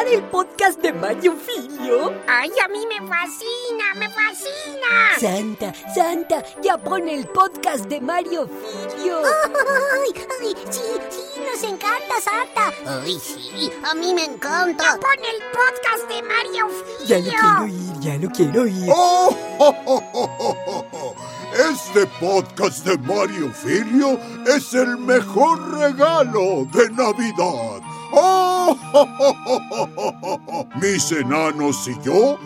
escuchar 0.00 0.08
el 0.08 0.22
podcast 0.30 0.80
de 0.80 0.92
Mario 0.92 1.36
Filio? 1.36 2.12
¡Ay, 2.26 2.50
a 2.62 2.68
mí 2.68 2.86
me 2.86 3.06
fascina! 3.06 3.94
¡Me 3.96 4.08
fascina! 4.08 5.18
Santa, 5.18 5.72
Santa, 5.94 6.42
ya 6.62 6.78
pone 6.78 7.14
el 7.14 7.26
podcast 7.26 7.84
de 7.86 8.00
Mario 8.00 8.48
Filio. 8.48 9.18
¡Ay, 9.24 10.24
ay! 10.40 10.56
Sí, 10.70 10.80
sí, 11.10 11.40
nos 11.40 11.62
encanta, 11.62 12.20
Santa. 12.22 12.72
¡Ay, 13.02 13.18
sí! 13.20 13.70
A 13.90 13.94
mí 13.94 14.14
me 14.14 14.24
encanta. 14.24 14.84
¡Ya 14.84 14.96
pone 14.96 15.28
el 15.28 15.42
podcast 15.52 16.08
de 16.08 16.22
Mario 16.22 16.68
Filio! 16.68 17.06
Ya 17.06 17.18
lo 17.18 17.30
quiero 17.30 17.62
oír, 17.62 18.00
ya 18.00 18.16
lo 18.16 18.30
quiero 18.30 18.62
oír. 18.62 18.90
¡Oh! 18.92 19.36
oh, 19.58 19.76
oh, 19.86 20.02
oh, 20.14 20.56
oh, 20.66 20.86
oh! 20.92 21.14
Este 21.52 22.06
podcast 22.20 22.86
de 22.86 22.96
Mario 22.98 23.50
Filio 23.52 24.18
es 24.46 24.72
el 24.72 24.96
mejor 24.98 25.78
regalo 25.78 26.64
de 26.72 26.88
Navidad. 26.90 27.89
Mis 30.80 31.12
enanos 31.12 31.88
y 31.88 31.94
yo 32.04 32.38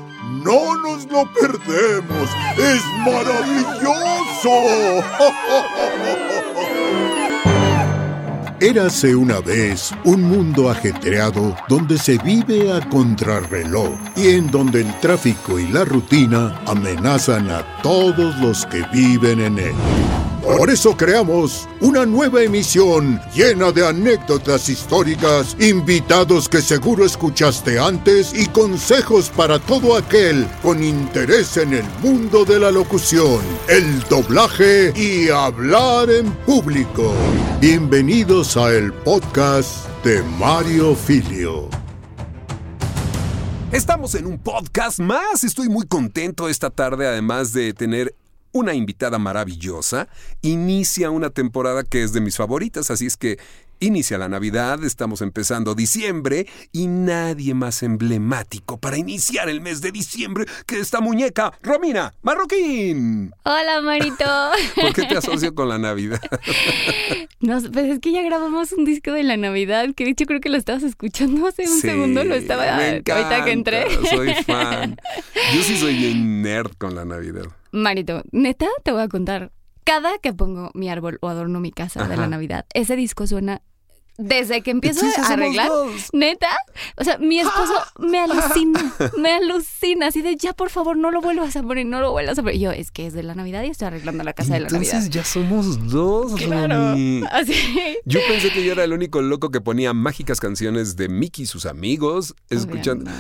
no 0.45 0.77
nos 0.83 1.07
lo 1.07 1.25
perdemos. 1.33 2.29
¡Es 2.57 2.83
maravilloso! 3.05 4.51
Érase 8.61 9.15
una 9.15 9.41
vez 9.41 9.93
un 10.05 10.23
mundo 10.23 10.71
ajetreado 10.71 11.55
donde 11.69 11.99
se 11.99 12.17
vive 12.19 12.73
a 12.73 12.81
contrarreloj 12.89 13.91
y 14.17 14.31
en 14.31 14.51
donde 14.51 14.81
el 14.81 15.01
tráfico 15.01 15.59
y 15.59 15.69
la 15.69 15.85
rutina 15.85 16.61
amenazan 16.67 17.51
a 17.51 17.63
todos 17.83 18.37
los 18.39 18.65
que 18.67 18.83
viven 18.93 19.41
en 19.41 19.59
él. 19.59 19.75
Por 20.45 20.69
eso 20.69 20.95
creamos 20.95 21.67
una 21.81 22.05
nueva 22.05 22.43
emisión 22.43 23.19
llena 23.35 23.73
de 23.73 23.87
anécdotas 23.87 24.69
históricas, 24.69 25.57
invitados 25.59 26.51
que 26.51 26.61
seguro 26.61 27.07
escuchaste 27.07 27.79
antes 27.79 28.35
y 28.35 28.47
consejos 28.49 29.31
para 29.31 29.59
todo 29.59 29.97
aquel 29.97 30.47
con 30.63 30.85
interés 30.85 31.57
en 31.57 31.73
el 31.73 31.85
mundo 32.03 32.45
de 32.45 32.61
la 32.61 32.71
locución, 32.71 33.41
el 33.69 34.01
doblaje 34.11 34.93
y 34.95 35.31
hablar 35.31 36.11
en 36.11 36.31
público. 36.45 37.15
Bienvenidos 37.59 38.59
a 38.59 38.71
el 38.71 38.93
podcast 38.93 39.89
de 40.05 40.23
Mario 40.39 40.95
Filio. 40.95 41.71
Estamos 43.73 44.15
en 44.15 44.27
un 44.27 44.39
podcast 44.39 45.01
más. 45.01 45.43
Estoy 45.43 45.71
muy 45.71 45.87
contento 45.87 46.51
esta 46.51 46.69
tarde, 46.69 47.09
además 47.09 47.55
de 47.55 47.73
tener 47.73 48.15
una 48.55 48.73
invitada 48.73 49.19
maravillosa. 49.19 50.09
Inicia 50.41 51.11
una 51.11 51.29
temporada 51.29 51.83
que 51.83 52.03
es 52.03 52.15
de 52.15 52.23
mis 52.23 52.37
favoritas, 52.37 52.91
así 52.91 53.05
es 53.05 53.19
que 53.19 53.39
inicia 53.81 54.17
la 54.17 54.29
Navidad, 54.29 54.83
estamos 54.85 55.21
empezando 55.21 55.75
diciembre 55.75 56.47
y 56.73 56.87
nadie 56.87 57.53
más 57.55 57.83
emblemático 57.83 58.79
para 58.79 58.97
iniciar 58.97 59.49
el 59.49 59.61
mes 59.61 59.81
de 59.81 59.93
diciembre 59.93 60.47
que 60.67 60.79
esta 60.79 61.01
muñeca, 61.01 61.53
Romina 61.63 62.15
Marroquín. 62.23 63.33
Hola, 63.43 63.83
Marito. 63.83 64.25
¿Por 64.81 64.95
qué 64.95 65.03
te 65.03 65.19
asocio 65.19 65.55
con 65.55 65.69
la 65.69 65.79
Navidad? 65.79 66.21
No, 67.45 67.61
pues 67.73 67.87
es 67.91 68.01
que 68.01 68.11
ya 68.11 68.23
grabamos 68.23 68.73
un 68.73 68.87
disco 68.87 69.13
de 69.13 69.23
la 69.23 69.37
Navidad, 69.37 69.89
que 69.95 70.05
de 70.05 70.11
hecho 70.13 70.25
creo 70.25 70.41
que 70.41 70.49
lo 70.49 70.57
estabas 70.57 70.83
escuchando 70.83 71.47
hace 71.47 71.63
un 71.63 71.69
Sí, 71.75 71.83
segundo, 71.83 72.25
lo 72.25 72.35
estaba 72.35 72.79
me 72.79 73.03
ahorita 73.07 73.45
que 73.45 73.53
entré. 73.53 73.85
Soy 74.09 74.33
fan. 74.47 74.97
Yo 75.55 75.63
sí 75.63 75.77
soy 75.77 75.95
bien 75.95 76.41
nerd 76.41 76.73
con 76.79 76.95
la 76.95 77.05
Navidad. 77.05 77.45
Marito, 77.71 78.23
neta, 78.33 78.67
te 78.83 78.93
voy 78.93 79.03
a 79.03 79.09
contar. 79.09 79.53
Cada 79.85 80.17
que 80.19 80.33
pongo 80.33 80.71
mi 80.73 80.89
árbol 80.89 81.19
o 81.21 81.29
adorno 81.29 81.61
mi 81.61 81.71
casa 81.71 82.09
de 82.09 82.17
la. 82.17 82.27
Navidad, 82.29 82.65
ese 82.73 82.97
disco 82.97 83.27
suena 83.27 83.61
desde 84.17 84.63
que 84.63 84.71
empiezo 84.71 85.05
a 85.07 85.27
arreglar. 85.33 85.69
dos. 85.69 86.09
Neta, 86.13 86.49
o 86.97 87.05
sea, 87.05 87.19
mi 87.19 87.41
esposo 87.41 87.73
me 87.99 88.19
alucina, 88.21 88.93
me 89.19 89.33
alucina, 89.33 90.07
así 90.09 90.23
de 90.23 90.37
ya 90.37 90.53
por 90.53 90.71
favor 90.71 90.97
no 90.97 91.11
lo 91.11 91.21
vuelvas 91.21 91.57
a 91.57 91.63
poner, 91.63 91.87
no 91.87 92.01
lo 92.01 92.13
vuelvas 92.13 92.39
a 92.39 92.43
poner. 92.43 92.57
Y 92.57 92.61
yo, 92.61 92.71
es 92.73 92.91
que 92.91 93.07
es 93.07 93.13
de 93.15 93.23
la 93.23 93.35
Navidad 93.35 93.63
y 93.65 93.71
estoy 93.71 93.87
arreglando 93.89 94.23
la 94.25 94.33
casa 94.33 94.55
de 94.55 94.61
la 94.61 94.67
Entonces 94.69 94.93
Navidad. 94.95 95.11
ya 95.11 95.25
somos 95.25 95.89
dos, 95.91 96.35
Claro, 96.37 96.95
así. 97.33 97.55
Yo 98.05 98.21
pensé 98.29 98.51
que 98.53 98.65
yo 98.65 98.73
era 98.73 98.85
el 98.85 98.93
único 98.93 99.21
loco 99.23 99.51
que 99.51 99.61
ponía 99.61 99.93
mágicas 99.93 100.41
canciones 100.41 100.97
de 100.97 101.09
Mickey 101.09 101.45
y 101.45 101.47
sus 101.47 101.67
amigos, 101.67 102.35
escuchando. 102.51 103.11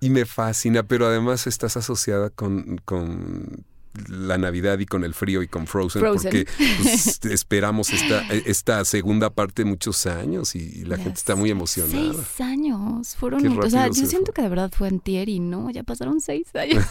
Y 0.00 0.10
me 0.10 0.24
fascina, 0.24 0.82
pero 0.82 1.06
además 1.06 1.46
estás 1.46 1.76
asociada 1.76 2.30
con, 2.30 2.80
con 2.84 3.64
la 4.08 4.38
Navidad 4.38 4.78
y 4.78 4.86
con 4.86 5.04
el 5.04 5.14
frío 5.14 5.42
y 5.42 5.48
con 5.48 5.66
Frozen, 5.66 6.00
Frozen. 6.00 6.30
porque 6.30 6.46
pues, 6.82 7.24
esperamos 7.24 7.90
esta, 7.90 8.26
esta 8.32 8.84
segunda 8.84 9.30
parte 9.30 9.64
muchos 9.64 10.06
años 10.06 10.54
y, 10.56 10.80
y 10.80 10.84
la 10.84 10.96
gente 10.96 11.14
está 11.18 11.36
muy 11.36 11.50
emocionada. 11.50 12.12
Seis 12.12 12.40
años 12.40 13.14
fueron. 13.16 13.46
O 13.58 13.70
sea, 13.70 13.86
yo 13.88 13.94
se 13.94 14.06
siento 14.06 14.26
fue. 14.26 14.34
que 14.34 14.42
de 14.42 14.48
verdad 14.48 14.72
fue 14.76 14.88
antier 14.88 15.28
y 15.28 15.38
no, 15.40 15.70
ya 15.70 15.82
pasaron 15.82 16.20
seis 16.20 16.48
años. 16.54 16.84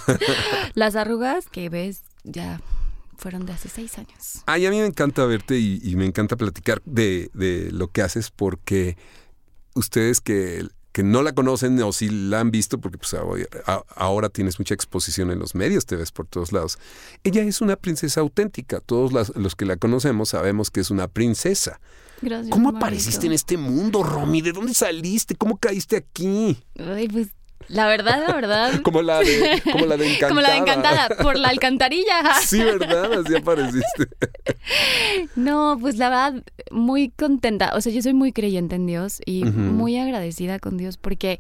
Las 0.76 0.96
arrugas 0.96 1.50
que 1.50 1.70
ves 1.70 2.04
ya 2.24 2.62
fueron 3.18 3.46
de 3.46 3.54
hace 3.54 3.70
seis 3.70 3.98
años. 3.98 4.44
Ay, 4.46 4.66
a 4.66 4.70
mí 4.70 4.78
me 4.78 4.86
encanta 4.86 5.26
verte 5.26 5.58
y, 5.60 5.80
y 5.84 5.96
me 5.96 6.06
encanta 6.06 6.36
platicar 6.36 6.82
de, 6.86 7.30
de 7.34 7.72
lo 7.72 7.90
que 7.90 8.02
haces 8.02 8.32
porque 8.32 8.98
ustedes 9.76 10.22
que, 10.22 10.68
que 10.94 11.04
no 11.04 11.22
la 11.24 11.34
conocen 11.34 11.82
o 11.82 11.92
si 11.92 12.08
la 12.10 12.40
han 12.40 12.52
visto, 12.52 12.80
porque 12.80 12.98
pues 12.98 13.14
ahora, 13.96 14.30
tienes 14.30 14.60
mucha 14.60 14.74
exposición 14.76 15.32
en 15.32 15.40
los 15.40 15.56
medios, 15.56 15.86
te 15.86 15.96
ves 15.96 16.12
por 16.12 16.28
todos 16.28 16.54
lados. 16.54 16.78
Ella 17.24 17.42
es 17.44 17.60
una 17.62 17.76
princesa 17.76 18.22
auténtica. 18.22 18.80
Todos 18.80 19.12
las- 19.12 19.36
los 19.36 19.56
que 19.56 19.66
la 19.66 19.76
conocemos 19.76 20.30
sabemos 20.30 20.70
que 20.72 20.80
es 20.82 20.92
una 20.92 21.08
princesa. 21.08 21.82
Gracias. 22.22 22.52
¿Cómo 22.52 22.70
apareciste 22.70 23.26
en 23.26 23.34
este 23.34 23.58
mundo, 23.58 24.04
Romy? 24.04 24.42
¿De 24.42 24.54
dónde 24.54 24.74
saliste? 24.74 25.36
¿Cómo 25.36 25.58
caíste 25.58 25.98
aquí? 25.98 26.64
Ay, 26.80 27.10
pues 27.10 27.28
la 27.68 27.88
verdad, 27.88 28.24
la 28.28 28.34
verdad. 28.34 28.82
Como 28.84 29.02
la 29.02 29.20
de, 29.20 29.62
como 29.72 29.86
la 29.86 29.98
de 29.98 30.14
Encantada. 30.14 30.30
Como 30.30 30.42
la 30.42 30.50
de 30.52 30.58
Encantada, 30.58 31.10
por 31.22 31.38
la 31.38 31.50
alcantarilla. 31.50 32.24
Sí, 32.44 32.62
¿verdad? 32.62 33.14
Así 33.14 33.36
apareciste. 33.36 34.08
No, 35.36 35.78
pues 35.80 35.98
la 35.98 36.10
verdad, 36.10 36.44
muy 36.72 37.10
contenta. 37.10 37.74
O 37.76 37.82
sea, 37.82 37.92
yo 37.92 38.02
soy 38.02 38.14
muy 38.14 38.32
creyente 38.32 38.76
en 38.76 38.86
Dios 38.86 39.22
y 39.26 39.46
muy 39.46 39.98
agradecida 39.98 40.60
con 40.60 40.78
Dios 40.78 40.98
porque 40.98 41.40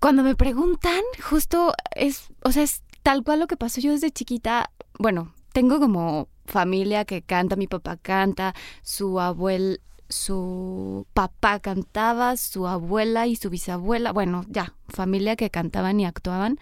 cuando 0.00 0.22
me 0.22 0.34
preguntan, 0.34 1.00
justo 1.22 1.72
es, 1.94 2.28
o 2.42 2.52
sea, 2.52 2.62
es 2.62 2.82
tal 3.02 3.22
cual 3.22 3.40
lo 3.40 3.46
que 3.46 3.56
pasó 3.56 3.80
yo 3.80 3.92
desde 3.92 4.10
chiquita. 4.10 4.70
Bueno, 4.98 5.32
tengo 5.52 5.78
como 5.78 6.28
familia 6.46 7.04
que 7.04 7.22
canta, 7.22 7.56
mi 7.56 7.66
papá 7.66 7.96
canta, 7.96 8.54
su 8.82 9.20
abuel, 9.20 9.80
su 10.08 11.06
papá 11.14 11.60
cantaba, 11.60 12.36
su 12.36 12.66
abuela 12.68 13.26
y 13.26 13.36
su 13.36 13.50
bisabuela, 13.50 14.12
bueno, 14.12 14.44
ya, 14.48 14.74
familia 14.88 15.36
que 15.36 15.50
cantaban 15.50 15.98
y 16.00 16.06
actuaban. 16.06 16.58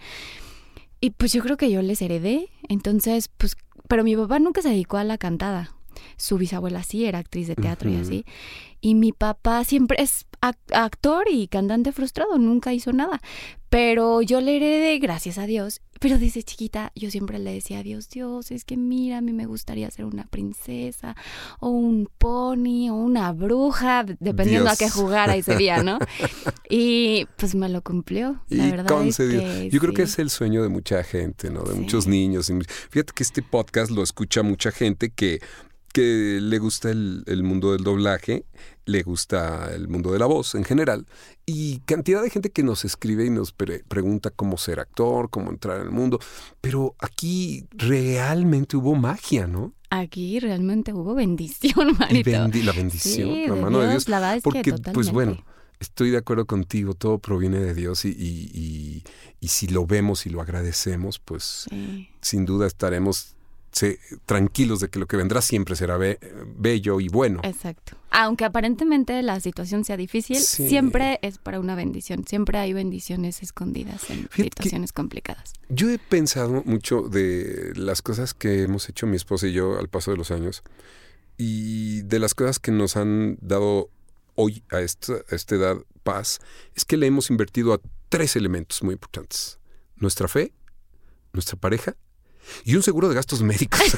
Y 0.99 1.11
pues 1.11 1.33
yo 1.33 1.41
creo 1.43 1.57
que 1.57 1.69
yo 1.69 1.81
les 1.81 2.01
heredé, 2.01 2.49
entonces, 2.69 3.29
pues, 3.37 3.55
pero 3.87 4.03
mi 4.03 4.15
papá 4.15 4.39
nunca 4.39 4.61
se 4.61 4.69
dedicó 4.69 4.97
a 4.97 5.03
la 5.03 5.17
cantada. 5.17 5.75
Su 6.17 6.37
bisabuela 6.37 6.81
sí 6.83 7.05
era 7.05 7.19
actriz 7.19 7.47
de 7.47 7.55
teatro 7.55 7.89
y 7.89 7.95
así. 7.97 8.25
Y 8.81 8.95
mi 8.95 9.11
papá 9.11 9.63
siempre 9.63 10.01
es 10.01 10.25
ac- 10.41 10.57
actor 10.73 11.25
y 11.29 11.47
cantante 11.47 11.91
frustrado, 11.91 12.37
nunca 12.39 12.73
hizo 12.73 12.93
nada. 12.93 13.21
Pero 13.69 14.21
yo 14.21 14.41
le 14.41 14.55
heredé, 14.55 14.97
gracias 14.99 15.37
a 15.37 15.45
Dios. 15.45 15.81
Pero 16.03 16.19
desde 16.19 16.43
chiquita 16.43 16.91
yo 16.95 17.09
siempre 17.09 17.39
le 17.39 17.53
decía 17.53 17.79
a 17.79 17.83
Dios, 17.83 18.09
Dios, 18.09 18.51
es 18.51 18.65
que 18.65 18.75
mira, 18.75 19.19
a 19.19 19.21
mí 19.21 19.31
me 19.31 19.45
gustaría 19.45 19.89
ser 19.89 20.03
una 20.05 20.25
princesa 20.25 21.15
o 21.61 21.69
un 21.69 22.09
pony 22.17 22.89
o 22.91 22.95
una 22.95 23.31
bruja, 23.31 24.05
dependiendo 24.19 24.69
a 24.69 24.75
qué 24.75 24.89
jugara 24.89 25.35
ese 25.37 25.55
día, 25.55 25.81
¿no? 25.81 25.97
Y 26.69 27.25
pues 27.37 27.55
me 27.55 27.69
lo 27.69 27.81
cumplió. 27.83 28.41
La 28.49 28.67
y 28.67 28.71
verdad 28.71 28.87
concedió. 28.89 29.39
es 29.41 29.45
que 29.45 29.69
Yo 29.69 29.79
creo 29.79 29.93
que 29.93 30.01
es 30.03 30.19
el 30.19 30.29
sueño 30.29 30.61
de 30.61 30.69
mucha 30.69 31.03
gente, 31.03 31.49
¿no? 31.49 31.63
De 31.63 31.73
Sí. 31.73 31.79
muchos 31.79 32.05
niños. 32.07 32.51
Fíjate 32.89 33.13
que 33.15 33.23
este 33.23 33.41
podcast 33.41 33.89
lo 33.91 34.03
escucha 34.03 34.43
mucha 34.43 34.71
gente 34.71 35.09
que, 35.09 35.39
que 35.93 36.39
le 36.41 36.59
gusta 36.59 36.89
el, 36.91 37.23
el 37.27 37.43
mundo 37.43 37.71
del 37.71 37.83
doblaje, 37.83 38.45
le 38.85 39.01
gusta 39.03 39.73
el 39.73 39.87
mundo 39.87 40.11
de 40.11 40.19
la 40.19 40.25
voz 40.25 40.55
en 40.55 40.63
general, 40.63 41.05
y 41.45 41.79
cantidad 41.85 42.21
de 42.21 42.29
gente 42.29 42.49
que 42.49 42.63
nos 42.63 42.83
escribe 42.85 43.25
y 43.25 43.29
nos 43.29 43.51
pre- 43.53 43.83
pregunta 43.87 44.29
cómo 44.29 44.57
ser 44.57 44.79
actor, 44.79 45.29
cómo 45.29 45.49
entrar 45.51 45.77
en 45.79 45.83
el 45.87 45.91
mundo, 45.91 46.19
pero 46.61 46.95
aquí 46.99 47.65
realmente 47.71 48.75
hubo 48.77 48.95
magia, 48.95 49.47
¿no? 49.47 49.73
Aquí 49.89 50.39
realmente 50.39 50.91
hubo 50.93 51.13
bendición, 51.15 51.89
Y 51.91 51.93
Marito. 51.93 52.29
bendi- 52.31 52.63
la 52.63 52.71
bendición, 52.71 53.29
Sí, 53.29 53.45
la 53.47 53.55
mano 53.55 53.79
de 53.79 53.85
Dios, 53.89 54.05
Dios. 54.05 54.09
la 54.09 54.19
verdad 54.19 54.37
es 54.37 54.43
que 54.43 54.49
porque, 54.49 54.91
pues 54.93 55.11
bueno, 55.11 55.37
estoy 55.79 56.09
de 56.11 56.17
acuerdo 56.17 56.45
contigo, 56.45 56.93
todo 56.93 57.19
proviene 57.19 57.59
de 57.59 57.73
Dios 57.73 58.05
y, 58.05 58.09
y- 58.09 58.51
y- 58.53 59.03
y 59.39 59.47
si 59.49 59.67
lo 59.67 59.85
vemos 59.85 60.25
y 60.25 60.29
lo 60.29 60.41
agradecemos, 60.41 61.19
pues 61.19 61.67
Sí. 61.69 62.09
sin 62.21 62.45
duda 62.45 62.67
estaremos 62.67 63.35
se- 63.73 63.99
tranquilos 64.25 64.79
de 64.79 64.87
que 64.87 64.99
lo 64.99 65.07
que 65.07 65.17
vendrá 65.17 65.41
siempre 65.41 65.75
será 65.75 65.97
be- 65.97 66.19
bello 66.55 67.01
y 67.01 67.09
bueno. 67.09 67.41
Exacto. 67.43 67.97
Aunque 68.11 68.45
aparentemente 68.45 69.21
la 69.23 69.39
situación 69.41 69.83
sea 69.83 69.97
difícil, 69.97 70.37
Sí. 70.37 70.69
siempre 70.69 71.19
es 71.21 71.39
para 71.39 71.59
una 71.59 71.75
bendición. 71.75 72.23
Siempre 72.25 72.59
hay 72.59 72.71
bendiciones 72.71 73.41
escondidas 73.43 74.09
en 74.11 74.29
Fíjate 74.29 74.43
situaciones 74.43 74.93
complicadas. 74.93 75.53
Yo 75.69 75.89
he 75.89 75.97
pensado 75.99 76.61
mucho 76.65 77.01
de 77.09 77.73
las 77.75 78.01
cosas 78.01 78.33
que 78.33 78.61
hemos 78.63 78.87
hecho 78.89 79.07
mi 79.07 79.15
esposa 79.17 79.47
y 79.47 79.53
yo 79.53 79.77
al 79.79 79.89
paso 79.89 80.11
de 80.11 80.17
los 80.17 80.31
años 80.31 80.63
y 81.37 82.03
de 82.03 82.19
las 82.19 82.35
cosas 82.35 82.59
que 82.59 82.71
nos 82.71 82.95
han 82.95 83.37
dado 83.41 83.89
hoy 84.35 84.63
a 84.71 84.79
esta, 84.81 85.13
a 85.13 85.35
esta 85.35 85.55
edad 85.55 85.77
papás 86.03 86.39
es 86.75 86.85
que 86.85 86.97
le 86.97 87.07
hemos 87.07 87.29
invertido 87.29 87.73
a 87.73 87.79
tres 88.09 88.35
elementos 88.35 88.83
muy 88.83 88.93
importantes. 88.93 89.57
Nuestra 89.95 90.27
fe, 90.27 90.53
nuestra 91.33 91.57
pareja 91.57 91.95
y 92.65 92.75
un 92.75 92.83
seguro 92.83 93.09
de 93.09 93.15
gastos 93.15 93.41
médicos. 93.41 93.79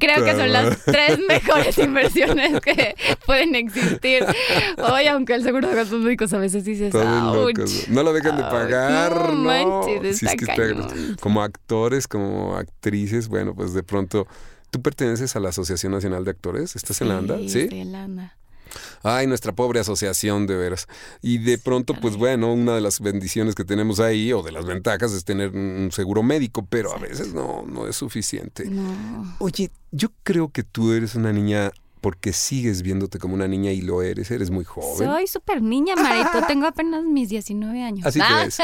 Creo 0.00 0.24
que 0.24 0.32
son 0.32 0.52
las 0.52 0.78
tres 0.84 1.18
mejores 1.28 1.76
inversiones 1.78 2.60
que 2.60 2.94
pueden 3.26 3.54
existir. 3.54 4.24
Hoy, 4.78 5.06
aunque 5.06 5.34
el 5.34 5.42
seguro 5.42 5.68
de 5.68 5.74
gastos 5.74 6.00
médicos 6.02 6.32
a 6.32 6.38
veces 6.38 6.64
dices. 6.64 6.92
No 6.94 8.02
lo 8.02 8.12
dejan 8.12 8.36
de 8.36 8.42
pagar, 8.42 9.32
No 9.32 9.32
¿no? 9.32 9.82
manches, 9.84 10.18
Si 10.18 10.26
es 10.26 10.34
que 10.36 10.44
está- 10.44 10.62
como 11.20 11.42
actores, 11.42 12.06
como 12.08 12.56
actrices, 12.56 13.28
bueno, 13.28 13.54
pues 13.54 13.72
de 13.74 13.82
pronto. 13.82 14.26
¿Tú 14.70 14.82
perteneces 14.82 15.36
a 15.36 15.40
la 15.40 15.50
Asociación 15.50 15.92
Nacional 15.92 16.24
de 16.24 16.32
Actores? 16.32 16.74
¿Estás 16.74 17.00
en 17.00 17.08
la 17.08 17.18
ANDA? 17.18 17.38
Sí. 17.46 17.60
estoy 17.60 17.80
en 17.80 17.92
la 17.92 18.02
ANDA. 18.04 18.36
Ay, 19.02 19.26
nuestra 19.26 19.52
pobre 19.52 19.80
asociación, 19.80 20.46
de 20.46 20.56
veras. 20.56 20.86
Y 21.22 21.38
de 21.38 21.58
pronto, 21.58 21.94
pues 22.00 22.16
bueno, 22.16 22.52
una 22.52 22.74
de 22.74 22.80
las 22.80 23.00
bendiciones 23.00 23.54
que 23.54 23.64
tenemos 23.64 24.00
ahí, 24.00 24.32
o 24.32 24.42
de 24.42 24.52
las 24.52 24.64
ventajas, 24.66 25.12
es 25.12 25.24
tener 25.24 25.50
un 25.50 25.90
seguro 25.92 26.22
médico, 26.22 26.66
pero 26.68 26.94
a 26.94 26.98
veces 26.98 27.34
no, 27.34 27.64
no 27.66 27.86
es 27.86 27.96
suficiente. 27.96 28.66
No. 28.66 29.36
Oye, 29.38 29.70
yo 29.90 30.08
creo 30.22 30.50
que 30.50 30.62
tú 30.62 30.92
eres 30.92 31.14
una 31.14 31.32
niña 31.32 31.72
porque 32.04 32.34
sigues 32.34 32.82
viéndote 32.82 33.18
como 33.18 33.32
una 33.32 33.48
niña 33.48 33.72
y 33.72 33.80
lo 33.80 34.02
eres, 34.02 34.30
eres 34.30 34.50
muy 34.50 34.62
joven. 34.66 35.08
Soy 35.08 35.26
súper 35.26 35.62
niña, 35.62 35.94
Marito. 35.96 36.42
Tengo 36.46 36.66
apenas 36.66 37.02
mis 37.02 37.30
19 37.30 37.82
años. 37.82 38.04
Así 38.04 38.18
te 38.18 38.24
Ah. 38.28 38.42
ves. 38.44 38.58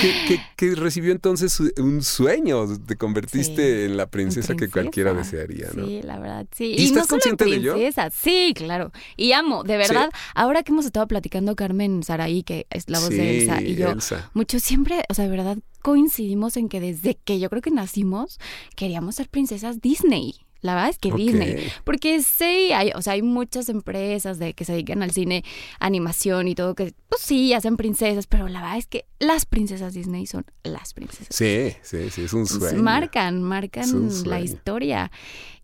que, 0.00 0.12
que- 0.28 0.40
que 0.56 0.74
recibió 0.76 1.10
entonces 1.10 1.58
un 1.78 2.04
sueño, 2.04 2.64
te 2.86 2.94
convertiste 2.94 3.80
Sí, 3.80 3.84
en 3.86 3.96
la 3.96 4.06
princesa, 4.08 4.54
que 4.54 4.68
cualquiera 4.70 5.14
desearía, 5.14 5.66
¿no? 5.74 5.84
Sí, 5.84 6.00
la 6.02 6.20
verdad, 6.20 6.46
sí. 6.56 6.74
¿Y 6.78 6.84
estás 6.84 6.92
no 6.92 7.04
solo 7.04 7.08
consciente 7.22 7.44
de 7.46 7.56
ello? 7.56 7.74
Sí, 8.12 8.52
claro. 8.54 8.92
Y 9.16 9.32
amo, 9.32 9.64
de 9.64 9.76
verdad. 9.76 10.10
Ahora 10.36 10.62
que 10.62 10.70
hemos 10.70 10.86
estado 10.86 11.08
platicando 11.08 11.56
Carmen 11.56 12.04
Saraí, 12.04 12.44
que 12.44 12.68
es 12.70 12.88
la 12.88 13.00
voz 13.00 13.10
de 13.10 13.38
Elsa, 13.42 13.60
y 13.62 13.74
yo, 13.74 13.90
Elsa. 13.90 14.30
mucho 14.32 14.60
siempre, 14.60 15.02
o 15.08 15.14
sea, 15.14 15.24
de 15.24 15.30
verdad 15.32 15.58
coincidimos 15.82 16.56
en 16.56 16.68
que 16.68 16.78
desde 16.80 17.16
que 17.16 17.40
yo 17.40 17.50
creo 17.50 17.62
que 17.62 17.72
nacimos, 17.72 18.38
queríamos 18.76 19.16
ser 19.16 19.28
princesas 19.28 19.80
Disney. 19.80 20.36
La 20.66 20.74
verdad 20.74 20.90
es 20.90 20.98
que. 20.98 21.10
Disney. 21.12 21.68
Porque 21.84 22.20
sí, 22.22 22.72
hay, 22.72 22.90
o 22.94 23.00
sea, 23.00 23.14
hay 23.14 23.22
muchas 23.22 23.68
empresas 23.68 24.38
de 24.38 24.52
que 24.54 24.64
se 24.64 24.72
dedican 24.72 25.02
al 25.02 25.12
cine, 25.12 25.44
animación 25.80 26.48
y 26.48 26.54
todo, 26.54 26.74
que 26.74 26.92
pues 27.08 27.22
sí, 27.22 27.52
hacen 27.54 27.76
princesas, 27.76 28.26
pero 28.26 28.48
la 28.48 28.60
verdad 28.60 28.76
es 28.78 28.86
que 28.86 29.06
las 29.18 29.46
princesas 29.46 29.94
Disney 29.94 30.26
son 30.26 30.44
las 30.64 30.92
princesas. 30.92 31.28
Sí, 31.30 31.72
sí, 31.82 32.10
sí, 32.10 32.22
es 32.24 32.32
un 32.32 32.46
Pues 32.46 32.58
sueño. 32.58 32.82
marcan, 32.82 33.42
marcan 33.42 34.10
la 34.26 34.40
historia. 34.40 35.10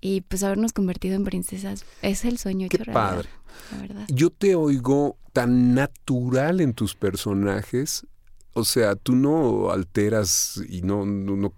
Y 0.00 0.22
pues 0.22 0.42
habernos 0.42 0.72
convertido 0.72 1.14
en 1.16 1.24
princesas 1.24 1.84
es 2.00 2.24
el 2.24 2.38
sueño 2.38 2.68
Qué 2.68 2.76
hecho 2.76 2.84
realidad, 2.84 3.14
padre. 3.16 3.28
La 3.72 3.78
verdad. 3.78 4.04
Yo 4.08 4.30
te 4.30 4.54
oigo 4.54 5.16
tan 5.32 5.74
natural 5.74 6.60
en 6.60 6.74
tus 6.74 6.94
personajes. 6.94 8.06
O 8.54 8.64
sea, 8.64 8.96
tú 8.96 9.14
no 9.14 9.70
alteras 9.70 10.60
y 10.68 10.82
no, 10.82 11.06
no, 11.06 11.36
no 11.36 11.52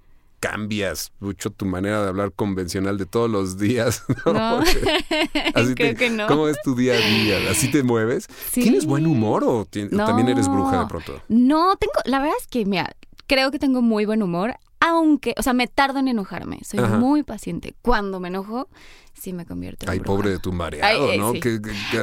cambias 0.49 1.11
mucho 1.21 1.51
tu 1.51 1.65
manera 1.65 2.03
de 2.03 2.09
hablar 2.09 2.33
convencional 2.33 2.99
de 2.99 3.07
todos 3.07 3.31
los 3.31 3.59
días. 3.59 4.05
¿no? 4.27 4.33
No, 4.33 4.59
Así 5.55 5.75
creo 5.75 5.75
te- 5.75 5.95
que 5.97 6.11
no. 6.11 6.27
¿Cómo 6.27 6.49
es 6.49 6.57
tu 6.63 6.75
día 6.75 6.95
a 6.95 6.99
día? 6.99 7.39
¿Así 7.51 7.71
te 7.71 7.83
mueves? 7.83 8.27
Sí. 8.51 8.63
¿Tienes 8.63 8.85
buen 8.87 9.07
humor 9.07 9.43
o 9.45 9.67
también 9.67 10.29
eres 10.29 10.49
bruja 10.49 10.81
de 10.81 10.87
pronto? 10.87 11.23
No, 11.29 11.77
tengo, 11.77 11.93
la 12.05 12.19
verdad 12.19 12.35
es 12.41 12.47
que, 12.47 12.65
mira, 12.67 12.95
creo 13.27 13.51
que 13.51 13.59
tengo 13.59 13.81
muy 13.81 14.05
buen 14.05 14.23
humor, 14.23 14.55
aunque, 14.87 15.35
o 15.39 15.43
sea, 15.43 15.53
me 15.55 15.67
tardo 15.67 15.99
en 15.99 16.09
enojarme. 16.09 16.59
Soy 16.63 16.81
Ajá. 16.81 16.99
muy 16.99 17.23
paciente. 17.23 17.75
Cuando 17.81 18.21
me 18.21 18.29
enojo, 18.29 18.69
sí 19.15 19.33
me 19.33 19.47
convierto 19.47 19.87
en 19.87 19.91
Ay, 19.93 19.99
bruja. 19.99 20.15
pobre 20.15 20.31
de 20.31 20.39
tu 20.39 20.53
mareado, 20.53 21.09
Ay, 21.11 21.17
eh, 21.17 21.19
¿no? 21.19 21.33
sí. 21.33 21.41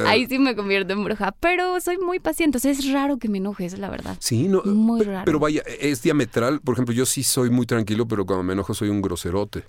Ahí 0.06 0.26
sí 0.26 0.38
me 0.40 0.56
convierto 0.56 0.92
en 0.92 1.04
bruja, 1.04 1.32
pero 1.38 1.80
soy 1.80 1.98
muy 1.98 2.18
paciente. 2.18 2.58
O 2.58 2.60
sea, 2.60 2.72
es 2.72 2.90
raro 2.92 3.18
que 3.18 3.28
me 3.28 3.38
enoje, 3.38 3.66
esa 3.66 3.76
es 3.76 3.80
la 3.80 3.88
verdad. 3.88 4.16
Sí, 4.18 4.48
no, 4.48 4.62
Muy 4.64 5.02
raro. 5.04 5.24
pero 5.24 5.38
vaya, 5.38 5.62
es 5.80 6.02
diametral. 6.02 6.60
Por 6.60 6.74
ejemplo, 6.74 6.92
yo 6.94 7.06
sí 7.06 7.22
soy 7.22 7.50
muy 7.50 7.66
tranquilo, 7.66 8.06
pero 8.08 8.26
cuando 8.26 8.42
me 8.42 8.52
enojo 8.54 8.74
soy 8.74 8.88
un 8.88 9.00
groserote. 9.00 9.64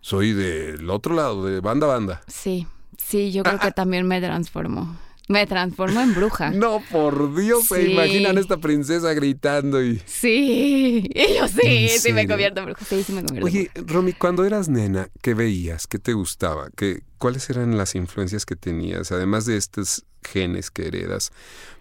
Soy 0.00 0.32
del 0.32 0.88
otro 0.90 1.14
lado, 1.14 1.44
de 1.44 1.60
banda 1.60 1.86
a 1.86 1.90
banda. 1.90 2.20
Sí, 2.26 2.66
sí, 2.98 3.32
yo 3.32 3.42
creo 3.42 3.58
que 3.58 3.70
también 3.72 4.06
me 4.06 4.20
transformo. 4.20 4.96
Me 5.26 5.46
transformo 5.46 6.00
en 6.00 6.14
bruja. 6.14 6.50
No, 6.50 6.82
por 6.90 7.34
Dios, 7.34 7.66
se 7.66 7.90
imaginan 7.90 8.36
esta 8.36 8.58
princesa 8.58 9.14
gritando 9.14 9.82
y... 9.82 10.02
Sí, 10.04 11.08
y 11.14 11.34
yo 11.34 11.48
sí, 11.48 11.88
¿En 11.90 11.98
sí 11.98 12.12
me 12.12 12.26
convierto 12.26 12.60
en 12.60 12.66
bruja. 12.66 12.84
Sí, 12.84 13.02
sí 13.02 13.12
me 13.12 13.22
convierto 13.22 13.48
en 13.48 13.54
Oye, 13.54 13.70
Romy, 13.86 14.12
cuando 14.12 14.44
eras 14.44 14.68
nena, 14.68 15.08
¿qué 15.22 15.32
veías? 15.32 15.86
¿Qué 15.86 15.98
te 15.98 16.12
gustaba? 16.12 16.68
¿Qué, 16.76 17.02
¿Cuáles 17.16 17.48
eran 17.48 17.78
las 17.78 17.94
influencias 17.94 18.44
que 18.44 18.54
tenías? 18.54 19.12
Además 19.12 19.46
de 19.46 19.56
estos 19.56 20.04
genes 20.22 20.70
que 20.70 20.88
heredas, 20.88 21.32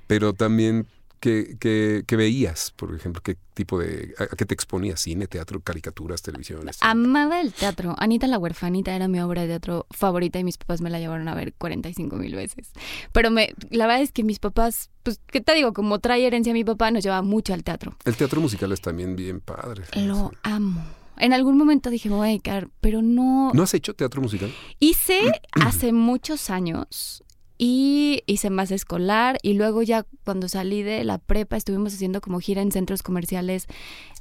pero 0.08 0.34
también, 0.34 0.88
¿qué, 1.24 1.56
qué, 1.58 2.04
qué 2.06 2.16
veías? 2.18 2.74
Por 2.76 2.94
ejemplo, 2.94 3.22
¿qué 3.24 3.38
tipo 3.54 3.80
de... 3.80 4.14
¿A 4.20 4.24
a 4.24 4.28
qué 4.28 4.46
te 4.46 4.54
exponías? 4.54 5.00
¿Cine, 5.00 5.26
teatro, 5.26 5.62
caricaturas, 5.62 6.22
televisión? 6.22 6.68
este? 6.68 6.86
Amaba 6.86 7.40
el 7.40 7.54
teatro. 7.54 7.96
Anita 7.98 8.28
la 8.28 8.38
huerfanita 8.38 8.94
era 8.94 9.08
mi 9.08 9.22
obra 9.22 9.44
de 9.44 9.48
teatro 9.48 9.88
favorita 9.92 10.38
y 10.40 10.44
mis 10.44 10.58
papás 10.58 10.82
me 10.82 10.90
la 10.90 11.00
llevaron 11.00 11.30
a 11.30 11.34
ver 11.34 11.54
45 11.54 12.18
mil 12.18 12.36
veces. 12.36 12.74
Pero 13.14 13.32
me, 13.32 13.54
la 13.70 13.88
verdad 13.88 14.02
es 14.02 14.12
que 14.12 14.26
mis 14.26 14.40
papás, 14.40 14.90
pues, 15.04 15.22
¿qué 15.28 15.40
te 15.40 15.56
digo? 15.56 15.72
Como 15.72 16.00
trae 16.00 16.28
herencia 16.28 16.52
mi 16.52 16.66
papá, 16.66 16.92
nos 16.92 17.06
llevaba 17.06 17.22
mucho 17.22 17.54
al 17.54 17.64
teatro. 17.64 17.96
El 18.04 18.18
teatro 18.18 18.42
musical 18.42 18.74
es 18.74 18.82
también 18.82 19.16
bien 19.16 19.40
padre. 19.40 19.86
Lo 19.96 20.34
amo. 20.44 20.84
En 21.16 21.32
algún 21.32 21.58
momento 21.58 21.90
dije, 21.90 22.10
me 22.10 22.16
voy 22.16 22.26
a 22.26 22.30
dedicar, 22.32 22.68
pero 22.82 23.02
no... 23.02 23.52
¿No 23.54 23.64
has 23.64 23.74
hecho 23.74 23.94
teatro 23.94 24.22
musical? 24.22 24.54
Hice 24.80 25.22
hace 25.54 25.94
muchos 25.94 26.50
años 26.50 27.24
y 27.66 28.24
hice 28.26 28.50
más 28.50 28.72
escolar 28.72 29.38
y 29.42 29.54
luego 29.54 29.84
ya 29.84 30.06
cuando 30.26 30.50
salí 30.50 30.84
de 30.84 31.06
la 31.06 31.18
prepa 31.18 31.56
estuvimos 31.56 31.94
haciendo 31.94 32.20
como 32.20 32.42
gira 32.42 32.62
en 32.62 32.74
centros 32.74 33.04
comerciales, 33.04 33.68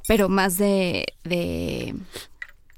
pero 0.06 0.28
más 0.28 0.58
de, 0.58 1.06
de 1.24 1.92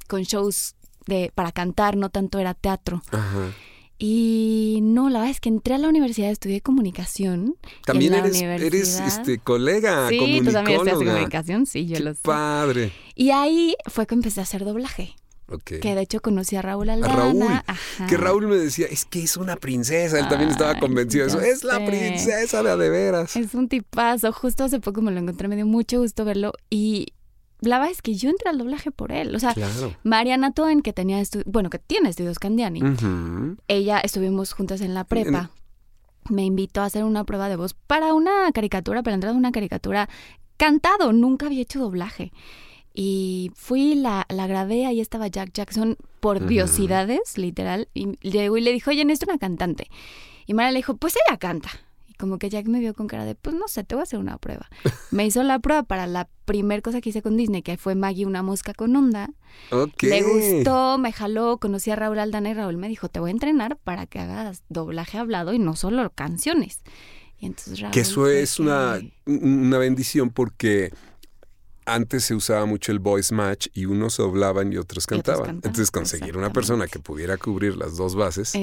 con 0.09 0.23
shows 0.23 0.75
de 1.07 1.31
para 1.35 1.53
cantar, 1.53 1.97
no 1.99 2.09
tanto 2.09 2.39
era 2.39 2.55
teatro. 2.55 3.03
Ajá. 3.11 3.53
Y 3.99 4.79
no, 4.83 5.11
la 5.11 5.19
verdad 5.21 5.33
es 5.33 5.41
que 5.41 5.51
entré 5.51 5.75
a 5.75 5.79
la 5.79 5.89
universidad, 5.89 6.31
estudié 6.31 6.63
comunicación. 6.63 7.57
y 7.63 7.77
en 7.77 7.83
También 7.85 8.13
la 8.13 8.19
eres, 8.21 8.41
eres 8.43 9.01
este, 9.01 9.39
colega, 9.39 10.09
Sí, 10.09 10.19
tú 10.19 10.51
también 10.51 10.79
comunicóloga. 10.79 11.13
comunicación, 11.13 11.67
sí, 11.67 11.87
yo 11.87 11.97
Qué 11.99 12.03
lo 12.05 12.15
sé. 12.15 12.21
padre. 12.23 12.93
Y 13.15 13.31
ahí 13.31 13.77
fue 13.87 14.07
que 14.07 14.15
empecé 14.15 14.41
a 14.41 14.45
hacer 14.45 14.65
doblaje, 14.65 15.15
Que 15.81 15.95
de 15.95 16.01
hecho 16.01 16.21
conocí 16.21 16.57
a 16.57 16.63
Raúl 16.63 16.89
Aldana. 16.91 17.15
Raúl, 17.15 17.43
ajá. 17.43 18.07
Que 18.07 18.17
Raúl 18.17 18.47
me 18.49 18.57
decía, 18.57 18.87
es 18.91 19.05
que 19.05 19.23
es 19.23 19.37
una 19.37 19.57
princesa. 19.57 20.19
Él 20.19 20.29
también 20.29 20.51
estaba 20.51 20.79
convencido 20.79 21.25
de 21.27 21.31
eso. 21.31 21.41
Es 21.41 21.65
la 21.65 21.85
princesa 21.85 22.63
de 22.63 22.71
a 22.71 22.77
de 22.77 22.89
veras. 22.91 23.37
Es 23.37 23.55
un 23.55 23.69
tipazo. 23.69 24.33
Justo 24.33 24.65
hace 24.65 24.81
poco 24.81 25.03
me 25.03 25.13
lo 25.13 25.21
encontré, 25.21 25.49
me 25.49 25.57
dio 25.57 25.67
mucho 25.67 26.01
gusto 26.01 26.25
verlo. 26.25 26.53
Y 26.71 27.09
la 27.61 27.79
verdad 27.79 27.93
es 27.93 28.03
que 28.03 28.15
yo 28.15 28.31
entré 28.31 28.49
al 28.51 28.59
doblaje 28.59 28.91
por 28.91 29.13
él. 29.13 29.35
O 29.35 29.39
sea, 29.39 29.55
Claro. 29.55 29.95
Mariana 30.03 30.53
Toen, 30.53 30.81
que 30.83 30.93
tenía 30.93 31.21
estu- 31.21 31.43
bueno, 31.47 31.71
que 31.71 31.79
tiene 31.79 32.09
estudios 32.09 32.39
Candiani, 32.39 32.81
ella 33.69 34.01
estuvimos 34.01 34.53
juntas 34.53 34.81
en 34.81 34.95
la 34.95 35.05
prepa. 35.05 35.51
Me 36.31 36.43
invitó 36.45 36.81
a 36.81 36.87
hacer 36.87 37.05
una 37.05 37.25
prueba 37.25 37.51
de 37.51 37.57
voz 37.57 37.75
para 37.75 38.15
una 38.15 38.51
caricatura, 38.53 39.03
para 39.03 39.15
entrar 39.15 39.35
a 39.35 39.37
una 39.37 39.53
caricatura 39.53 40.09
cantado. 40.57 41.13
Nunca 41.13 41.47
había 41.47 41.61
hecho 41.63 41.79
doblaje. 41.81 42.33
Y 42.97 43.51
fui, 43.57 43.97
la, 43.97 44.25
la 44.29 44.47
grabé, 44.47 44.87
ahí 44.87 45.01
estaba 45.01 45.27
Jack 45.27 45.53
Jackson 45.53 45.97
por 46.21 46.47
diosidades, 46.47 47.37
literal. 47.37 47.89
Y 47.93 48.17
llegó 48.21 48.57
y 48.57 48.61
le 48.61 48.73
dijo, 48.73 48.91
oye, 48.91 49.05
necesito 49.05 49.33
una 49.33 49.39
cantante. 49.41 49.89
Y 50.47 50.55
Mara 50.55 50.71
le 50.71 50.79
dijo, 50.79 50.97
pues 50.97 51.15
ella 51.17 51.37
canta. 51.37 51.71
Y 52.07 52.15
como 52.15 52.39
que 52.39 52.49
Jack 52.49 52.67
me 52.67 52.79
vio 52.79 52.95
con 52.95 53.09
cara 53.09 53.25
de, 53.25 53.35
pues 53.35 53.57
no 53.57 53.67
sé, 53.67 53.83
te 53.83 53.97
voy 53.97 54.03
a 54.03 54.05
hacer 54.05 54.21
una 54.21 54.39
prueba. 54.39 54.69
me 55.11 55.27
hizo 55.27 55.43
la 55.43 55.59
prueba 55.59 55.83
para 55.83 56.07
la 56.07 56.29
primer 56.45 56.83
cosa 56.83 57.01
que 57.01 57.09
hice 57.11 57.21
con 57.21 57.37
Disney, 57.37 57.63
que 57.63 57.77
fue 57.77 57.97
Maggie, 57.97 58.27
una 58.27 58.45
mosca 58.45 58.75
con 58.75 58.95
onda. 58.95 59.29
Ok. 59.73 60.05
Le 60.05 60.23
gustó, 60.23 60.97
me 60.97 61.11
jaló, 61.11 61.59
conocí 61.59 61.91
a 61.91 61.97
Raúl 61.97 62.21
Aldana 62.21 62.51
y 62.51 62.55
Raúl 62.55 62.77
me 62.77 62.89
dijo, 62.89 63.09
te 63.09 63.19
voy 63.19 63.31
a 63.31 63.33
entrenar 63.33 63.77
para 63.77 64.07
que 64.07 64.21
hagas 64.21 64.63
doblaje 64.69 65.19
hablado 65.19 65.53
y 65.53 65.59
no 65.59 65.75
solo 65.75 66.09
canciones. 66.15 66.83
Y 67.41 67.47
entonces 67.47 67.81
Raúl 67.81 67.93
Que 67.93 68.01
eso 68.01 68.29
es 68.29 68.61
una, 68.61 69.01
una 69.27 69.79
bendición 69.79 70.31
porque 70.31 70.93
antes 71.87 72.25
se 72.25 72.35
usaba 72.35 72.67
mucho 72.67 72.93
el 72.93 72.99
voice 72.99 73.35
match 73.35 73.69
y 73.75 73.87
unos 73.87 74.17
doblaban 74.17 74.73
y 74.73 74.77
otros 74.77 75.07
cantaban. 75.07 75.39
cantaban, 75.39 75.57
Entonces 75.57 75.91
conseguir 75.91 76.37
una 76.37 76.53
persona 76.53 76.87
que 76.87 76.99
pudiera 76.99 77.37
cubrir 77.37 77.77
las 77.77 77.97
dos 77.97 78.15
bases. 78.15 78.55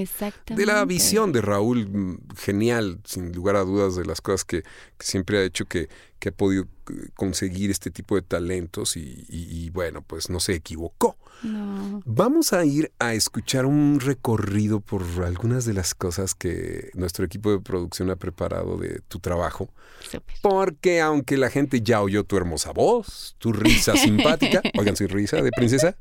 De 0.55 0.65
la 0.65 0.83
visión 0.85 1.31
de 1.31 1.41
Raúl, 1.41 1.87
mm, 1.87 2.17
genial, 2.37 2.99
sin 3.05 3.31
lugar 3.31 3.55
a 3.55 3.61
dudas, 3.61 3.95
de 3.95 4.05
las 4.05 4.21
cosas 4.21 4.45
que, 4.45 4.63
que 4.63 5.05
siempre 5.05 5.39
ha 5.39 5.43
hecho 5.43 5.65
que, 5.65 5.89
que 6.19 6.29
ha 6.29 6.31
podido 6.31 6.67
conseguir 7.15 7.71
este 7.71 7.91
tipo 7.91 8.15
de 8.15 8.21
talentos 8.21 8.97
y, 8.97 9.25
y- 9.29 9.65
y, 9.65 9.69
bueno, 9.69 10.01
pues 10.01 10.29
no 10.29 10.39
se 10.39 10.53
equivocó. 10.55 11.17
No. 11.43 12.01
Vamos 12.05 12.53
a 12.53 12.63
ir 12.65 12.91
a 12.99 13.13
escuchar 13.13 13.65
un 13.65 13.99
recorrido 13.99 14.79
por 14.79 15.03
algunas 15.25 15.65
de 15.65 15.73
las 15.73 15.95
cosas 15.95 16.35
que 16.35 16.91
nuestro 16.93 17.25
equipo 17.25 17.51
de 17.51 17.59
producción 17.59 18.11
ha 18.11 18.15
preparado 18.15 18.77
de 18.77 19.01
tu 19.07 19.19
trabajo. 19.19 19.69
Porque 20.41 21.01
aunque 21.01 21.37
la 21.37 21.49
gente 21.49 21.81
ya 21.81 22.01
oyó 22.01 22.23
tu 22.23 22.37
hermosa 22.37 22.71
voz, 22.71 23.35
tu 23.39 23.53
risa 23.53 23.95
simpática, 23.95 24.61
oigan 24.77 24.95
su 24.95 25.07
risa 25.07 25.41
de 25.41 25.51
princesa, 25.51 25.95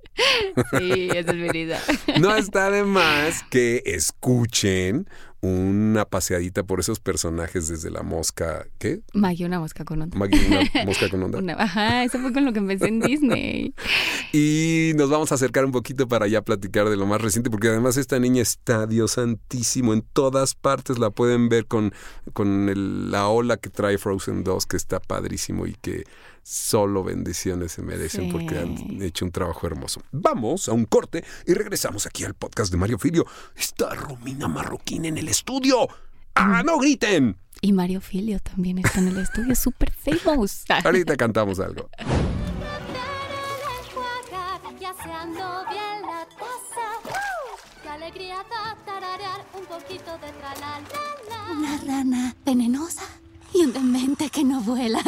Sí, 0.78 1.08
esa 1.14 1.30
es 1.30 1.36
mi 1.36 1.48
vida. 1.50 1.80
no 2.20 2.34
está 2.36 2.70
de 2.70 2.84
más 2.84 3.42
que 3.50 3.82
escuchen 3.86 5.08
una 5.42 6.04
paseadita 6.04 6.62
por 6.64 6.80
esos 6.80 7.00
personajes 7.00 7.68
desde 7.68 7.90
la 7.90 8.02
mosca, 8.02 8.66
¿qué? 8.78 9.00
Maggie, 9.14 9.46
una 9.46 9.58
mosca 9.58 9.84
con 9.84 10.02
onda. 10.02 10.18
Maggie, 10.18 10.38
una 10.46 10.60
mosca 10.86 11.08
con 11.08 11.22
onda. 11.22 11.38
Una- 11.38 11.54
ajá, 11.54 12.04
eso 12.04 12.18
fue 12.20 12.32
con 12.32 12.44
lo 12.44 12.52
que 12.52 12.58
empecé 12.58 12.88
en 12.88 13.00
Disney. 13.00 13.74
Y 14.32 14.92
nos 14.96 15.08
vamos 15.10 15.32
a 15.32 15.36
acercar 15.36 15.64
un 15.64 15.72
poquito 15.72 16.06
para 16.08 16.26
ya 16.28 16.42
platicar 16.42 16.88
de 16.90 16.96
lo 16.96 17.06
más 17.06 17.20
reciente, 17.20 17.50
porque 17.50 17.68
además 17.68 17.96
esta 17.96 18.18
niña 18.18 18.42
está, 18.42 18.86
Dios 18.86 19.12
santísimo, 19.12 19.92
en 19.94 20.02
todas 20.12 20.54
partes 20.54 20.98
la 20.98 21.10
pueden 21.10 21.48
ver 21.48 21.66
con, 21.66 21.92
con 22.32 22.68
el- 22.68 23.10
la 23.10 23.28
ola 23.28 23.56
que 23.56 23.70
trae 23.70 23.96
Frozen 23.98 24.44
2, 24.44 24.66
que 24.66 24.76
está 24.76 25.00
padrísimo 25.00 25.66
y 25.66 25.72
que 25.74 26.04
solo 26.42 27.04
bendiciones 27.04 27.72
se 27.72 27.82
merecen 27.82 28.26
Sí. 28.26 28.32
porque 28.32 28.58
han 28.58 29.02
hecho 29.02 29.24
un 29.24 29.32
trabajo 29.32 29.66
hermoso. 29.66 30.02
Vamos 30.12 30.68
a 30.68 30.72
un 30.72 30.84
corte 30.84 31.24
y 31.46 31.54
regresamos 31.54 32.06
aquí 32.06 32.24
al 32.24 32.34
podcast 32.34 32.70
de 32.72 32.78
Mario 32.78 32.98
Filio. 32.98 33.26
Está 33.56 33.94
Romina 33.94 34.48
Marroquín 34.48 35.04
en 35.04 35.18
el 35.18 35.28
estudio. 35.28 35.88
¡Ah, 36.34 36.62
no 36.64 36.78
griten! 36.78 37.36
Y 37.62 37.72
Mario 37.72 38.00
Filio 38.00 38.38
también 38.40 38.78
está 38.78 39.00
en 39.00 39.08
el 39.08 39.18
estudio, 39.18 39.54
súper 39.56 39.92
famous. 39.92 40.64
Ahorita 40.84 41.16
cantamos 41.16 41.60
algo. 41.60 41.88
Un 49.56 49.66
poquito 49.66 50.12
de 50.18 50.32
tralala. 50.32 50.80
Una 51.52 51.76
rana 51.78 52.36
venenosa 52.44 53.02
y 53.52 53.64
un 53.64 53.72
demente 53.72 54.30
que 54.30 54.44
no 54.44 54.60
vuela. 54.60 55.00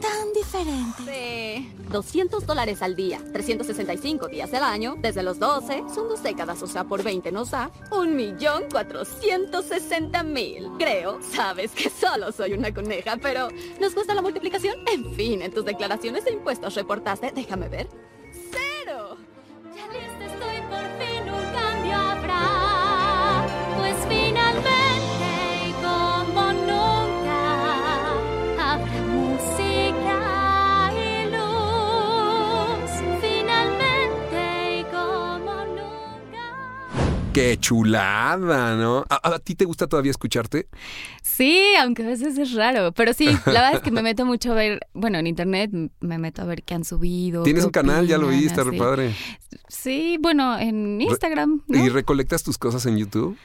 Tan 0.00 0.32
diferente. 0.34 1.66
200 1.90 2.46
dólares 2.46 2.82
al 2.82 2.96
día, 2.96 3.20
365 3.32 4.28
días 4.28 4.52
al 4.52 4.64
año, 4.64 4.96
desde 4.98 5.22
los 5.22 5.38
12, 5.38 5.84
son 5.94 6.08
dos 6.08 6.22
décadas, 6.22 6.62
o 6.62 6.66
sea, 6.66 6.84
por 6.84 7.02
20 7.02 7.32
nos 7.32 7.52
da 7.52 7.70
1.460.000. 7.90 10.76
Creo, 10.78 11.18
sabes 11.22 11.70
que 11.72 11.88
solo 11.88 12.30
soy 12.32 12.52
una 12.52 12.74
coneja, 12.74 13.16
pero 13.16 13.48
¿nos 13.80 13.94
cuesta 13.94 14.12
la 14.14 14.20
multiplicación? 14.22 14.76
En 14.92 15.14
fin, 15.14 15.40
en 15.42 15.52
tus 15.52 15.64
declaraciones 15.64 16.24
de 16.24 16.32
impuestos 16.32 16.74
reportaste, 16.74 17.30
déjame 17.34 17.68
ver, 17.68 17.88
¡Qué 37.36 37.58
chulada, 37.58 38.76
¿no? 38.76 39.04
¿A, 39.10 39.34
a 39.34 39.38
ti 39.38 39.54
te 39.54 39.66
gusta 39.66 39.86
todavía 39.86 40.10
escucharte? 40.10 40.68
Sí, 41.22 41.62
aunque 41.78 42.02
a 42.02 42.06
veces 42.06 42.38
es 42.38 42.54
raro. 42.54 42.92
Pero 42.92 43.12
sí, 43.12 43.26
la 43.26 43.52
verdad 43.52 43.74
es 43.74 43.80
que 43.80 43.90
me 43.90 44.00
meto 44.00 44.24
mucho 44.24 44.52
a 44.52 44.54
ver, 44.54 44.80
bueno, 44.94 45.18
en 45.18 45.26
internet 45.26 45.70
me 46.00 46.16
meto 46.16 46.40
a 46.40 46.46
ver 46.46 46.62
qué 46.62 46.72
han 46.72 46.84
subido. 46.84 47.42
Tienes 47.42 47.64
un 47.66 47.72
canal, 47.72 48.06
ya 48.06 48.16
lo 48.16 48.28
vi, 48.28 48.36
opinan, 48.36 48.50
está 48.50 48.64
re 48.64 48.70
así. 48.70 48.78
padre. 48.78 49.14
Sí, 49.68 50.16
bueno, 50.18 50.58
en 50.58 50.98
Instagram. 50.98 51.62
¿no? 51.66 51.84
¿Y 51.84 51.90
recolectas 51.90 52.42
tus 52.42 52.56
cosas 52.56 52.86
en 52.86 52.96
YouTube? 52.96 53.36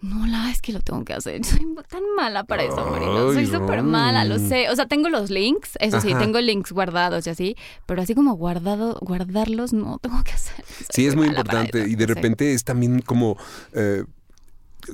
No, 0.00 0.26
la 0.26 0.50
es 0.50 0.60
que 0.60 0.72
lo 0.72 0.80
tengo 0.80 1.02
que 1.04 1.14
hacer. 1.14 1.42
Soy 1.44 1.66
tan 1.88 2.02
mala 2.16 2.44
para 2.44 2.62
eso, 2.62 2.86
Marino. 2.90 3.32
Soy 3.32 3.46
súper 3.46 3.82
mala, 3.82 4.24
lo 4.24 4.38
sé. 4.38 4.68
O 4.70 4.76
sea, 4.76 4.86
tengo 4.86 5.08
los 5.08 5.30
links, 5.30 5.78
eso 5.80 6.00
sí, 6.00 6.10
Ajá. 6.10 6.20
tengo 6.20 6.40
links 6.40 6.72
guardados 6.72 7.26
y 7.26 7.30
así, 7.30 7.56
pero 7.86 8.02
así 8.02 8.14
como 8.14 8.34
guardado, 8.34 8.98
guardarlos, 9.00 9.72
no 9.72 9.98
tengo 10.02 10.22
que 10.22 10.32
hacer. 10.32 10.64
Soy 10.66 10.86
Sí, 10.90 11.06
es 11.06 11.16
muy 11.16 11.28
importante. 11.28 11.78
eso, 11.80 11.88
Y 11.88 11.94
de 11.94 12.06
sé. 12.06 12.14
repente 12.14 12.52
es 12.52 12.64
también 12.64 13.00
como... 13.00 13.38
eh, 13.72 14.04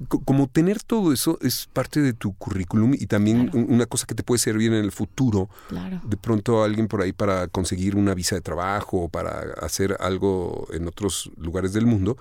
co- 0.09 0.21
como 0.21 0.47
tener 0.47 0.80
todo 0.85 1.12
eso 1.12 1.37
es 1.42 1.69
parte 1.73 2.00
de 2.00 2.12
tu 2.12 2.33
currículum 2.35 2.95
y 2.95 3.07
también 3.07 3.49
Claro. 3.49 3.66
una 3.69 3.87
cosa 3.87 4.07
que 4.07 4.14
te 4.14 4.23
puede 4.23 4.38
servir 4.38 4.73
en 4.73 4.85
el 4.85 4.92
futuro. 4.92 5.49
Claro. 5.69 6.00
De 6.04 6.16
pronto 6.16 6.62
alguien 6.62 6.87
por 6.87 7.02
ahí 7.02 7.12
para 7.12 7.49
conseguir 7.49 7.97
una 7.97 8.14
visa 8.14 8.37
de 8.37 8.40
trabajo 8.42 8.99
o 9.04 9.09
para 9.09 9.40
hacer 9.61 9.97
algo 9.99 10.69
en 10.73 10.87
otros 10.87 11.33
lugares 11.37 11.73
del 11.73 11.87
mundo. 11.87 12.16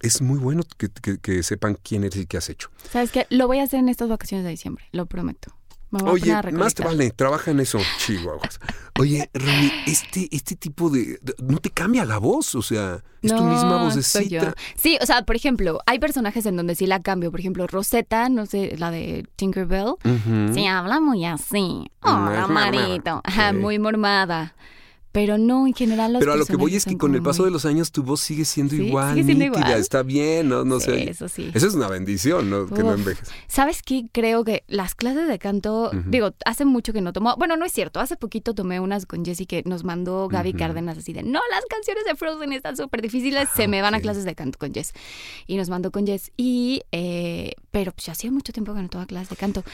Es 0.00 0.22
muy 0.22 0.38
bueno 0.38 0.62
que, 0.76 0.88
que- 0.88 1.18
que 1.18 1.42
sepan 1.42 1.76
quién 1.82 2.04
eres 2.04 2.18
y 2.20 2.26
qué 2.26 2.36
has 2.36 2.48
hecho. 2.48 2.70
¿Sabes 2.90 3.10
qué? 3.10 3.26
Lo 3.30 3.46
voy 3.46 3.58
a 3.58 3.64
hacer 3.64 3.80
en 3.80 3.88
estas 3.88 4.08
vacaciones 4.08 4.44
de 4.44 4.50
diciembre, 4.50 4.84
lo 4.92 5.06
prometo. 5.06 5.52
Me 5.90 6.00
voy 6.00 6.10
a 6.10 6.12
Oye, 6.12 6.32
a 6.34 6.42
más 6.52 6.74
te 6.74 6.84
vale, 6.84 7.10
trabaja 7.12 7.50
en 7.50 7.60
eso, 7.60 7.78
chihuahuas. 7.98 8.60
Oye, 9.00 9.30
Rami, 9.32 9.72
este, 9.86 10.28
este 10.32 10.54
tipo 10.54 10.90
de, 10.90 11.18
de- 11.22 11.34
¿No 11.38 11.56
te 11.60 11.70
cambia 11.70 12.04
la 12.04 12.18
voz? 12.18 12.54
O 12.56 12.60
sea, 12.60 13.02
es 13.22 13.30
tu 13.34 13.42
No, 13.42 13.44
misma 13.50 13.90
soy 14.02 14.28
yo. 14.28 14.40
vocecita. 14.40 14.54
Sí, 14.76 14.98
o 15.00 15.06
sea, 15.06 15.22
por 15.22 15.34
ejemplo, 15.34 15.80
hay 15.86 15.98
personajes 15.98 16.44
en 16.44 16.58
donde 16.58 16.74
sí 16.74 16.86
la 16.86 17.00
cambio. 17.00 17.30
Por 17.30 17.40
ejemplo, 17.40 17.66
Rosetta, 17.66 18.28
no 18.28 18.44
sé, 18.44 18.76
la 18.76 18.90
de 18.90 19.26
Tinkerbell. 19.36 19.94
Ujú. 20.04 20.52
Sí, 20.52 20.66
habla 20.66 21.00
muy 21.00 21.24
así. 21.24 21.90
Hola, 22.02 22.46
Mm, 22.46 22.52
Marito. 22.52 23.20
Ajá, 23.24 23.52
Sí. 23.52 23.56
muy 23.56 23.78
mormada. 23.78 24.54
Pero 25.20 25.36
no, 25.36 25.66
en 25.66 25.74
general 25.74 26.12
los 26.12 26.20
Pero 26.20 26.32
a 26.34 26.36
lo 26.36 26.46
que 26.46 26.54
voy 26.54 26.76
es 26.76 26.84
que 26.84 26.96
con 26.96 27.12
el 27.16 27.22
paso 27.24 27.42
muy- 27.42 27.48
de 27.48 27.52
los 27.52 27.64
años 27.64 27.90
tu 27.90 28.04
voz 28.04 28.20
sigue 28.20 28.44
siendo 28.44 28.76
Sí, 28.76 28.84
igual, 28.86 29.14
sigue 29.14 29.24
siendo 29.26 29.44
nítida, 29.46 29.64
igual. 29.66 29.80
está 29.80 30.04
bien, 30.04 30.48
¿no? 30.48 30.64
no 30.64 30.78
Sí, 30.78 30.86
sé. 30.86 31.10
eso 31.10 31.26
sí. 31.28 31.50
Eso 31.54 31.66
es 31.66 31.74
una 31.74 31.88
bendición, 31.88 32.48
¿no? 32.48 32.66
Que 32.68 32.84
no 32.84 32.94
envejes. 32.94 33.28
¿Sabes 33.48 33.82
qué? 33.82 34.04
Creo 34.12 34.44
que 34.44 34.62
las 34.68 34.94
clases 34.94 35.26
de 35.26 35.40
canto, 35.40 35.90
digo, 36.06 36.34
hace 36.46 36.64
mucho 36.64 36.92
que 36.92 37.00
no 37.00 37.12
tomo. 37.12 37.34
Bueno, 37.36 37.56
no 37.56 37.64
es 37.64 37.72
cierto. 37.72 37.98
Hace 37.98 38.16
poquito 38.16 38.54
tomé 38.54 38.78
unas 38.78 39.06
con 39.06 39.24
Jessie 39.24 39.46
que 39.46 39.64
nos 39.66 39.82
mandó 39.82 40.28
Gaby. 40.28 40.52
Cárdenas 40.52 40.98
así 40.98 41.12
de, 41.12 41.24
no, 41.24 41.40
las 41.50 41.64
canciones 41.68 42.04
de 42.04 42.14
Frozen 42.14 42.52
están 42.52 42.76
súper 42.76 43.02
difíciles, 43.02 43.48
se 43.56 43.66
me 43.66 43.82
van 43.82 43.94
a 43.94 44.00
clases 44.00 44.24
de 44.24 44.36
canto 44.36 44.56
con 44.56 44.72
Jess. 44.72 44.92
Y 45.48 45.56
nos 45.56 45.68
mandó 45.68 45.90
con 45.90 46.06
Jess. 46.06 46.30
Y, 46.36 46.82
eh, 46.92 47.54
pero 47.72 47.90
pues 47.90 48.08
hacía 48.08 48.30
mucho 48.30 48.52
tiempo 48.52 48.72
que 48.72 48.82
no 48.82 48.88
tomaba 48.88 49.06
clases 49.08 49.30
de 49.30 49.36
canto. 49.36 49.64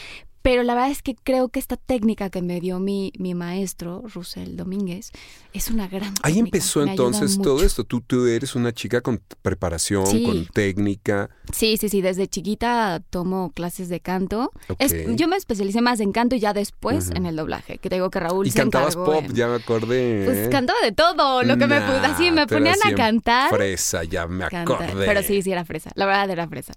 Pero 0.44 0.62
la 0.62 0.74
verdad 0.74 0.90
es 0.90 1.00
que 1.00 1.14
creo 1.14 1.48
que 1.48 1.58
esta 1.58 1.78
técnica 1.78 2.28
que 2.28 2.42
me 2.42 2.60
dio 2.60 2.78
mi, 2.78 3.12
mi 3.18 3.32
maestro, 3.32 4.02
Russell 4.14 4.56
Domínguez, 4.56 5.10
es 5.54 5.70
una 5.70 5.88
gran 5.88 6.12
Ahí 6.22 6.34
técnica, 6.34 6.40
empezó 6.58 6.84
me 6.84 6.90
entonces 6.90 7.40
todo 7.40 7.64
esto. 7.64 7.84
Tú, 7.84 8.02
tú 8.02 8.26
eres 8.26 8.54
una 8.54 8.70
chica 8.74 9.00
con 9.00 9.22
preparación, 9.40 10.06
Sí. 10.06 10.22
con 10.22 10.44
técnica. 10.44 11.30
Sí, 11.50 11.78
sí, 11.78 11.88
sí. 11.88 12.02
Desde 12.02 12.28
chiquita 12.28 13.02
tomo 13.08 13.52
clases 13.54 13.88
de 13.88 14.00
canto. 14.00 14.52
Es- 14.78 14.94
yo 15.16 15.28
me 15.28 15.36
especialicé 15.36 15.80
más 15.80 15.98
en 16.00 16.12
canto 16.12 16.36
y 16.36 16.40
ya 16.40 16.52
después 16.52 17.10
en 17.12 17.24
el 17.24 17.36
doblaje. 17.36 17.78
Que 17.78 17.88
te 17.88 17.94
digo 17.96 18.10
que 18.10 18.20
Raúl 18.20 18.46
Y 18.46 18.50
se 18.50 18.58
cantabas 18.58 18.96
pop, 18.96 19.24
en- 19.24 19.34
ya 19.34 19.48
me 19.48 19.54
acordé. 19.54 20.24
Pues 20.26 20.36
¿eh? 20.36 20.50
cantaba 20.50 20.78
de 20.82 20.92
todo, 20.92 21.42
lo 21.42 21.56
que 21.56 21.66
me 21.66 21.80
Nah, 21.80 21.88
pu- 22.02 22.12
así 22.12 22.30
me 22.30 22.46
ponían 22.46 22.76
a 22.84 22.94
cantar. 22.94 23.48
Fresa, 23.48 24.04
ya 24.04 24.26
me 24.26 24.44
acordé. 24.44 25.06
Pero 25.06 25.22
sí, 25.22 25.40
sí 25.40 25.52
era 25.52 25.64
fresa. 25.64 25.90
La 25.94 26.04
verdad 26.04 26.28
era 26.28 26.46
fresa. 26.48 26.74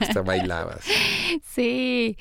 Hasta 0.00 0.22
bailabas. 0.24 0.80
sí. 1.54 2.16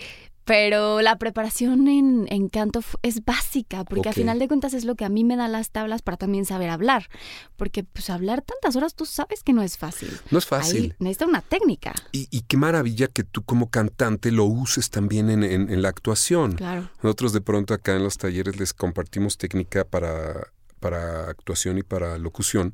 Pero 0.50 1.02
la 1.02 1.20
preparación 1.20 1.88
en, 1.88 2.26
en 2.32 2.50
canto 2.50 2.82
es 3.04 3.24
básica, 3.24 3.84
porque 3.86 4.00
Ok. 4.02 4.08
al 4.08 4.14
final 4.16 4.40
de 4.40 4.48
cuentas 4.48 4.74
es 4.74 4.84
lo 4.84 4.96
que 4.96 5.06
a 5.06 5.10
mí 5.10 5.24
me 5.24 5.36
da 5.38 5.48
las 5.48 5.70
tablas 5.70 6.02
para 6.02 6.18
también 6.18 6.44
saber 6.46 6.72
hablar. 6.72 7.08
Porque 7.56 7.84
pues 7.84 8.10
hablar 8.10 8.42
tantas 8.42 8.76
horas 8.76 8.96
tú 8.96 9.06
sabes 9.06 9.44
que 9.44 9.54
no 9.54 9.62
es 9.62 9.78
fácil. 9.78 10.10
No 10.32 10.40
es 10.40 10.46
Ahí 10.46 10.50
fácil. 10.60 10.96
necesita 10.98 11.28
una 11.28 11.42
técnica. 11.42 11.94
Y, 12.14 12.28
y 12.32 12.42
qué 12.42 12.58
maravilla 12.58 13.10
que 13.10 13.24
tú 13.24 13.44
como 13.44 13.70
cantante 13.70 14.32
lo 14.32 14.46
uses 14.46 14.90
también 14.90 15.30
en, 15.30 15.44
en- 15.44 15.70
en 15.70 15.82
la 15.84 15.90
actuación. 15.90 16.54
Claro. 16.54 16.90
Nosotros 17.04 17.32
de 17.32 17.42
pronto 17.42 17.76
acá 17.76 17.96
en 17.96 18.02
los 18.04 18.18
talleres 18.18 18.58
les 18.60 18.74
compartimos 18.74 19.38
técnica 19.38 19.86
para, 19.86 20.48
para 20.80 21.30
actuación 21.30 21.78
y 21.78 21.84
para 21.84 22.18
locución, 22.18 22.74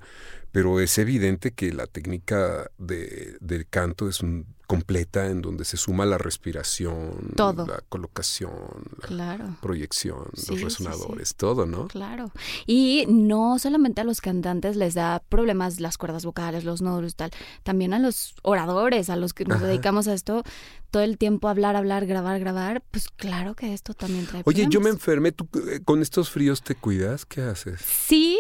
pero 0.53 0.79
es 0.79 0.97
evidente 0.97 1.51
que 1.51 1.73
la 1.73 1.87
técnica 1.87 2.71
de, 2.77 3.35
del 3.41 3.67
canto 3.67 4.07
es 4.07 4.21
un- 4.21 4.54
completa 4.65 5.27
en 5.27 5.41
donde 5.41 5.65
se 5.65 5.77
suma 5.77 6.05
la 6.05 6.17
respiración, 6.17 7.31
Todo. 7.35 7.65
la 7.67 7.81
colocación, 7.89 8.51
la 9.01 9.07
Claro. 9.07 9.57
proyección, 9.61 10.25
Sí, 10.35 10.51
los 10.51 10.59
sí, 10.59 10.63
resonadores, 10.65 11.35
todo, 11.35 11.65
¿no? 11.65 11.87
Claro. 11.87 12.31
Y 12.65 13.05
no 13.07 13.59
solamente 13.59 14.01
a 14.01 14.03
los 14.03 14.21
cantantes 14.21 14.75
les 14.75 14.93
da 14.93 15.21
problemas 15.29 15.79
las 15.79 15.97
cuerdas 15.97 16.25
vocales, 16.25 16.63
los 16.63 16.81
nódulos 16.81 17.13
y 17.13 17.15
tal, 17.15 17.31
también 17.63 17.93
a 17.93 17.99
los 17.99 18.35
oradores, 18.43 19.09
a 19.09 19.15
los 19.15 19.33
que 19.33 19.45
nos 19.45 19.57
Ajá. 19.57 19.67
dedicamos 19.67 20.07
a 20.07 20.13
esto, 20.13 20.43
todo 20.91 21.03
el 21.03 21.17
tiempo 21.17 21.47
hablar, 21.49 21.75
hablar, 21.75 22.05
grabar, 22.05 22.39
grabar, 22.39 22.81
pues 22.91 23.09
claro 23.09 23.55
que 23.55 23.73
esto 23.73 23.93
también 23.93 24.25
trae 24.27 24.43
Oye, 24.45 24.67
yo 24.69 24.79
me 24.81 24.89
enfermé, 24.89 25.31
¿tú 25.31 25.47
eh, 25.69 25.81
con 25.83 26.01
estos 26.01 26.29
fríos 26.29 26.61
te 26.61 26.75
cuidas? 26.75 27.25
¿Qué 27.25 27.41
haces? 27.41 27.81
Sí, 27.81 28.39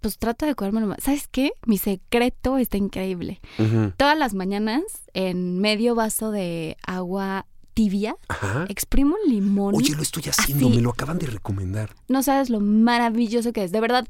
pues 0.00 0.18
trata 0.18 0.46
de 0.46 0.54
cuidarme 0.54 0.80
lo 0.80 0.86
más. 0.86 0.98
¿Sabes 1.02 1.28
qué? 1.28 1.52
Mi 1.66 1.78
secreto 1.78 2.58
está 2.58 2.76
increíble. 2.76 3.40
Todas 3.96 4.16
las 4.18 4.34
mañanas, 4.34 4.82
en 5.14 5.58
medio 5.58 5.94
vaso 5.94 6.30
de 6.30 6.76
agua 6.86 7.46
tibia, 7.74 8.16
Ajá. 8.28 8.66
exprimo 8.68 9.16
un 9.24 9.30
limón. 9.32 9.74
Oye, 9.74 9.94
lo 9.94 10.02
estoy 10.02 10.24
haciendo, 10.28 10.66
así. 10.66 10.76
me 10.76 10.82
lo 10.82 10.90
acaban 10.90 11.18
de 11.18 11.26
recomendar. 11.26 11.94
No 12.08 12.22
sabes 12.22 12.50
lo 12.50 12.60
maravilloso 12.60 13.52
que 13.52 13.62
es. 13.64 13.70
De 13.72 13.80
verdad, 13.80 14.06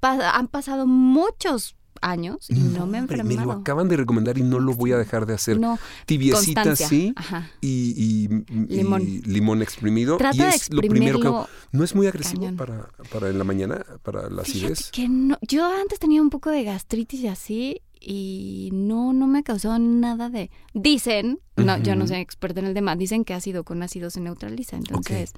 pa- 0.00 0.30
han 0.36 0.46
pasado 0.48 0.86
muchos 0.86 1.74
años 2.00 2.48
y 2.48 2.54
no, 2.54 2.86
me 2.86 2.98
he 2.98 3.00
enfermado. 3.00 3.40
me 3.40 3.44
lo 3.46 3.52
acaban 3.52 3.88
de 3.88 3.96
recomendar 3.96 4.38
y 4.38 4.42
no 4.42 4.58
lo 4.58 4.74
voy 4.74 4.92
a 4.92 4.98
dejar 4.98 5.26
de 5.26 5.34
hacer. 5.34 5.58
No, 5.60 5.78
Tibiecita, 6.06 6.62
constancia. 6.64 6.88
sí. 6.88 7.14
Y, 7.60 8.28
y- 8.28 8.44
y 8.68 9.22
Limón. 9.26 9.62
exprimido. 9.62 10.16
Trata 10.16 10.36
y 10.36 10.40
de 10.40 10.48
es 10.48 10.72
lo 10.72 10.80
primero 10.80 11.20
que 11.20 11.30
No 11.76 11.84
es 11.84 11.94
muy 11.94 12.06
agresivo 12.06 12.42
cañón. 12.42 12.56
para, 12.56 12.88
para 13.12 13.28
en 13.28 13.38
la 13.38 13.44
mañana, 13.44 13.84
para 14.02 14.28
la 14.30 14.42
acidez. 14.42 14.90
que 14.90 15.08
no. 15.08 15.38
Yo 15.42 15.66
antes 15.66 15.98
tenía 15.98 16.22
un 16.22 16.30
poco 16.30 16.50
de 16.50 16.64
gastritis 16.64 17.20
y 17.20 17.28
así, 17.28 17.82
y 18.00 18.70
no, 18.72 19.12
no 19.12 19.26
me 19.26 19.42
causó 19.42 19.78
nada 19.78 20.30
de... 20.30 20.50
Dicen, 20.72 21.38
no, 21.56 21.76
yo 21.82 21.96
no 21.96 22.06
soy 22.06 22.16
experta 22.18 22.60
en 22.60 22.66
el 22.66 22.74
tema, 22.74 22.96
dicen 22.96 23.24
que 23.26 23.34
ácido 23.34 23.62
con 23.64 23.82
ácido 23.82 24.08
se 24.10 24.20
neutraliza, 24.20 24.76
entonces... 24.76 25.32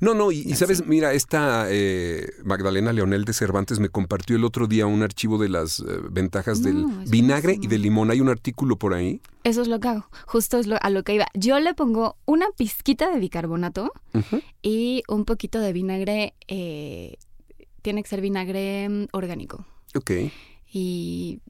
No, 0.00 0.14
no, 0.14 0.32
y, 0.32 0.54
sabes, 0.54 0.86
mira, 0.86 1.12
esta 1.12 1.66
eh, 1.70 2.26
Magdalena 2.44 2.92
Leonel 2.92 3.24
de 3.24 3.32
Cervantes 3.32 3.78
me 3.80 3.88
compartió 3.88 4.36
el 4.36 4.44
otro 4.44 4.66
día 4.66 4.86
un 4.86 5.02
archivo 5.02 5.38
de 5.38 5.48
las 5.48 5.80
eh, 5.80 5.84
ventajas 6.10 6.60
No, 6.60 6.66
del 6.66 7.08
vinagre 7.08 7.58
y 7.60 7.66
del 7.66 7.82
limón. 7.82 8.10
Hay 8.10 8.20
un 8.20 8.28
artículo 8.28 8.76
por 8.76 8.94
ahí. 8.94 9.20
Eso 9.44 9.62
es 9.62 9.68
lo 9.68 9.80
que 9.80 9.88
hago, 9.88 10.06
justo 10.26 10.58
es 10.58 10.66
lo- 10.66 10.78
a 10.80 10.90
lo 10.90 11.02
que 11.02 11.14
iba. 11.14 11.26
Yo 11.34 11.58
le 11.60 11.74
pongo 11.74 12.16
una 12.26 12.46
pizquita 12.56 13.10
de 13.10 13.18
bicarbonato 13.18 13.92
y 14.62 15.02
un 15.08 15.24
poquito 15.24 15.58
de 15.60 15.72
vinagre, 15.72 16.34
eh, 16.48 17.16
tiene 17.82 18.02
que 18.02 18.08
ser 18.08 18.20
vinagre 18.20 18.88
mm, 18.88 19.06
orgánico. 19.12 19.66
Ok. 19.94 20.10
Y... 20.72 21.40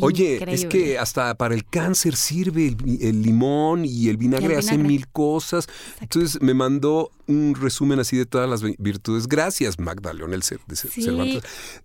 Oye, 0.00 0.42
es 0.52 0.64
que 0.66 0.98
hasta 0.98 1.34
para 1.36 1.54
el 1.54 1.64
cáncer 1.64 2.16
sirve 2.16 2.74
el, 3.00 3.22
limón 3.22 3.84
y 3.84 4.08
el 4.08 4.16
vinagre 4.16 4.54
El 4.54 4.58
hacen 4.58 4.78
vinagre. 4.78 4.88
mil 4.88 5.08
cosas. 5.08 5.66
Entonces 6.00 6.40
me 6.42 6.54
mandó 6.54 7.10
un 7.26 7.54
resumen 7.54 7.98
así 8.00 8.16
de 8.16 8.26
todas 8.26 8.48
las 8.48 8.62
vi- 8.62 8.76
virtudes. 8.78 9.26
Gracias, 9.28 9.78
Magda 9.78 10.12
Leonel 10.12 10.42
Cer- 10.42 10.60
de 10.66 10.76
Sí. 10.76 11.02
Cervantes. 11.02 11.42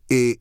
Eh, 0.09 0.37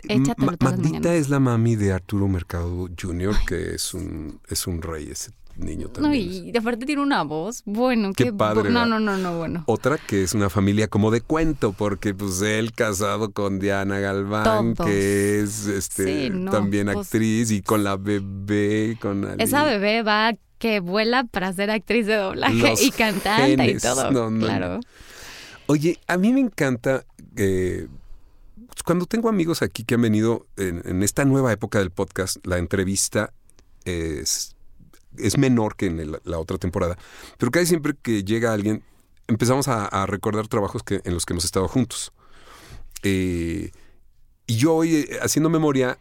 Magdita 0.61 1.15
es 1.15 1.29
la 1.29 1.41
mami 1.41 1.77
de 1.77 1.93
Arturo 1.93 2.29
Mercado 2.29 2.89
Jr., 3.01 3.35
que 3.47 3.75
es 3.75 3.95
un, 3.95 4.41
es 4.49 4.67
un 4.67 4.83
rey 4.83 5.09
ese 5.11 5.31
niño 5.59 5.89
No, 5.89 5.93
también. 5.93 6.47
y 6.47 6.53
de 6.53 6.59
aparte 6.59 6.87
tiene 6.87 7.03
una 7.03 7.23
voz. 7.25 7.63
Bueno, 7.65 8.13
Qué 8.17 8.25
qué, 8.27 8.33
padre, 8.33 8.71
No, 8.71 8.87
no, 8.87 8.99
no, 9.01 9.17
no, 9.19 9.37
bueno. 9.39 9.65
Otra 9.67 9.99
que 9.99 10.23
es 10.23 10.33
una 10.35 10.49
familia 10.51 10.89
como 10.89 11.11
de 11.11 11.21
cuento, 11.21 11.73
porque 11.73 12.15
pues 12.15 12.41
él 12.43 12.73
casado 12.73 13.33
con 13.33 13.59
Diana 13.59 13.99
Galván, 13.99 14.75
Todos. 14.75 14.89
que 14.91 15.41
es 15.41 15.67
este 15.67 16.05
Sí, 16.05 16.31
no, 16.31 16.51
también 16.51 16.87
pues- 16.93 17.07
actriz, 17.09 17.51
y 17.51 17.63
con 17.63 17.85
la 17.85 17.97
bebé, 17.97 18.97
con 19.01 19.25
Ali. 19.25 19.43
Esa 19.43 19.65
bebé 19.65 20.03
va 20.03 20.35
que 20.59 20.81
vuela 20.81 21.25
para 21.25 21.53
ser 21.53 21.71
actriz 21.71 22.07
de 22.07 22.17
doblaje 22.17 22.55
Los 22.71 22.83
y 22.83 22.91
cantante 22.91 23.47
genes. 23.57 23.77
y 23.85 23.87
todo. 23.87 24.11
No, 24.11 24.31
no, 24.31 24.45
claro. 24.47 24.75
no. 24.77 24.81
Oye, 25.67 25.99
a 26.07 26.17
mí 26.17 26.33
me 26.33 26.41
encanta 26.41 27.05
eh, 27.37 27.87
cuando 28.85 29.07
tengo 29.07 29.29
amigos 29.29 29.63
aquí 29.63 29.85
que 29.85 29.95
han 29.97 30.03
venido 30.03 30.47
en, 30.57 30.83
en 30.85 31.03
esta 31.03 31.25
nueva 31.25 31.53
época 31.53 31.79
del 31.79 31.91
podcast, 31.91 32.45
la 32.47 32.59
entrevista 32.59 33.33
es, 33.85 34.57
es 35.21 35.39
menor 35.39 35.77
que 35.77 35.87
en 35.87 36.01
el- 36.01 36.21
la 36.25 36.39
otra 36.39 36.59
temporada, 36.59 36.97
pero 37.39 37.51
casi 37.51 37.67
siempre 37.67 37.95
que 38.01 38.23
llega 38.25 38.53
alguien 38.53 38.83
empezamos 39.27 39.69
a, 39.69 39.85
a 39.87 40.07
recordar 40.07 40.49
trabajos 40.49 40.83
que, 40.83 41.01
en 41.05 41.15
los 41.15 41.27
que 41.27 41.35
hemos 41.35 41.45
estado 41.45 41.69
juntos. 41.69 42.13
Eh, 43.03 43.71
y 44.47 44.57
yo 44.57 44.75
hoy, 44.75 44.95
eh, 44.95 45.19
haciendo 45.23 45.51
memoria, 45.51 45.99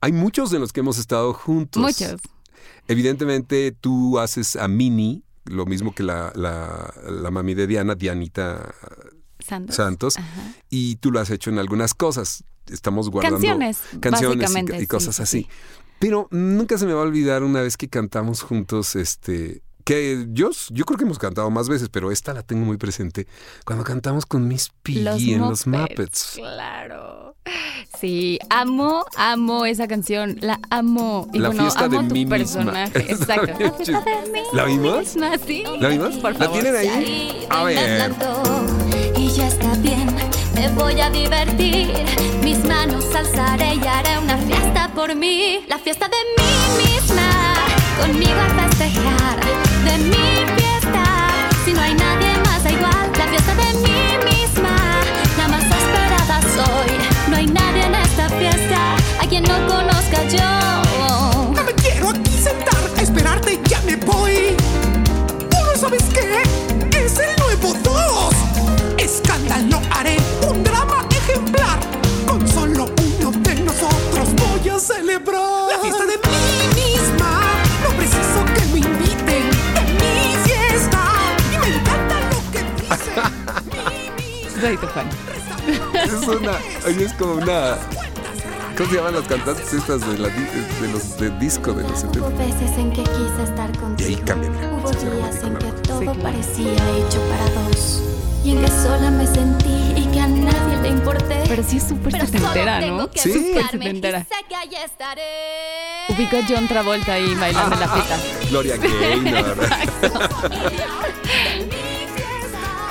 hay 0.00 0.12
muchos 0.12 0.52
en 0.52 0.60
los 0.60 0.72
que 0.72 0.80
hemos 0.80 0.98
estado 0.98 1.32
juntos. 1.32 1.80
Muchos. 1.80 2.20
Evidentemente 2.88 3.72
tú 3.72 4.18
haces 4.18 4.56
a 4.56 4.68
Mini, 4.68 5.22
lo 5.44 5.66
mismo 5.66 5.94
que 5.94 6.02
la, 6.02 6.32
la, 6.34 6.92
la 7.08 7.30
mami 7.30 7.54
de 7.54 7.66
Diana, 7.66 7.94
Dianita 7.94 8.74
Santos. 9.38 9.76
Santos, 9.76 10.14
y 10.70 10.96
tú 10.96 11.10
lo 11.10 11.20
has 11.20 11.30
hecho 11.30 11.50
en 11.50 11.58
algunas 11.58 11.94
cosas. 11.94 12.44
Estamos 12.66 13.10
guardando 13.10 13.36
Canciones, 13.36 13.78
canciones 14.00 14.82
y- 14.82 14.86
cosas 14.86 15.16
sí, 15.16 15.22
así. 15.22 15.42
sí. 15.42 15.48
Pero 16.04 16.28
nunca 16.30 16.76
se 16.76 16.84
me 16.84 16.92
va 16.92 17.00
a 17.00 17.04
olvidar 17.04 17.42
una 17.42 17.62
vez 17.62 17.78
que 17.78 17.88
cantamos 17.88 18.42
juntos, 18.42 18.94
este, 18.94 19.62
que 19.84 20.26
yo, 20.32 20.50
yo 20.68 20.84
creo 20.84 20.98
que 20.98 21.04
hemos 21.04 21.18
cantado 21.18 21.50
más 21.50 21.70
veces, 21.70 21.88
pero 21.88 22.12
esta 22.12 22.34
la 22.34 22.42
tengo 22.42 22.66
muy 22.66 22.76
presente, 22.76 23.26
cuando 23.64 23.84
cantamos 23.84 24.26
con 24.26 24.46
Miss 24.46 24.70
Piggy 24.82 25.32
en 25.32 25.40
los 25.40 25.66
Muppets. 25.66 26.32
Claro. 26.34 27.36
Sí, 27.98 28.38
amo, 28.50 29.06
amo 29.16 29.64
esa 29.64 29.88
canción. 29.88 30.36
La 30.42 30.60
amo. 30.68 31.26
Y 31.32 31.38
La 31.38 31.48
bueno, 31.48 31.62
fiesta 31.62 31.86
amo 31.86 32.02
de 32.02 32.08
tu 32.08 32.14
mí 32.14 32.26
personaje. 32.26 32.98
Exacto. 33.10 33.74
¿La 34.52 34.66
vimos? 34.66 34.98
Misma, 34.98 35.38
sí. 35.38 35.64
¿La 35.80 35.88
vimos? 35.88 36.16
Por 36.18 36.32
¿La 36.34 36.38
favor. 36.38 36.60
tienen 36.60 36.76
ahí? 36.76 37.46
A 37.48 37.64
ver. 37.64 38.12
Y 39.16 39.30
ya 39.30 39.48
está 39.48 39.74
bien, 39.76 40.14
me 40.54 40.68
voy 40.74 41.00
a 41.00 41.08
divertir. 41.08 41.88
Mis 42.42 42.62
manos 42.62 43.06
alzaré 43.14 43.76
y 43.76 43.86
haré 43.86 44.18
una 44.18 44.36
fiesta 44.36 44.53
por 44.94 45.14
mí. 45.14 45.64
La 45.68 45.78
fiesta 45.78 46.08
de 46.08 46.16
mí 46.36 46.84
misma, 46.84 47.54
conmigo 48.00 48.40
a 48.40 48.62
festejar. 48.62 49.40
De 49.84 49.98
mi 49.98 50.23
Tu 84.64 84.86
fan. 84.88 85.08
Es 85.94 86.26
una, 86.26 86.52
oye, 86.86 87.04
es 87.04 87.12
como 87.14 87.34
una, 87.34 87.76
¿cómo 88.76 88.90
se 88.90 88.96
llaman 88.96 89.14
las 89.14 89.24
cantantes 89.28 89.72
estas 89.72 90.00
de, 90.00 90.18
la, 90.18 90.28
de 90.28 90.88
los 90.92 91.16
de 91.18 91.30
disco 91.38 91.72
de 91.72 91.82
los 91.82 92.00
70? 92.00 92.20
Hubo 92.28 92.36
veces 92.38 92.78
en 92.78 92.90
que 92.92 93.02
quise 93.02 93.42
estar 93.44 93.70
contigo. 93.78 94.08
Y 94.10 94.14
ahí 94.14 94.20
cambia, 94.22 94.50
Hubo 94.50 94.90
días 94.90 95.42
en 95.44 95.56
que 95.56 95.66
todo 95.86 95.98
Sí, 96.00 96.04
claro. 96.06 96.20
parecía 96.22 96.72
hecho 96.72 97.20
para 97.28 97.44
dos. 97.66 98.02
Y 98.42 98.52
en 98.52 98.62
que 98.62 98.68
sola 98.68 99.10
me 99.10 99.26
sentí 99.26 99.92
y 99.96 100.06
que 100.12 100.20
a 100.20 100.26
nadie 100.28 100.76
le 100.82 100.88
importé. 100.88 101.42
Pero 101.48 101.62
sí 101.62 101.76
es 101.78 101.84
súper 101.84 102.12
setentera, 102.12 102.80
¿no? 102.82 103.10
que 103.10 103.20
Sí. 103.20 103.54
Setentera. 103.70 104.20
sé 104.20 104.34
que 104.48 104.54
ahí 104.54 104.70
estaré. 104.84 105.22
Ubico 106.08 106.36
a 106.36 106.40
John 106.48 106.68
Travolta 106.68 107.12
ahí 107.14 107.34
bailando 107.34 107.74
en 107.74 107.80
la 107.80 107.94
pista. 107.94 108.18
Gloria 108.50 108.76
Gaynor. 108.76 109.56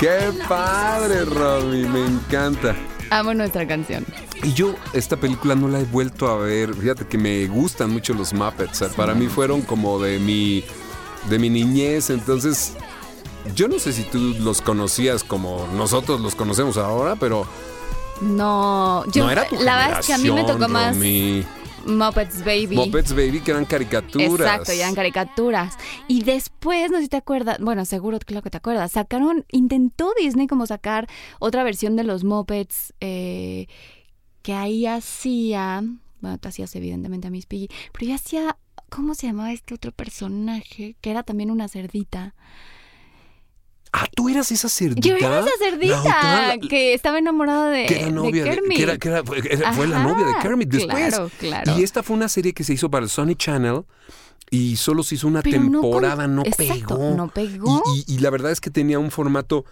¡Qué 0.03 0.33
padre, 0.49 1.23
Romy! 1.23 1.85
Me 1.87 2.05
encanta. 2.05 2.75
Amo 3.09 3.33
nuestra 3.33 3.65
canción. 3.65 4.05
Y 4.43 4.51
yo 4.51 4.75
esta 4.91 5.15
película 5.15 5.55
no 5.55 5.69
la 5.69 5.79
he 5.79 5.85
vuelto 5.85 6.27
a 6.27 6.35
ver. 6.35 6.73
Fíjate 6.75 7.07
que 7.07 7.17
me 7.17 7.47
gustan 7.47 7.89
mucho 7.89 8.13
los 8.13 8.33
Muppets. 8.33 8.83
Para 8.97 9.13
mí 9.13 9.27
fueron 9.27 9.61
como 9.61 10.01
de 10.01 10.19
mi, 10.19 10.65
de 11.29 11.39
mi 11.39 11.49
niñez. 11.49 12.09
Entonces, 12.09 12.73
yo 13.55 13.69
no 13.69 13.79
sé 13.79 13.93
si 13.93 14.03
tú 14.03 14.17
los 14.41 14.61
conocías 14.61 15.23
como 15.23 15.69
nosotros 15.73 16.19
los 16.19 16.35
conocemos 16.35 16.75
ahora, 16.75 17.15
pero 17.15 17.47
No, 18.19 19.05
yo 19.09 19.23
no 19.23 19.31
era 19.31 19.47
tu 19.47 19.55
la 19.55 19.77
verdad 19.77 19.99
es 20.01 20.07
que 20.07 20.13
a 20.15 20.17
mí 20.17 20.29
me 20.31 20.43
tocó 20.43 20.67
más 20.67 20.97
Romy. 20.97 21.45
Muppets 21.85 22.43
Baby. 22.43 22.75
Muppets 22.75 23.13
Baby, 23.13 23.41
que 23.41 23.51
eran 23.51 23.65
caricaturas. 23.65 24.39
Exacto, 24.39 24.71
eran 24.71 24.95
caricaturas. 24.95 25.77
Y 26.07 26.23
después, 26.23 26.91
no 26.91 26.97
sé 26.97 27.03
si 27.03 27.09
te 27.09 27.17
acuerdas, 27.17 27.57
bueno, 27.59 27.85
seguro 27.85 28.19
claro 28.19 28.41
que 28.41 28.49
te 28.49 28.57
acuerdas, 28.57 28.91
sacaron, 28.91 29.45
intentó 29.51 30.13
Disney 30.19 30.47
como 30.47 30.65
sacar 30.65 31.07
otra 31.39 31.63
versión 31.63 31.95
de 31.95 32.03
los 32.03 32.23
Muppets 32.23 32.93
eh, 32.99 33.67
que 34.41 34.53
ahí 34.53 34.85
hacía, 34.85 35.83
bueno, 36.21 36.37
tú 36.37 36.49
hacías 36.49 36.75
evidentemente 36.75 37.27
a 37.27 37.31
Miss 37.31 37.45
Piggy, 37.45 37.69
pero 37.91 38.07
ya 38.07 38.15
hacía, 38.15 38.57
¿cómo 38.89 39.15
se 39.15 39.27
llamaba 39.27 39.51
este 39.51 39.73
otro 39.73 39.91
personaje? 39.91 40.95
Que 41.01 41.11
era 41.11 41.23
también 41.23 41.51
una 41.51 41.67
cerdita. 41.67 42.35
Ah, 43.95 44.07
tú 44.15 44.27
eras 44.27 44.51
esa 44.51 44.69
cerdita. 44.69 45.07
Yo 45.07 45.15
era 45.17 45.39
esa 45.41 45.45
La 45.45 45.51
cerdita 45.59 45.99
otra, 46.01 46.47
la- 46.47 46.57
que 46.57 46.93
estaba 46.95 47.19
enamorada 47.19 47.69
de, 47.69 47.85
que 47.85 47.97
era 47.97 48.05
de 48.07 48.11
novia 48.11 48.43
de, 48.43 48.49
Kermit. 48.49 48.77
que 48.77 48.83
era, 48.83 48.97
que 48.97 49.07
era- 49.07 49.23
fue, 49.73 49.87
la 49.87 50.01
novia 50.03 50.25
de 50.25 50.33
Kermit 50.41 50.67
después. 50.69 51.09
Claro, 51.09 51.29
claro. 51.39 51.77
Y 51.79 51.83
esta 51.83 52.01
fue 52.01 52.15
una 52.15 52.27
serie 52.27 52.53
que 52.53 52.63
se 52.63 52.73
hizo 52.73 52.89
para 52.89 53.03
el 53.03 53.09
Sony 53.11 53.35
Channel 53.35 53.83
y 54.49 54.77
solo 54.77 55.03
se 55.03 55.13
hizo 55.15 55.27
una 55.27 55.41
Pero 55.43 55.59
no 55.61 55.81
con- 55.81 55.91
temporada, 55.91 56.27
no, 56.27 56.41
Exacto, 56.43 56.97
pegó. 56.97 57.15
no 57.15 57.27
pegó. 57.27 57.83
Y, 57.95 57.99
y- 58.11 58.15
y 58.15 58.19
la 58.19 58.31
verdad 58.31 58.51
es 58.51 58.59
que 58.61 58.71
tenía 58.71 58.97
un 58.97 59.11
formato 59.11 59.63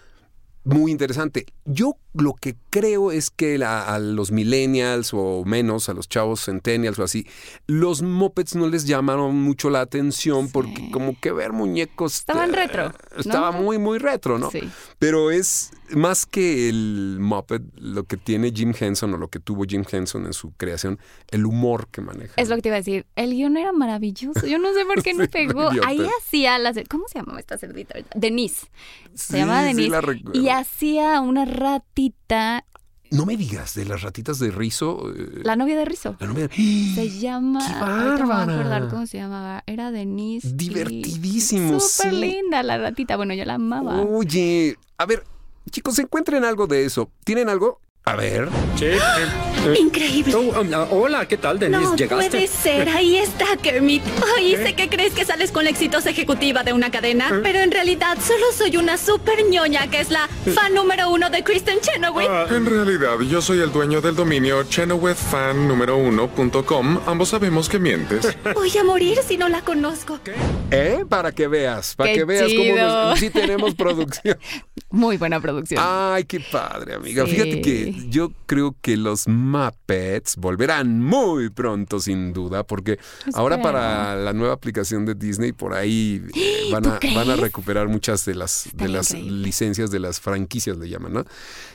muy 0.64 0.92
interesante. 0.92 1.46
Yo 1.66 1.98
lo 2.14 2.34
que 2.34 2.56
creo 2.70 3.12
es 3.12 3.30
que 3.30 3.58
la- 3.58 3.84
a 3.94 3.98
los 4.00 4.32
millennials 4.32 5.12
o 5.14 5.44
menos, 5.46 5.88
a 5.90 5.94
los 5.94 6.10
chavos 6.10 6.44
centennials 6.46 7.00
o 7.00 7.04
así, 7.04 7.26
los 7.68 8.02
mopeds 8.02 8.56
no 8.56 8.68
les 8.68 8.86
llamaron 8.86 9.36
mucho 9.42 9.70
la 9.70 9.82
atención 9.82 10.46
Sí. 10.48 10.52
porque 10.54 10.92
como 10.92 11.18
que 11.20 11.32
ver 11.32 11.54
muñecos... 11.54 12.16
Estaban 12.16 12.50
eh, 12.54 12.58
retro, 12.58 12.90
¿no? 12.90 13.20
Estaba 13.20 13.52
muy, 13.52 13.78
muy 13.78 13.98
retro, 13.98 14.38
¿no? 14.38 14.52
Sí. 14.52 14.60
Pero 15.00 15.32
es 15.32 15.72
más 15.92 16.26
que 16.26 16.70
el 16.70 17.18
Muppet, 17.20 17.64
lo 17.78 18.04
que 18.04 18.18
tiene 18.18 18.52
Jim 18.52 18.74
Henson 18.78 19.14
o 19.14 19.18
lo 19.18 19.30
que 19.30 19.40
tuvo 19.40 19.64
Jim 19.66 19.84
Henson 19.90 20.26
en 20.26 20.34
su 20.34 20.52
creación, 20.54 21.00
el 21.32 21.46
humor 21.46 21.88
que 21.92 22.02
maneja. 22.02 22.34
Es 22.38 22.50
lo 22.50 22.56
que 22.56 22.62
te 22.62 22.70
iba 22.70 22.76
a 22.76 22.80
decir. 22.80 23.06
El 23.16 23.32
guion 23.34 23.58
era 23.58 23.72
maravilloso. 23.72 24.46
Yo 24.46 24.58
no 24.60 24.74
sé 24.74 24.86
por 24.86 25.02
qué 25.02 25.14
no 25.16 25.24
Sí, 25.24 25.30
pegó. 25.30 25.70
Ahí 25.86 26.06
hacía 26.20 26.60
la... 26.60 26.74
cer- 26.74 26.88
¿Cómo 26.90 27.08
se 27.08 27.20
llamaba 27.20 27.40
esta 27.40 27.58
cerdita? 27.58 27.96
Denise. 28.16 28.68
Se 29.14 29.42
sí 29.42 29.46
Denise. 29.46 29.90
la 29.90 30.02
y 30.34 30.48
hacía 30.52 31.20
una 31.22 31.46
ratita 31.46 32.66
No 33.12 33.26
me 33.26 33.36
digas, 33.36 33.74
de 33.76 33.84
las 33.86 34.02
ratitas 34.04 34.40
de 34.40 34.52
rizo. 34.52 35.12
eh, 35.14 35.42
La 35.44 35.56
novia 35.58 35.78
de 35.78 35.84
Rizzo. 35.86 36.16
la 36.20 36.28
novia- 36.28 36.50
Se 36.96 37.10
llama. 37.20 37.60
¡Qué 37.66 37.74
ahorita 37.74 38.18
me 38.18 38.24
voy 38.24 38.32
a 38.34 38.38
bárbara! 38.38 38.54
acordar 38.60 38.88
cómo 38.90 39.06
se 39.06 39.18
llamaba. 39.18 39.64
Era 39.68 39.92
Denise. 39.92 40.48
y- 40.48 40.54
Divertidísimo, 40.54 41.80
Súper 41.80 42.14
sí. 42.14 42.20
linda 42.22 42.64
la 42.64 42.78
ratita. 42.78 43.18
Bueno, 43.18 43.34
yo 43.34 43.44
la 43.46 43.56
amaba. 43.56 44.02
Oye, 44.02 44.78
a 44.98 45.06
ver, 45.06 45.24
chicos, 45.70 46.00
encuentren 46.00 46.46
algo 46.46 46.68
de 46.68 46.86
eso. 46.86 47.12
¿Tienen 47.26 47.50
algo? 47.50 47.82
A 48.04 48.16
ver. 48.16 48.50
Increíble. 49.80 50.34
Oh, 50.34 50.60
um, 50.60 50.74
ah, 50.74 50.88
hola, 50.90 51.28
¿qué 51.28 51.38
tal, 51.38 51.60
Denise? 51.60 51.84
No 51.84 51.96
¿Llegaste? 51.96 52.30
puede 52.32 52.48
ser, 52.48 52.90
ahí 52.90 53.18
está 53.18 53.46
Kermit. 53.62 54.02
Ay, 54.36 54.56
sé 54.56 54.74
que 54.74 54.90
crees 54.90 55.14
que 55.14 55.24
sales 55.24 55.52
con 55.52 55.66
la 55.66 55.70
exitosa 55.70 56.10
ejecutiva 56.10 56.64
de 56.64 56.74
una 56.74 56.90
cadena, 56.90 57.30
¿Eh? 57.30 57.42
pero 57.44 57.60
en 57.60 57.70
realidad 57.70 58.18
solo 58.26 58.44
soy 58.58 58.76
una 58.78 58.98
super 58.98 59.46
ñoña 59.48 59.86
que 59.88 60.00
es 60.00 60.10
la 60.10 60.28
fan 60.56 60.74
número 60.74 61.12
uno 61.12 61.30
de 61.30 61.44
Kristen 61.44 61.80
Chenoweth. 61.80 62.28
Ah. 62.28 62.48
En 62.50 62.66
realidad, 62.66 63.20
yo 63.20 63.40
soy 63.40 63.60
el 63.60 63.72
dueño 63.72 64.02
del 64.02 64.16
dominio 64.16 64.64
chenowethfan1.com. 64.64 67.00
Ambos 67.06 67.30
sabemos 67.30 67.70
que 67.70 67.78
mientes. 67.78 68.36
Voy 68.56 68.76
a 68.80 68.84
morir 68.84 69.20
si 69.28 69.38
no 69.38 69.48
la 69.48 69.62
conozco. 69.62 70.18
¿Eh? 70.72 71.06
Para 71.08 71.34
que 71.34 71.48
veas, 71.48 71.94
para 71.96 72.10
Qué 72.12 72.18
que 72.20 72.26
veas 72.26 72.52
cómo 72.52 72.76
nos- 72.76 73.20
sí 73.20 73.30
tenemos 73.30 73.76
producción. 73.76 74.40
Muy 74.90 75.18
buena 75.18 75.40
producción. 75.40 75.80
Ay, 75.86 76.24
qué 76.26 76.40
padre, 76.40 76.96
amiga. 76.96 77.26
Sí. 77.26 77.32
Fíjate 77.32 77.62
que 77.62 77.91
yo 78.10 78.32
creo 78.46 78.76
que 78.82 78.98
los 78.98 79.28
Muppets 79.28 80.36
volverán 80.38 81.00
muy 81.02 81.50
pronto, 81.50 82.00
sin 82.00 82.34
duda, 82.34 82.64
porque 82.64 83.00
ahora 83.34 83.62
para 83.62 84.16
la 84.16 84.34
nueva 84.34 84.54
aplicación 84.54 85.06
de 85.06 85.16
Disney, 85.16 85.52
por 85.52 85.74
ahí 85.74 86.22
van 86.72 86.84
¿Tú 86.84 86.90
a, 86.90 87.00
van 87.16 87.30
a 87.30 87.36
recuperar 87.36 87.88
muchas 87.88 88.26
de 88.26 88.36
las, 88.36 88.70
de 88.74 88.88
las 88.88 89.12
increíble. 89.12 89.44
licencias 89.46 89.92
de 89.92 90.00
las 90.00 90.20
franquicias, 90.20 90.78
le 90.78 90.90
llaman, 90.90 91.14
¿no? 91.14 91.26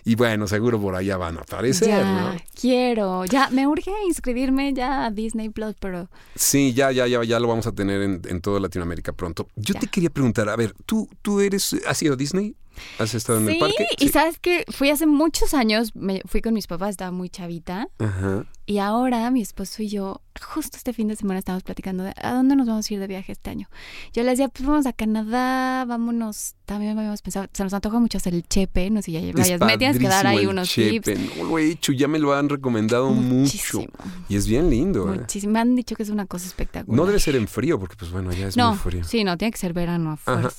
Y 0.05 0.15
bueno, 0.15 0.47
seguro 0.47 0.81
por 0.81 0.95
allá 0.95 1.17
van 1.17 1.39
a 1.39 1.41
aparecer, 1.43 1.89
ya, 1.89 2.05
¿no? 2.33 2.37
quiero. 2.61 3.25
Ya, 3.25 3.49
me 3.51 3.67
urge 3.67 3.91
inscribirme 4.07 4.73
ya 4.75 5.07
a 5.07 5.11
Disney 5.11 5.49
Plus, 5.51 5.75
pero 5.81 6.09
Sí, 6.35 6.73
ya, 6.75 6.93
ya, 6.93 7.07
ya, 7.07 7.23
ya 7.25 7.41
lo 7.41 7.49
vamos 7.49 7.67
a 7.67 7.73
tener 7.73 8.03
en, 8.03 8.23
en 8.29 8.41
toda 8.41 8.61
Latinoamérica 8.61 9.13
pronto. 9.13 9.49
Yo 9.57 9.75
Ya. 9.75 9.81
te 9.81 9.87
quería 9.89 10.11
preguntar, 10.11 10.49
a 10.49 10.57
ver, 10.57 10.75
¿tú, 10.87 11.09
tú 11.23 11.41
eres, 11.41 11.75
has 11.87 12.03
ido 12.03 12.15
a 12.15 12.17
Disney? 12.17 12.55
¿Has 12.99 13.15
estado 13.15 13.39
en 13.41 13.49
el 13.49 13.55
sí, 13.55 13.61
parque? 13.61 13.87
y 13.99 14.09
sabes 14.09 14.39
que 14.39 14.65
fui 14.69 14.91
hace 14.91 15.07
muchos 15.07 15.55
años, 15.55 15.95
me 15.95 16.23
fui 16.27 16.41
con 16.43 16.55
mis 16.55 16.67
papás, 16.67 16.91
estaba 16.91 17.11
muy 17.11 17.29
chavita, 17.29 17.89
Ajá. 17.99 18.45
y 18.67 18.79
ahora 18.79 19.31
mi 19.31 19.43
esposo 19.43 19.83
y 19.83 19.89
yo, 19.89 20.21
justo 20.41 20.77
este 20.77 20.93
fin 20.93 21.09
de 21.09 21.17
semana 21.17 21.39
estábamos 21.39 21.63
platicando 21.63 22.05
de 22.05 22.13
a 22.17 22.33
dónde 22.33 22.57
nos 22.57 22.67
vamos 22.67 22.91
a 22.91 22.95
ir 22.95 23.01
de 23.01 23.07
viaje 23.07 23.33
este 23.33 23.51
año. 23.51 23.69
Yo 24.13 24.23
les 24.23 24.33
decía, 24.39 24.49
pues 24.49 24.67
vamos 24.67 24.87
a 24.87 24.93
Canadá, 24.93 25.85
vámonos, 25.87 26.55
también 26.65 26.97
habíamos 26.99 27.23
pensado, 27.23 27.47
se 27.53 27.63
nos 27.65 27.73
antoja 27.73 27.99
mucho 27.99 28.19
hacer 28.19 28.35
el 28.35 28.47
chepe, 28.47 28.91
no 28.91 29.03
sé 29.03 29.13
ya 29.13 29.21
vayas, 29.33 29.61
me 29.61 29.79
tienes 29.79 29.99
que 29.99 30.09
dar 30.09 30.27
ahí 30.27 30.41
el 30.41 30.49
unos 30.49 30.69
chepe, 30.69 31.15
tips. 31.15 31.37
No 31.39 31.45
lo 31.45 31.59
he 31.59 31.71
hecho, 31.71 31.93
ya 31.93 32.09
me 32.09 32.19
lo 32.19 32.35
han 32.35 32.49
recomendado 32.49 33.11
Muchísimo. 33.11 33.83
mucho. 33.83 33.93
Y 34.29 34.37
es 34.37 34.47
bien 34.47 34.71
lindo. 34.71 35.13
¿eh? 35.13 35.19
Muchísimo. 35.19 35.53
Me 35.53 35.61
han 35.61 35.75
dicho 35.77 35.95
que 35.97 36.03
es 36.03 36.11
una 36.11 36.27
cosa 36.27 36.47
espectacular. 36.47 36.97
No 36.97 37.07
debe 37.07 37.19
ser 37.21 37.37
en 37.37 37.49
frío, 37.49 37.79
porque 37.79 37.97
pues 37.97 38.11
bueno, 38.11 38.33
ya 38.33 38.49
es 38.49 38.57
no, 38.57 38.71
muy 38.71 38.79
frío. 38.79 39.05
sí, 39.05 39.25
no, 39.25 39.37
tiene 39.37 39.53
que 39.53 39.59
ser 39.59 39.73
verano 39.73 40.19
a 40.27 40.33
Ajá. 40.33 40.51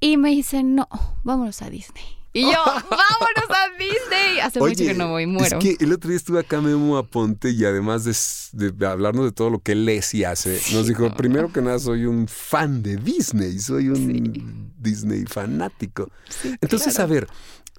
Y 0.00 0.16
me 0.16 0.30
dicen, 0.30 0.74
no, 0.74 0.88
vámonos 1.22 1.62
a 1.62 1.70
Disney. 1.70 2.04
Y 2.36 2.42
yo, 2.42 2.50
vámonos 2.66 3.48
a 3.48 3.78
Disney. 3.78 4.40
Hace 4.40 4.58
mucho 4.58 4.84
que 4.84 4.94
no 4.94 5.08
voy, 5.08 5.26
muero. 5.26 5.58
Es 5.58 5.64
que 5.64 5.82
el 5.82 5.92
otro 5.92 6.08
día 6.08 6.16
estuve 6.16 6.40
acá 6.40 6.60
Memo 6.60 6.96
Aponte 6.98 7.50
y 7.50 7.64
además 7.64 8.50
de, 8.52 8.86
hablarnos 8.86 9.24
de 9.24 9.32
todo 9.32 9.50
lo 9.50 9.60
que 9.60 9.72
él 9.72 9.88
es 9.88 10.12
y 10.14 10.24
hace, 10.24 10.60
nos 10.72 10.88
dijo, 10.88 11.08
no. 11.08 11.14
primero 11.14 11.52
que 11.52 11.62
nada, 11.62 11.78
soy 11.78 12.06
un 12.06 12.26
fan 12.26 12.82
de 12.82 12.96
Disney, 12.96 13.58
soy 13.60 13.88
un 13.88 14.72
Disney 14.78 15.24
fanático. 15.26 16.10
Sí, 16.28 16.56
Entonces, 16.60 16.96
claro. 16.96 17.10
a 17.10 17.14
ver, 17.14 17.28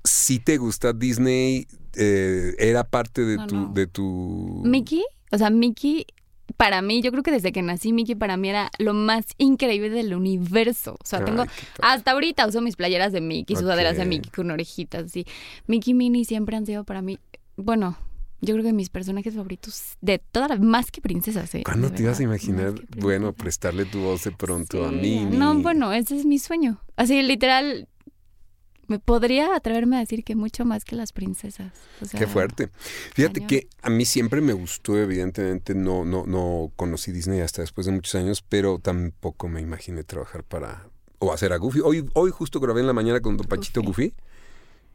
si 0.05 0.39
te 0.39 0.57
gusta 0.57 0.93
Disney, 0.93 1.67
eh, 1.95 2.55
era 2.57 2.85
parte 2.85 3.23
de 3.25 3.35
No, 3.35 3.47
tu... 3.47 3.55
no. 3.55 3.67
De 3.73 3.87
tu... 3.87 4.61
Mickey, 4.63 5.03
o 5.31 5.37
sea, 5.37 5.49
Mickey, 5.49 6.05
para 6.57 6.81
mí, 6.81 7.01
yo 7.01 7.11
creo 7.11 7.23
que 7.23 7.31
desde 7.31 7.51
que 7.51 7.61
nací, 7.61 7.91
Mickey 7.91 8.15
para 8.15 8.37
mí 8.37 8.49
era 8.49 8.69
lo 8.77 8.93
más 8.93 9.25
increíble 9.37 9.89
del 9.89 10.13
universo. 10.13 10.93
O 10.93 11.05
sea, 11.05 11.19
Ay, 11.19 11.25
tengo, 11.25 11.45
hasta 11.81 12.11
ahorita 12.11 12.47
uso 12.47 12.61
mis 12.61 12.75
playeras 12.75 13.11
de 13.11 13.21
Mickey, 13.21 13.55
sudaderas 13.55 13.97
de. 13.97 14.05
Mickey 14.05 14.31
con 14.31 14.51
orejitas, 14.51 15.05
así. 15.05 15.25
Mickey 15.67 15.91
y 15.91 15.95
Minnie 15.95 16.25
siempre 16.25 16.55
han 16.55 16.65
sido 16.65 16.83
para 16.83 17.01
mí, 17.01 17.19
bueno, 17.57 17.97
yo 18.41 18.53
creo 18.53 18.63
que 18.63 18.73
mis 18.73 18.89
personajes 18.89 19.33
favoritos 19.33 19.97
de 20.01 20.19
todas 20.19 20.49
las, 20.49 20.59
más 20.59 20.91
que 20.91 21.01
princesas, 21.01 21.53
¿eh? 21.55 21.63
¿Cuándo 21.65 21.91
te 21.91 22.03
ibas 22.03 22.19
a 22.19 22.23
imaginar, 22.23 22.73
bueno, 22.97 23.33
prestarle 23.33 23.85
tu 23.85 24.01
voz 24.01 24.23
de 24.23 24.31
pronto 24.31 24.85
a 24.85 24.91
mí? 24.91 25.27
No, 25.31 25.55
bueno, 25.55 25.91
ese 25.93 26.17
es 26.17 26.25
mi 26.25 26.37
sueño. 26.37 26.79
Así, 26.95 27.21
literal, 27.21 27.87
me 28.87 28.99
podría 28.99 29.55
atreverme 29.55 29.97
a 29.97 29.99
decir 29.99 30.23
que 30.23 30.35
mucho 30.35 30.65
más 30.65 30.85
que 30.85 30.95
las 30.95 31.11
princesas. 31.13 31.71
O 32.01 32.05
sea, 32.05 32.19
Qué 32.19 32.27
fuerte. 32.27 32.69
Fíjate 33.13 33.45
que 33.47 33.67
a 33.81 33.89
mí 33.89 34.05
siempre 34.05 34.41
me 34.41 34.53
gustó, 34.53 34.97
evidentemente, 34.97 35.75
no, 35.75 36.05
no, 36.05 36.25
no 36.25 36.71
conocí 36.75 37.11
Disney 37.11 37.39
hasta 37.41 37.61
después 37.61 37.85
de 37.85 37.91
muchos 37.93 38.15
años, 38.15 38.41
pero 38.47 38.79
tampoco 38.79 39.47
me 39.47 39.61
imaginé 39.61 40.03
trabajar 40.03 40.43
para 40.43 40.87
o 41.19 41.31
hacer 41.33 41.53
a 41.53 41.57
Goofy. 41.57 41.79
Hoy, 41.79 42.09
hoy 42.13 42.31
justo 42.31 42.59
grabé 42.59 42.81
en 42.81 42.87
la 42.87 42.93
mañana 42.93 43.21
con 43.21 43.37
Don 43.37 43.47
Pachito 43.47 43.81
Goofy 43.81 44.13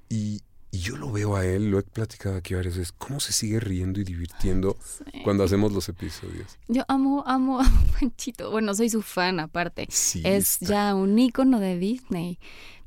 y, 0.08 0.42
y 0.70 0.78
yo 0.78 0.96
lo 0.96 1.10
veo 1.10 1.34
a 1.36 1.44
él, 1.46 1.70
lo 1.70 1.78
he 1.78 1.82
platicado 1.82 2.36
aquí 2.36 2.54
varias 2.54 2.76
veces, 2.76 2.92
cómo 2.92 3.20
se 3.20 3.32
sigue 3.32 3.58
riendo 3.58 4.00
y 4.00 4.04
divirtiendo 4.04 4.76
Sí. 4.82 5.22
cuando 5.24 5.44
hacemos 5.44 5.72
los 5.72 5.88
episodios. 5.88 6.58
Yo 6.68 6.84
amo, 6.88 7.24
amo, 7.26 7.60
amo 7.60 7.82
Panchito. 7.98 8.50
Bueno, 8.50 8.74
soy 8.74 8.90
su 8.90 9.02
fan 9.02 9.40
aparte. 9.40 9.86
Sí, 9.90 10.22
es 10.24 10.52
está. 10.62 10.66
ya 10.66 10.94
un 10.94 11.18
ícono 11.18 11.58
de 11.58 11.78
Disney. 11.78 12.38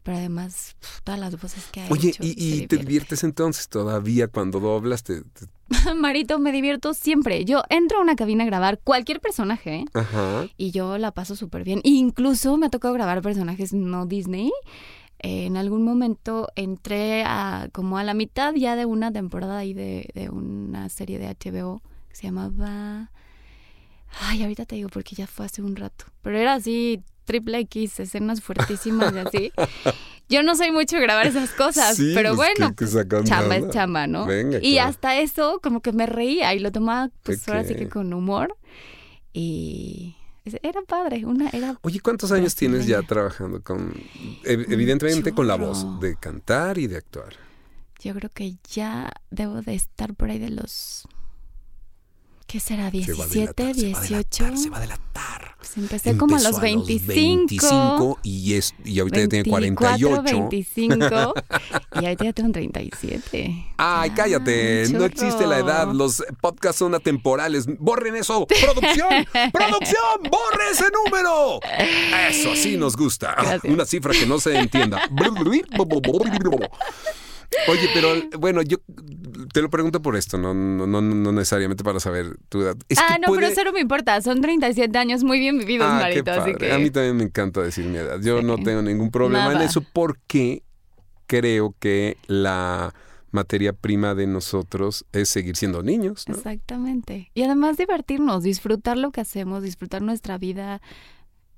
Pero 0.03 0.17
además, 0.17 0.75
pf, 0.79 1.01
todas 1.03 1.19
las 1.19 1.39
voces 1.41 1.65
que 1.71 1.81
ha 1.81 1.87
Oye, 1.89 2.09
hecho. 2.09 2.23
y, 2.23 2.29
y 2.31 2.35
te 2.35 2.43
divierte. 2.45 2.77
diviertes 2.77 3.23
entonces 3.23 3.69
todavía 3.69 4.27
cuando 4.27 4.59
doblas, 4.59 5.03
te, 5.03 5.21
te- 5.21 5.47
Marito, 5.95 6.39
me 6.39 6.51
divierto 6.51 6.93
siempre. 6.93 7.45
Yo 7.45 7.63
entro 7.69 7.99
a 7.99 8.01
una 8.01 8.15
cabina 8.15 8.43
a 8.43 8.47
grabar 8.47 8.79
cualquier 8.83 9.21
personaje 9.21 9.75
¿eh? 9.75 9.85
Ajá. 9.93 10.45
y 10.57 10.71
yo 10.71 10.97
la 10.97 11.11
paso 11.11 11.35
súper 11.35 11.63
bien. 11.63 11.79
Incluso 11.83 12.57
me 12.57 12.65
ha 12.65 12.69
tocado 12.69 12.93
grabar 12.93 13.21
personajes 13.21 13.73
no 13.73 14.05
Disney. 14.05 14.51
Eh, 15.19 15.45
en 15.45 15.55
algún 15.55 15.83
momento 15.85 16.49
entré 16.57 17.23
a 17.25 17.69
como 17.71 17.97
a 17.97 18.03
la 18.03 18.13
mitad 18.13 18.53
ya 18.55 18.75
de 18.75 18.85
una 18.85 19.09
temporada 19.11 19.59
ahí 19.59 19.73
de, 19.73 20.09
de 20.13 20.29
una 20.29 20.89
serie 20.89 21.17
de 21.17 21.27
HBO 21.27 21.81
que 22.09 22.15
se 22.17 22.23
llamaba... 22.23 23.09
Ay, 24.21 24.43
ahorita 24.43 24.65
te 24.65 24.75
digo 24.75 24.89
porque 24.89 25.15
ya 25.15 25.25
fue 25.25 25.45
hace 25.45 25.61
un 25.61 25.75
rato. 25.75 26.05
Pero 26.21 26.37
era 26.37 26.53
así, 26.55 27.01
triple 27.25 27.59
X, 27.59 27.99
escenas 27.99 28.41
fuertísimas 28.41 29.13
y 29.13 29.17
así. 29.19 29.51
Yo 30.29 30.41
no 30.41 30.55
soy 30.55 30.71
mucho 30.71 30.95
de 30.95 31.01
grabar 31.03 31.27
esas 31.27 31.49
cosas, 31.51 31.95
Sí, 31.97 32.11
pero 32.15 32.35
pues, 32.35 32.55
bueno, 32.57 32.75
¿qué- 32.75 32.85
qué 32.85 32.91
sacan 32.91 33.23
chamba 33.25 33.57
es 33.57 33.69
chamba, 33.69 34.07
¿no? 34.07 34.25
Venga, 34.25 34.59
y 34.61 34.73
claro. 34.73 34.89
hasta 34.89 35.19
eso 35.19 35.59
como 35.61 35.81
que 35.81 35.91
me 35.91 36.05
reía 36.05 36.53
y 36.53 36.59
lo 36.59 36.71
tomaba 36.71 37.09
pues 37.23 37.47
ahora 37.49 37.63
sí 37.65 37.75
que 37.75 37.89
con 37.89 38.13
humor. 38.13 38.55
Y 39.33 40.15
era 40.61 40.81
padre, 40.81 41.25
una 41.25 41.49
era 41.49 41.77
Oye, 41.81 41.99
¿cuántos 41.99 42.31
años 42.31 42.55
tienes 42.55 42.85
ya 42.85 43.01
trabajando 43.01 43.61
con, 43.61 43.93
ev- 44.43 44.65
evidentemente 44.69 45.33
con 45.33 45.47
la 45.47 45.55
voz, 45.55 45.99
de 45.99 46.15
cantar 46.17 46.77
y 46.77 46.87
de 46.87 46.97
actuar? 46.97 47.33
Yo 47.99 48.13
creo 48.13 48.29
que 48.33 48.55
ya 48.69 49.11
debo 49.31 49.61
de 49.61 49.75
estar 49.75 50.13
por 50.13 50.29
ahí 50.29 50.39
de 50.39 50.49
los 50.49 51.07
¿qué 52.53 52.59
será? 52.59 52.91
Se 52.91 53.13
va 53.13 53.23
a 53.25 53.27
17, 53.27 53.63
delatar, 53.63 53.75
se 53.75 53.89
va 53.89 53.97
a 53.97 54.01
18. 54.03 54.43
delatar, 54.43 54.57
se 54.59 54.69
va 54.69 54.77
a 54.77 54.81
delatar. 54.81 55.55
Pues 55.57 55.77
empecé 55.77 56.17
como 56.17 56.35
a 56.35 56.37
Empezó 56.37 56.51
los 56.51 56.61
25. 56.61 57.13
25 57.15 58.19
y, 58.21 58.53
es, 58.53 58.75
y 58.85 58.99
ahorita 58.99 59.21
ya 59.21 59.27
tiene 59.27 59.49
24, 59.49 60.21
48. 60.21 60.49
25 60.49 61.33
y 61.93 62.05
ahorita 62.05 62.25
ya 62.25 62.33
tengo 62.33 62.51
37. 62.51 63.65
Ay, 63.77 64.09
Ya, 64.09 64.15
cállate, 64.15 64.87
no 64.91 65.05
existe 65.05 65.47
la 65.47 65.57
edad, 65.57 65.91
los 65.91 66.23
podcasts 66.41 66.77
son 66.77 66.93
atemporales. 66.93 67.65
¡Borren 67.79 68.17
eso! 68.17 68.45
¡Producción! 68.45 69.25
¡Producción! 69.51 70.21
¡Borre 70.29 70.69
ese 70.73 70.85
número! 70.91 71.59
Eso, 72.29 72.51
así 72.51 72.77
nos 72.77 72.95
gusta. 72.95 73.33
Gracias. 73.33 73.63
Una 73.63 73.85
cifra 73.85 74.13
que 74.13 74.27
no 74.27 74.39
se 74.39 74.59
entienda. 74.59 75.01
Oye, 77.67 77.89
pero 77.93 78.09
bueno, 78.39 78.61
yo 78.61 78.77
te 79.53 79.61
lo 79.61 79.69
pregunto 79.69 80.01
por 80.01 80.15
esto, 80.15 80.37
no, 80.37 80.53
no, 80.53 80.87
no, 80.87 81.01
no 81.01 81.31
necesariamente 81.31 81.83
para 81.83 81.99
saber 81.99 82.37
tu 82.49 82.61
edad. 82.61 82.75
Es 82.89 82.97
ah, 82.99 83.17
no, 83.21 83.27
puede- 83.27 83.41
pero 83.41 83.51
eso 83.53 83.63
no 83.63 83.71
me 83.73 83.79
importa. 83.81 84.19
Son 84.21 84.41
37 84.41 84.97
años 84.97 85.23
muy 85.23 85.39
bien 85.39 85.57
vividos, 85.59 85.87
Ah, 85.89 85.97
qué 86.09 86.21
Marito. 86.23 86.31
Así 86.31 86.55
que. 86.55 86.71
A 86.71 86.77
mí 86.79 86.89
también 86.89 87.15
me 87.17 87.23
encanta 87.23 87.61
decir 87.61 87.85
mi 87.85 87.97
edad. 87.97 88.19
Yo 88.21 88.39
Sí. 88.39 88.45
no 88.45 88.57
tengo 88.57 88.81
ningún 88.81 89.11
problema 89.11 89.51
en 89.53 89.61
eso 89.61 89.83
porque 89.93 90.63
creo 91.27 91.75
que 91.79 92.17
la 92.27 92.93
materia 93.31 93.73
prima 93.73 94.13
de 94.13 94.27
nosotros 94.27 95.05
es 95.11 95.27
seguir 95.29 95.55
siendo 95.55 95.81
niños. 95.81 96.25
¿no? 96.27 96.35
Exactamente. 96.35 97.31
Y 97.33 97.41
además 97.43 97.77
divertirnos, 97.77 98.43
disfrutar 98.43 98.97
lo 98.97 99.11
que 99.11 99.21
hacemos, 99.21 99.63
disfrutar 99.63 100.01
nuestra 100.03 100.37
vida, 100.37 100.81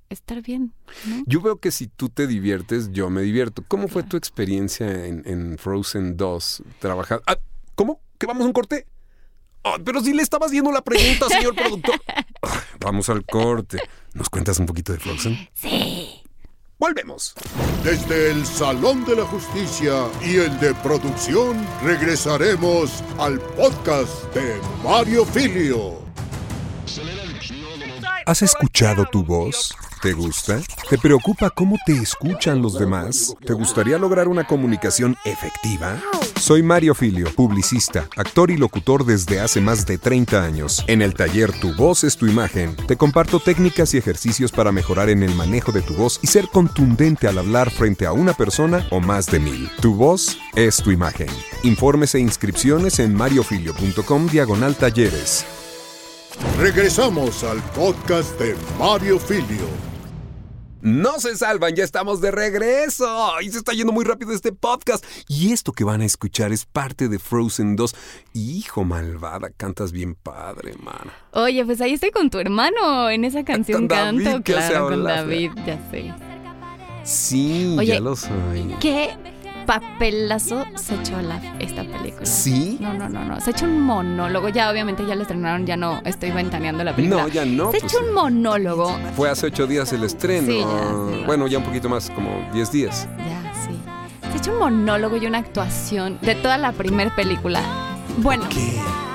estar 0.10 0.42
bien. 0.42 0.74
¿no? 1.06 1.24
Yo 1.26 1.42
veo 1.42 1.58
que 1.58 1.72
si 1.72 1.88
tú 1.88 2.10
te 2.10 2.28
diviertes, 2.28 2.92
yo 2.92 3.10
me 3.10 3.22
divierto. 3.22 3.64
¿Cómo 3.68 3.88
fue 3.88 4.04
tu 4.04 4.18
experiencia 4.18 5.06
en, 5.06 5.24
en 5.26 5.58
Frozen 5.58 6.18
2? 6.18 6.64
Trabajar. 6.80 7.22
Ah, 7.28 7.38
¿Cómo? 7.76 8.02
¿Que 8.18 8.26
vamos 8.26 8.44
a 8.44 8.48
un 8.48 8.54
corte? 8.54 8.88
Ah, 9.64 9.78
pero 9.84 10.02
si 10.02 10.14
le 10.14 10.22
estabas 10.22 10.52
viendo 10.52 10.72
la 10.72 10.82
pregunta, 10.84 11.28
señor 11.28 11.56
productor. 11.58 12.00
Ah, 12.44 12.62
vamos 12.80 13.10
al 13.10 13.26
corte. 13.26 13.80
¿Nos 14.14 14.30
cuentas 14.30 14.60
un 14.60 14.66
poquito 14.68 14.94
de 14.94 15.00
Frozen? 15.00 15.50
Sí. 15.54 16.22
Volvemos. 16.78 17.34
Desde 17.84 18.32
el 18.32 18.46
Salón 18.46 19.06
de 19.06 19.16
la 19.16 19.24
Justicia 19.24 20.08
y 20.22 20.36
el 20.36 20.60
de 20.60 20.74
producción 20.76 21.66
regresaremos 21.82 23.02
al 23.18 23.40
podcast 23.40 24.34
de 24.36 24.60
Mario 24.84 25.26
Filio. 25.26 26.04
¿Has 28.28 28.42
escuchado 28.42 29.06
tu 29.06 29.24
voz? 29.24 29.76
¿Te 30.02 30.14
gusta? 30.14 30.60
¿Te 30.90 30.98
preocupa 30.98 31.52
cómo 31.52 31.78
te 31.86 31.94
escuchan 31.94 32.60
los 32.60 32.80
demás? 32.80 33.36
¿Te 33.46 33.54
gustaría 33.54 34.00
lograr 34.00 34.28
una 34.28 34.48
comunicación 34.48 35.16
efectiva? 35.26 36.02
Soy 36.40 36.64
Mario 36.64 36.96
Filio, 36.96 37.32
publicista, 37.36 38.10
actor 38.18 38.50
y 38.50 38.58
locutor 38.58 39.06
desde 39.06 39.40
hace 39.40 39.62
más 39.62 39.86
de 39.86 40.00
30 40.00 40.44
años. 40.44 40.84
En 40.88 41.04
el 41.04 41.14
taller 41.14 41.52
Tu 41.60 41.76
voz 41.76 42.04
es 42.04 42.18
tu 42.18 42.26
imagen, 42.26 42.76
te 42.76 42.98
comparto 42.98 43.40
técnicas 43.40 43.94
y 43.94 43.98
ejercicios 43.98 44.52
para 44.52 44.72
mejorar 44.72 45.10
en 45.10 45.22
el 45.22 45.36
manejo 45.36 45.72
de 45.72 45.84
tu 45.84 45.94
voz 45.94 46.20
y 46.24 46.28
ser 46.28 46.48
contundente 46.48 47.28
al 47.28 47.38
hablar 47.38 47.70
frente 47.70 48.08
a 48.08 48.12
una 48.12 48.34
persona 48.34 48.88
o 48.90 49.02
más 49.02 49.28
de 49.28 49.40
mil. 49.40 49.70
Tu 49.82 49.94
voz 49.94 50.40
es 50.56 50.78
tu 50.78 50.90
imagen. 50.90 51.30
Informes 51.62 52.16
e 52.16 52.20
inscripciones 52.20 52.98
en 52.98 53.14
mariofilio.com 53.14 54.28
diagonal 54.28 54.76
talleres. 54.76 55.46
Regresamos 56.58 57.44
al 57.44 57.62
podcast 57.74 58.40
de 58.40 58.56
Mario 58.78 59.20
Filio. 59.20 59.68
No 60.82 61.20
se 61.20 61.36
salvan, 61.36 61.76
ya 61.76 61.84
estamos 61.84 62.22
de 62.22 62.30
regreso. 62.30 63.42
Y 63.42 63.50
se 63.50 63.58
está 63.58 63.74
yendo 63.74 63.92
muy 63.92 64.06
rápido 64.06 64.34
este 64.34 64.52
podcast. 64.52 65.04
Y 65.28 65.52
esto 65.52 65.72
que 65.72 65.84
van 65.84 66.02
a 66.02 66.06
escuchar 66.06 66.52
es 66.52 66.66
parte 66.66 67.10
de 67.10 67.18
Frozen 67.18 67.76
2. 67.76 67.96
Hijo 68.34 68.84
malvada, 68.84 69.50
cantas 69.50 69.92
bien 69.92 70.16
padre, 70.16 70.74
man. 70.78 71.12
Oye, 71.32 71.66
pues 71.66 71.82
ahí 71.82 71.94
estoy 71.94 72.12
con 72.12 72.30
tu 72.30 72.38
hermano. 72.40 73.10
En 73.10 73.26
esa 73.26 73.44
canción 73.44 73.88
Con 73.88 73.88
David, 73.88 74.24
canto, 74.26 74.44
claro, 74.44 74.90
con. 74.90 75.04
David, 75.04 75.52
ya 75.66 75.90
sé. 75.90 76.14
Sí, 77.04 77.76
Oye, 77.80 77.88
ya 77.88 78.00
lo 78.00 78.16
soy. 78.16 78.76
¿Qué 78.80 79.10
papelazo 79.66 80.66
se 80.76 80.96
echó 80.96 81.22
la, 81.22 81.42
esta 81.60 81.84
película? 81.84 82.26
¿Sí? 82.26 82.78
No, 82.80 82.94
no, 82.94 83.10
no, 83.10 83.26
no. 83.26 83.40
Se 83.42 83.52
echó 83.52 83.66
un 83.66 83.82
monólogo. 83.82 84.50
Ya, 84.50 84.70
obviamente, 84.70 85.06
ya 85.06 85.16
le 85.16 85.24
estrenaron, 85.24 85.66
ya 85.66 85.78
no 85.78 86.02
estoy 86.06 86.32
ventaneando 86.32 86.84
la 86.84 86.96
película. 86.96 87.24
No, 87.24 87.28
ya 87.28 87.46
no. 87.46 87.72
Se 87.72 87.80
pues, 87.80 87.94
echó 87.94 88.06
un 88.06 88.14
monólogo. 88.14 88.98
Fue 89.16 89.30
hace 89.30 89.48
ocho 89.48 89.68
días 89.68 89.92
el 89.94 90.04
estreno. 90.04 90.48
Sí, 90.48 90.60
ya, 90.60 91.16
sí. 91.16 91.24
Bueno, 91.26 91.48
ya 91.48 91.58
un 91.58 91.64
poquito 91.64 91.90
más, 91.90 92.10
como 92.12 92.48
diez 92.54 92.72
días. 92.72 93.08
Ya, 93.18 93.54
sí. 93.54 93.72
Se 94.32 94.38
echó 94.38 94.52
un 94.54 94.60
monólogo 94.60 95.18
y 95.18 95.26
una 95.26 95.40
actuación 95.40 96.18
de 96.22 96.36
toda 96.36 96.58
la 96.58 96.72
primer 96.72 97.14
película. 97.16 97.62
Bueno, 98.18 98.46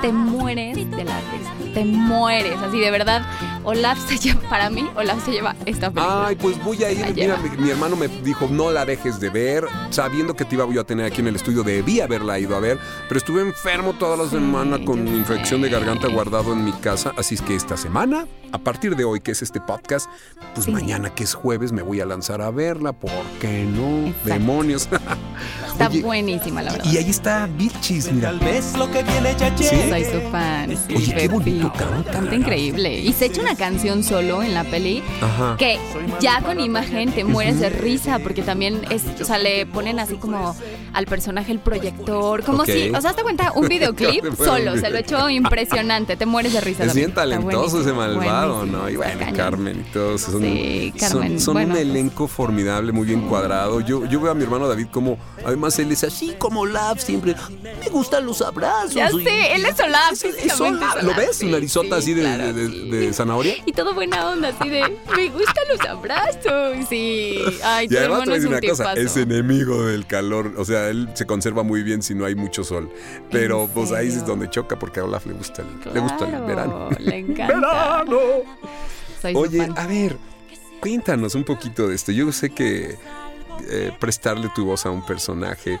te 0.01 0.11
mueres 0.11 0.75
de 0.75 1.03
la 1.03 1.19
risa. 1.19 1.73
Te 1.73 1.85
mueres, 1.85 2.57
así 2.61 2.79
de 2.79 2.91
verdad. 2.91 3.23
Olaf 3.63 3.97
se 4.07 4.17
lleva, 4.19 4.41
para 4.49 4.69
mí, 4.69 4.87
Olaf 4.95 5.23
se 5.25 5.31
lleva 5.31 5.55
esta 5.65 5.89
película. 5.91 6.27
Ay, 6.27 6.35
pues 6.35 6.61
voy 6.63 6.77
a 6.83 6.91
La 6.91 7.09
ir. 7.09 7.15
Mira, 7.15 7.37
mi, 7.37 7.49
mi 7.63 7.69
hermano 7.69 7.95
me 7.95 8.07
dijo, 8.07 8.47
no 8.49 8.71
la 8.71 8.85
dejes 8.85 9.19
de 9.19 9.29
ver. 9.29 9.65
Sabiendo 9.89 10.35
que 10.35 10.45
te 10.45 10.55
iba 10.55 10.67
yo 10.71 10.81
a 10.81 10.83
tener 10.83 11.05
aquí 11.05 11.21
en 11.21 11.27
el 11.27 11.35
estudio, 11.35 11.63
debí 11.63 12.01
haberla 12.01 12.39
ido 12.39 12.55
a 12.55 12.59
ver. 12.59 12.79
Pero 13.07 13.17
estuve 13.17 13.41
enfermo 13.41 13.93
toda 13.93 14.17
la 14.17 14.29
semana 14.29 14.83
con 14.83 15.07
infección 15.07 15.61
de 15.61 15.69
garganta 15.69 16.07
guardado 16.07 16.53
en 16.53 16.63
mi 16.65 16.71
casa. 16.73 17.11
Así 17.17 17.35
es 17.35 17.41
que 17.41 17.55
esta 17.55 17.77
semana, 17.77 18.25
a 18.51 18.57
partir 18.57 18.95
de 18.95 19.03
hoy, 19.05 19.19
que 19.21 19.31
es 19.31 19.41
este 19.41 19.61
podcast, 19.61 20.09
pues 20.53 20.65
Sí. 20.65 20.71
mañana, 20.71 21.09
que 21.13 21.23
es 21.23 21.33
jueves, 21.33 21.71
me 21.71 21.81
voy 21.81 22.01
a 22.01 22.05
lanzar 22.05 22.41
a 22.41 22.51
verla. 22.51 22.93
¿Por 22.93 23.11
qué 23.39 23.63
no? 23.65 24.07
Exacto. 24.07 24.29
Demonios. 24.29 24.89
Está 25.71 25.87
Oye, 25.89 26.01
buenísima, 26.01 26.61
la 26.61 26.71
verdad. 26.73 26.91
y 26.91 26.97
ahí 26.97 27.09
está 27.09 27.47
Vilchis, 27.57 28.11
mira. 28.11 28.31
vez 28.33 28.75
lo 28.77 28.89
que 28.91 29.03
viene 29.03 29.35
ya 29.37 29.55
Sí. 29.57 29.65
Soy 29.89 30.05
su 30.05 30.21
fan. 30.31 30.69
sí, 30.87 30.95
Oye, 30.95 31.15
qué 31.15 31.27
bonito 31.27 31.71
canta. 31.77 32.11
Canta 32.11 32.35
increíble. 32.35 32.99
Y 32.99 33.13
se 33.13 33.25
echa 33.25 33.41
una 33.41 33.50
canción 33.55 34.03
solo 34.03 34.43
en 34.43 34.53
la 34.53 34.63
peli 34.63 35.03
Ajá. 35.21 35.55
que 35.57 35.79
ya 36.19 36.41
con 36.41 36.59
imagen 36.59 37.11
te 37.11 37.23
mueres 37.23 37.59
de 37.59 37.69
risa 37.69 38.19
porque 38.19 38.41
también 38.41 38.81
es, 38.89 39.03
o 39.21 39.25
sea, 39.25 39.37
le 39.37 39.65
ponen 39.65 39.99
así 39.99 40.15
como 40.15 40.55
al 40.93 41.05
personaje 41.05 41.51
el 41.51 41.59
proyector, 41.59 42.43
como 42.43 42.63
Ok. 42.63 42.69
si, 42.69 42.89
o 42.89 43.01
sea, 43.01 43.13
te 43.13 43.23
cuenta 43.23 43.51
un 43.55 43.67
videoclip 43.69 44.25
solo, 44.37 44.75
se 44.77 44.89
lo 44.89 44.97
echó 44.97 45.29
impresionante, 45.29 46.15
te 46.17 46.25
mueres 46.25 46.53
de 46.53 46.61
risa. 46.61 46.83
Es 46.83 46.89
también. 46.89 47.07
bien 47.07 47.15
talentoso 47.15 47.81
ese 47.81 47.93
malvado, 47.93 48.55
buenísimo, 48.57 48.79
¿no? 48.83 48.89
Y 48.89 48.95
bueno. 48.95 49.25
Carmen 49.35 49.85
y 49.87 49.91
todos 49.93 50.21
son, 50.21 50.41
Sí, 50.41 50.93
son- 50.97 51.09
Carmen, 51.09 51.39
son, 51.39 51.53
bueno, 51.53 51.67
un 51.69 51.73
pues- 51.73 51.81
elenco 51.89 52.27
formidable, 52.27 52.91
muy 52.91 53.05
bien 53.07 53.21
cuadrado. 53.21 53.79
Yo, 53.81 54.05
yo 54.05 54.19
veo 54.19 54.31
a 54.31 54.35
mi 54.35 54.43
hermano 54.43 54.67
David 54.67 54.87
como, 54.91 55.17
además 55.45 55.77
él 55.79 55.91
es 55.91 56.03
así 56.03 56.33
como 56.37 56.65
Lab 56.65 56.99
siempre. 56.99 57.35
Me 57.79 57.89
gustan 57.89 58.25
los 58.25 58.41
abrazos. 58.41 58.93
Ya 58.93 59.09
sé, 59.09 59.53
él 59.55 59.65
es 59.65 59.79
Olaf, 59.79 60.11
Es- 60.13 60.23
es 60.23 60.35
físicamente 60.35 60.83
Olaf. 60.85 60.97
es 60.97 61.03
¿Lo 61.03 61.15
ves? 61.15 61.35
Sí, 61.37 61.45
narizota 61.47 61.95
sí, 62.01 62.01
así 62.01 62.13
de, 62.13 62.21
claro, 62.21 62.53
de- 62.53 62.67
sí. 62.67 62.89
de 62.89 63.13
zanahoria. 63.13 63.40
Y 63.65 63.71
todo 63.71 63.93
buena 63.93 64.27
onda, 64.27 64.49
así 64.49 64.69
de, 64.69 64.81
me 65.15 65.29
gustan 65.29 65.63
los 65.69 65.81
abrazos. 65.81 66.87
Sí, 66.89 67.39
ay, 67.63 67.87
Y 67.89 67.97
además 67.97 68.23
te 68.23 68.29
voy 68.29 68.33
a 68.33 68.39
decir 68.39 68.49
una 68.49 68.61
cosa, 68.61 68.93
es 68.93 69.17
enemigo 69.17 69.85
del 69.85 70.05
calor. 70.05 70.53
O 70.57 70.65
sea, 70.65 70.89
él 70.89 71.09
se 71.13 71.25
conserva 71.25 71.63
muy 71.63 71.83
bien 71.83 72.01
si 72.01 72.15
no 72.15 72.25
hay 72.25 72.35
mucho 72.35 72.63
sol. 72.63 72.89
Pero 73.29 73.63
¿En 73.63 73.69
pues 73.69 73.91
ahí 73.91 74.07
es 74.07 74.25
donde 74.25 74.49
choca 74.49 74.77
porque 74.77 74.99
a 74.99 75.05
Olaf 75.05 75.25
le 75.25 75.33
gusta 75.33 75.61
el, 75.61 75.93
le 75.93 75.99
gusta 75.99 76.25
el 76.27 76.41
verano. 76.43 76.89
Le 76.99 77.17
encanta. 77.17 77.55
¡Verano! 77.55 78.19
Soy 79.21 79.35
Oye, 79.35 79.69
a 79.75 79.87
ver, 79.87 80.17
cuéntanos 80.79 81.35
un 81.35 81.43
poquito 81.43 81.87
de 81.87 81.95
esto. 81.95 82.11
Yo 82.11 82.31
sé 82.31 82.49
que 82.49 82.97
eh, 83.69 83.91
prestarle 83.99 84.49
tu 84.55 84.65
voz 84.65 84.85
a 84.85 84.89
un 84.89 85.05
personaje 85.05 85.79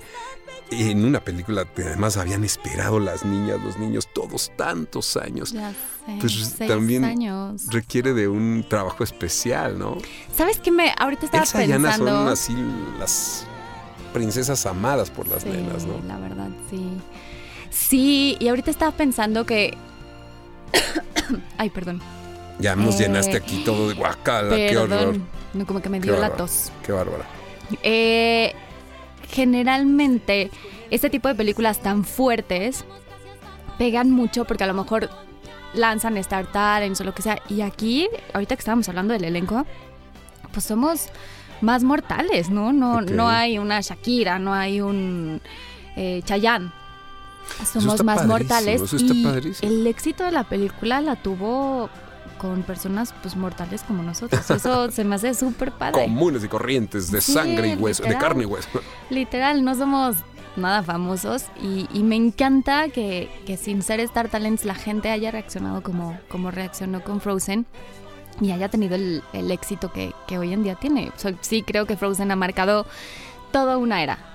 en 0.71 1.03
una 1.05 1.19
película 1.19 1.65
que 1.65 1.83
además 1.83 2.17
habían 2.17 2.43
esperado 2.43 2.99
las 2.99 3.25
niñas, 3.25 3.59
los 3.63 3.77
niños, 3.77 4.07
todos 4.13 4.51
tantos 4.57 5.17
años, 5.17 5.51
Ya 5.51 5.71
sé, 5.71 6.17
pues 6.19 6.55
también 6.67 7.03
años. 7.05 7.63
requiere 7.69 8.13
de 8.13 8.27
un 8.27 8.65
trabajo 8.67 9.03
especial, 9.03 9.77
¿no? 9.77 9.97
¿Sabes 10.35 10.59
qué 10.59 10.71
me 10.71 10.93
ahorita 10.97 11.25
estaba 11.25 11.43
Elsa 11.43 11.65
y 11.65 11.71
Anna 11.71 11.91
son 11.97 12.05
pensando? 12.05 12.31
así 12.31 12.55
las 12.99 13.45
princesas 14.13 14.65
amadas 14.65 15.09
por 15.09 15.27
las 15.27 15.43
Sí, 15.43 15.49
nenas, 15.49 15.85
¿no? 15.85 15.99
la 16.07 16.17
verdad, 16.17 16.49
sí. 16.69 16.89
Sí, 17.69 18.37
y 18.39 18.47
ahorita 18.47 18.71
estaba 18.71 18.91
pensando 18.91 19.45
que 19.45 19.77
Ay, 21.57 21.69
perdón. 21.69 22.01
Ya 22.59 22.75
nos 22.75 22.95
Eh, 22.95 23.03
llenaste 23.03 23.37
aquí 23.37 23.63
todo 23.65 23.89
de 23.89 23.95
guacala, 23.95 24.55
qué 24.55 24.77
horror. 24.77 24.89
Perdón. 24.89 25.27
No, 25.53 25.65
como 25.65 25.81
que 25.81 25.89
me 25.89 25.99
Qué 25.99 26.05
dio 26.05 26.13
la 26.13 26.29
bárbaro. 26.29 26.45
tos. 26.45 26.71
Qué 26.85 26.91
bárbara. 26.91 27.25
Eh, 27.83 28.53
generalmente, 29.31 30.51
este 30.89 31.09
tipo 31.09 31.27
de 31.27 31.35
películas 31.35 31.79
tan 31.79 32.03
fuertes 32.03 32.85
pegan 33.77 34.11
mucho 34.11 34.45
porque 34.45 34.63
a 34.63 34.67
lo 34.67 34.73
mejor 34.73 35.09
lanzan 35.73 36.17
Star 36.17 36.45
Talents 36.51 37.01
o 37.01 37.03
lo 37.03 37.13
que 37.13 37.21
sea. 37.21 37.39
Y 37.49 37.61
aquí, 37.61 38.07
ahorita 38.33 38.55
que 38.55 38.59
estábamos 38.59 38.87
hablando 38.89 39.13
del 39.13 39.23
elenco, 39.23 39.65
pues 40.51 40.65
somos 40.65 41.07
más 41.61 41.83
mortales, 41.83 42.49
¿no? 42.49 42.73
No, 42.73 43.01
no 43.01 43.29
hay 43.29 43.57
una 43.57 43.81
Shakira, 43.81 44.39
no 44.39 44.53
hay 44.53 44.81
un 44.81 45.41
eh, 45.95 46.21
Chayanne. 46.25 46.71
Somos 47.65 48.03
más 48.03 48.25
mortales. 48.25 48.81
eso 48.81 48.95
está 48.95 49.13
y 49.13 49.23
padrísimo. 49.23 49.71
el 49.71 49.87
éxito 49.87 50.23
de 50.23 50.31
la 50.31 50.43
película 50.43 51.01
la 51.01 51.15
tuvo 51.15 51.89
con 52.41 52.63
personas 52.63 53.13
pues 53.21 53.35
mortales 53.35 53.83
como 53.83 54.01
nosotros. 54.01 54.49
Eso 54.49 54.89
se 54.91 55.03
me 55.03 55.15
hace 55.15 55.35
súper 55.35 55.71
padre. 55.71 56.01
Comunes 56.01 56.43
y 56.43 56.47
corrientes, 56.47 57.11
de 57.11 57.21
Sí, 57.21 57.33
sangre 57.33 57.69
y 57.69 57.75
hueso, 57.75 58.01
de 58.03 58.17
carne 58.17 58.43
y 58.43 58.45
hueso. 58.47 58.67
Literal, 59.11 59.63
no 59.63 59.75
somos 59.75 60.15
nada 60.55 60.81
famosos 60.81 61.45
y, 61.61 61.87
y 61.93 62.01
me 62.01 62.15
encanta 62.15 62.89
que, 62.89 63.29
que 63.45 63.57
sin 63.57 63.83
ser 63.83 63.99
Star 63.99 64.27
Talents 64.27 64.65
la 64.65 64.73
gente 64.75 65.11
haya 65.11 65.29
reaccionado 65.29 65.83
como, 65.83 66.17
como 66.29 66.49
reaccionó 66.49 67.03
con 67.03 67.21
Frozen 67.21 67.67
y 68.41 68.51
haya 68.51 68.69
tenido 68.69 68.95
el, 68.95 69.21
el 69.33 69.51
éxito 69.51 69.91
que, 69.93 70.13
que 70.27 70.39
hoy 70.39 70.51
en 70.51 70.63
día 70.63 70.75
tiene. 70.75 71.11
O 71.15 71.19
sea, 71.19 71.33
sí 71.41 71.61
creo 71.61 71.85
que 71.85 71.95
Frozen 71.95 72.31
ha 72.31 72.35
marcado 72.35 72.87
toda 73.51 73.77
una 73.77 74.01
era 74.01 74.30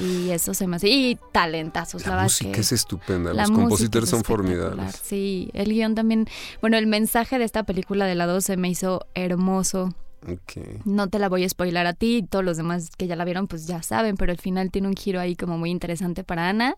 y 0.00 0.30
eso 0.30 0.54
se 0.54 0.66
me 0.66 0.76
hace... 0.76 0.88
Y 0.88 1.18
talentazos, 1.32 2.06
la, 2.06 2.16
La 2.16 2.22
música 2.24 2.52
que 2.52 2.60
es 2.60 2.72
estupenda, 2.72 3.32
los 3.32 3.50
compositores 3.50 4.08
es 4.08 4.10
son 4.10 4.24
formidables. 4.24 5.00
Sí, 5.02 5.50
el 5.54 5.72
guion 5.72 5.94
también... 5.94 6.26
Bueno, 6.60 6.76
el 6.76 6.86
mensaje 6.86 7.38
de 7.38 7.44
esta 7.44 7.64
película 7.64 8.06
de 8.06 8.14
la 8.14 8.26
2 8.26 8.44
se 8.44 8.56
me 8.56 8.68
hizo 8.68 9.06
hermoso. 9.14 9.94
Ok. 10.26 10.84
No 10.84 11.08
te 11.08 11.18
la 11.18 11.28
voy 11.28 11.44
a 11.44 11.48
spoilar 11.48 11.86
a 11.86 11.92
ti, 11.92 12.24
todos 12.28 12.44
los 12.44 12.56
demás 12.56 12.90
que 12.96 13.06
ya 13.06 13.16
la 13.16 13.24
vieron 13.24 13.46
pues 13.46 13.66
ya 13.66 13.82
saben, 13.82 14.16
pero 14.16 14.32
al 14.32 14.38
final 14.38 14.70
tiene 14.70 14.88
un 14.88 14.96
giro 14.96 15.20
ahí 15.20 15.36
como 15.36 15.58
muy 15.58 15.70
interesante 15.70 16.24
para 16.24 16.48
Ana 16.48 16.74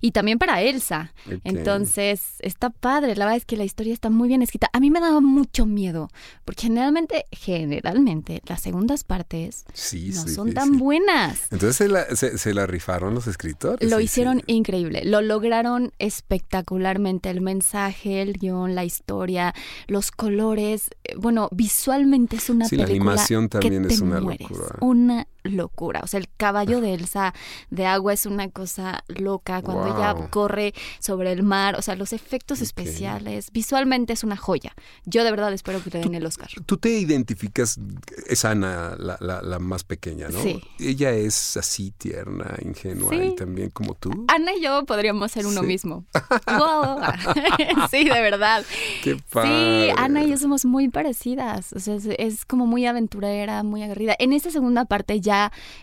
y 0.00 0.12
también 0.12 0.38
para 0.38 0.62
Elsa. 0.62 1.12
Entonces 1.44 2.36
está 2.40 2.70
padre, 2.70 3.16
la 3.16 3.26
verdad 3.26 3.36
es 3.36 3.44
que 3.44 3.56
la 3.56 3.64
historia 3.64 3.92
está 3.92 4.10
muy 4.10 4.28
bien 4.28 4.42
escrita. 4.42 4.70
A 4.72 4.80
mí 4.80 4.90
me 4.90 5.00
daba 5.00 5.20
mucho 5.20 5.66
miedo, 5.66 6.08
porque 6.44 6.62
generalmente, 6.62 7.26
generalmente 7.32 8.42
las 8.46 8.60
segundas 8.60 9.04
partes 9.04 9.64
Sí, 9.74 10.10
no 10.14 10.26
son 10.26 10.54
tan 10.54 10.78
buenas. 10.78 11.42
Entonces 11.50 11.76
se 11.76 11.88
la, 11.88 12.04
se, 12.16 12.38
se 12.38 12.54
la 12.54 12.66
rifaron 12.66 13.14
los 13.14 13.26
escritores. 13.26 13.88
Lo 13.90 13.98
sí, 13.98 14.04
hicieron 14.04 14.38
sí. 14.38 14.44
increíble, 14.54 15.02
lo 15.04 15.20
lograron 15.20 15.92
espectacularmente, 15.98 17.30
el 17.30 17.40
mensaje, 17.40 18.22
el 18.22 18.34
guion, 18.34 18.74
la 18.74 18.84
historia, 18.84 19.54
los 19.86 20.10
colores, 20.10 20.90
eh, 21.04 21.14
bueno, 21.16 21.48
visualmente 21.52 22.36
es 22.36 22.50
una 22.50 22.68
Sí, 22.70 22.76
la 22.76 22.84
animación 22.84 23.48
que 23.48 23.58
también 23.58 23.86
te 23.86 23.94
es 23.94 24.00
una 24.00 24.20
mueres. 24.20 24.48
locura. 24.48 24.76
Una 24.80 25.26
locura. 25.42 26.00
O 26.02 26.06
sea, 26.06 26.18
el 26.20 26.28
caballo 26.36 26.80
de 26.80 26.94
Elsa 26.94 27.34
de 27.70 27.86
agua 27.86 28.12
es 28.12 28.26
una 28.26 28.48
cosa 28.50 29.04
loca 29.08 29.62
cuando 29.62 29.86
ella 29.96 30.14
corre 30.30 30.74
sobre 30.98 31.32
el 31.32 31.42
mar. 31.42 31.76
O 31.78 31.82
sea, 31.82 31.96
los 31.96 32.12
efectos 32.12 32.60
especiales, 32.60 33.50
visualmente 33.52 34.12
es 34.12 34.24
una 34.24 34.36
joya. 34.36 34.74
Yo 35.04 35.24
de 35.24 35.30
verdad 35.30 35.52
espero 35.52 35.82
que 35.82 35.90
le 35.90 36.00
den 36.00 36.14
el 36.14 36.26
Oscar. 36.26 36.48
Tú 36.66 36.76
te 36.76 36.90
identificas, 36.90 37.78
es 38.26 38.44
Ana 38.44 38.96
la, 38.98 39.16
la- 39.20 39.42
la 39.42 39.58
más 39.58 39.84
pequeña, 39.84 40.28
¿no? 40.28 40.42
Sí. 40.42 40.60
Ella 40.78 41.12
es 41.12 41.56
así 41.56 41.92
tierna, 41.92 42.54
ingenua 42.64 43.10
Sí. 43.10 43.16
y 43.32 43.34
también 43.36 43.70
como 43.70 43.94
tú. 43.94 44.10
Ana 44.28 44.52
y 44.54 44.62
yo 44.62 44.84
podríamos 44.84 45.30
ser 45.32 45.46
uno 45.46 45.60
Sí. 45.62 45.66
mismo. 45.66 46.04
Wow. 46.46 46.98
sí, 47.90 48.04
de 48.04 48.20
verdad. 48.20 48.64
Qué 49.02 49.14
Sí, 49.14 49.22
padre. 49.32 49.92
Ana 49.96 50.22
y 50.24 50.30
yo 50.30 50.36
somos 50.38 50.64
muy 50.64 50.88
parecidas. 50.88 51.72
O 51.72 51.78
sea, 51.80 51.94
es, 51.94 52.06
es 52.18 52.44
como 52.44 52.66
muy 52.66 52.86
aventurera, 52.86 53.62
muy 53.62 53.82
aguerrida. 53.82 54.14
En 54.18 54.32
esta 54.32 54.50
segunda 54.50 54.84
parte 54.84 55.20
ya 55.20 55.29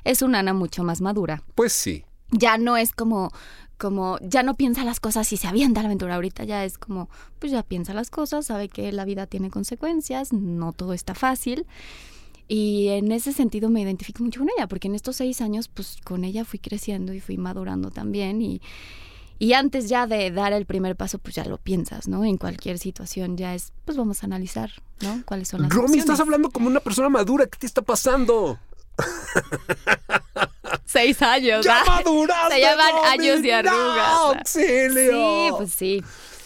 es 0.04 0.22
una 0.22 0.40
Ana 0.40 0.54
mucho 0.54 0.84
más 0.84 1.02
madura. 1.02 1.44
Pues 1.56 1.74
sí. 1.74 2.06
Ya 2.32 2.58
no 2.58 2.78
es 2.78 2.94
como, 2.94 3.32
como, 3.78 4.18
ya 4.22 4.44
no 4.44 4.56
piensa 4.56 4.84
las 4.84 5.00
cosas 5.00 5.32
y 5.32 5.38
se 5.38 5.48
avienta 5.48 5.80
a 5.80 5.84
la 5.84 5.88
aventura. 5.88 6.16
Ahorita 6.16 6.44
ya 6.44 6.66
es 6.66 6.78
como, 6.78 7.10
pues 7.40 7.52
ya 7.52 7.64
piensa 7.64 7.94
las 7.94 8.10
cosas, 8.10 8.46
sabe 8.46 8.70
que 8.70 8.92
la 8.92 9.06
vida 9.06 9.28
tiene 9.28 9.50
consecuencias, 9.50 10.34
no 10.34 10.74
todo 10.74 10.94
está 10.94 11.16
fácil. 11.16 11.66
Y 12.48 12.88
en 12.90 13.12
ese 13.12 13.34
sentido 13.34 13.70
me 13.70 13.82
identifico 13.82 14.24
mucho 14.24 14.40
con 14.40 14.50
ella, 14.58 14.68
porque 14.68 14.88
en 14.88 14.96
estos 14.96 15.18
seis 15.18 15.42
años, 15.42 15.68
pues 15.68 15.98
con 16.04 16.24
ella 16.24 16.46
fui 16.46 16.60
creciendo 16.60 17.14
y 17.14 17.20
fui 17.20 17.38
madurando 17.38 17.92
también. 17.92 18.42
Y, 18.42 18.62
y 19.38 19.54
antes 19.54 19.90
ya 19.90 20.08
de 20.08 20.32
dar 20.32 20.54
el 20.54 20.66
primer 20.66 20.96
paso, 20.96 21.20
pues 21.20 21.36
ya 21.36 21.44
lo 21.44 21.58
piensas, 21.58 22.08
¿no? 22.08 22.24
En 22.24 22.38
cualquier 22.38 22.80
situación 22.80 23.36
ya 23.36 23.54
es, 23.54 23.74
pues 23.84 23.98
vamos 23.98 24.24
a 24.24 24.28
analizar, 24.28 24.72
¿no? 25.02 25.24
¿Cuáles 25.26 25.50
son 25.50 25.64
las 25.64 25.74
Romy, 25.74 26.00
estás 26.00 26.22
hablando 26.22 26.50
como 26.50 26.68
una 26.68 26.80
persona 26.80 27.10
madura. 27.10 27.48
¿Qué 27.48 27.58
te 27.60 27.66
está 27.66 27.82
pasando? 27.82 28.58
Seis 30.86 31.22
años. 31.22 31.66
¡Ya 31.66 31.84
maduraste, 31.86 32.56
Se 32.56 32.62
llaman 32.62 32.92
años 33.08 33.42
de 33.42 33.50
¡No, 33.64 33.70
arrugas. 33.72 34.38
auxilio! 34.38 35.12
Sí, 35.12 35.50
pues 35.58 35.72
sí. 35.74 36.04